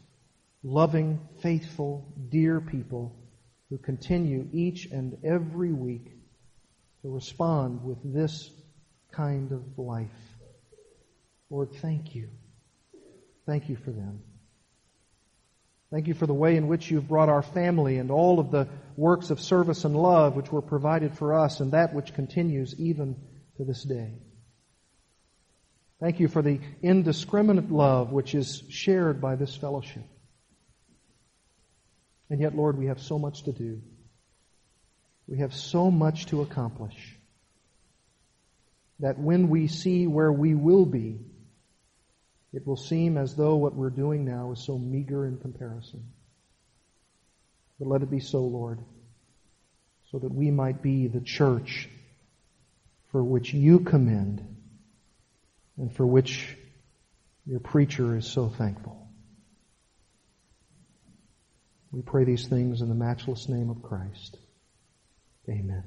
loving, 0.64 1.20
faithful, 1.41 2.12
dear 2.29 2.61
people 2.61 3.22
who 3.73 3.79
continue 3.79 4.47
each 4.53 4.85
and 4.85 5.16
every 5.25 5.73
week 5.73 6.12
to 7.01 7.09
respond 7.09 7.83
with 7.83 7.97
this 8.05 8.51
kind 9.11 9.51
of 9.51 9.79
life. 9.79 10.11
Lord, 11.49 11.73
thank 11.81 12.14
you. 12.14 12.29
Thank 13.47 13.70
you 13.70 13.77
for 13.77 13.91
them. 13.91 14.20
Thank 15.91 16.07
you 16.07 16.12
for 16.12 16.27
the 16.27 16.35
way 16.35 16.57
in 16.57 16.68
which 16.68 16.91
you've 16.91 17.09
brought 17.09 17.31
our 17.31 17.41
family 17.41 17.97
and 17.97 18.11
all 18.11 18.41
of 18.41 18.51
the 18.51 18.68
works 18.99 19.31
of 19.31 19.41
service 19.41 19.87
and 19.87 19.97
love 19.97 20.37
which 20.37 20.53
were 20.53 20.61
provided 20.61 21.16
for 21.16 21.33
us 21.33 21.61
and 21.61 21.73
that 21.73 21.95
which 21.95 22.12
continues 22.12 22.79
even 22.79 23.16
to 23.57 23.64
this 23.64 23.83
day. 23.85 24.12
Thank 25.99 26.20
you 26.20 26.29
for 26.29 26.43
the 26.43 26.61
indiscriminate 26.83 27.73
love 27.73 28.12
which 28.12 28.35
is 28.35 28.64
shared 28.68 29.18
by 29.18 29.37
this 29.37 29.57
fellowship. 29.57 30.05
And 32.33 32.41
yet, 32.41 32.57
Lord, 32.57 32.78
we 32.78 32.87
have 32.87 32.99
so 32.99 33.18
much 33.18 33.43
to 33.43 33.53
do. 33.53 33.83
We 35.28 35.41
have 35.41 35.53
so 35.53 35.91
much 35.91 36.24
to 36.28 36.41
accomplish 36.41 36.97
that 39.01 39.18
when 39.18 39.51
we 39.51 39.68
see 39.68 40.07
where 40.07 40.33
we 40.33 40.55
will 40.55 40.87
be, 40.87 41.20
it 42.55 42.66
will 42.66 42.78
seem 42.78 43.18
as 43.18 43.35
though 43.35 43.57
what 43.57 43.74
we're 43.74 43.91
doing 43.91 44.24
now 44.24 44.53
is 44.53 44.64
so 44.64 44.78
meager 44.78 45.26
in 45.26 45.37
comparison. 45.37 46.07
But 47.78 47.89
let 47.89 48.01
it 48.01 48.11
be 48.11 48.20
so, 48.20 48.41
Lord, 48.41 48.78
so 50.11 50.18
that 50.18 50.33
we 50.33 50.51
might 50.51 50.80
be 50.80 51.09
the 51.09 51.20
church 51.20 51.87
for 53.11 53.22
which 53.22 53.53
you 53.53 53.80
commend 53.80 54.43
and 55.76 55.95
for 55.95 56.07
which 56.07 56.57
your 57.45 57.61
preacher 57.61 58.16
is 58.16 58.26
so 58.26 58.49
thankful. 58.49 59.01
We 61.93 62.01
pray 62.03 62.24
these 62.24 62.49
things 62.49 62.80
in 62.80 62.88
the 62.88 62.95
matchless 62.95 63.49
name 63.49 63.68
of 63.68 63.82
Christ. 63.82 64.38
Amen. 65.49 65.84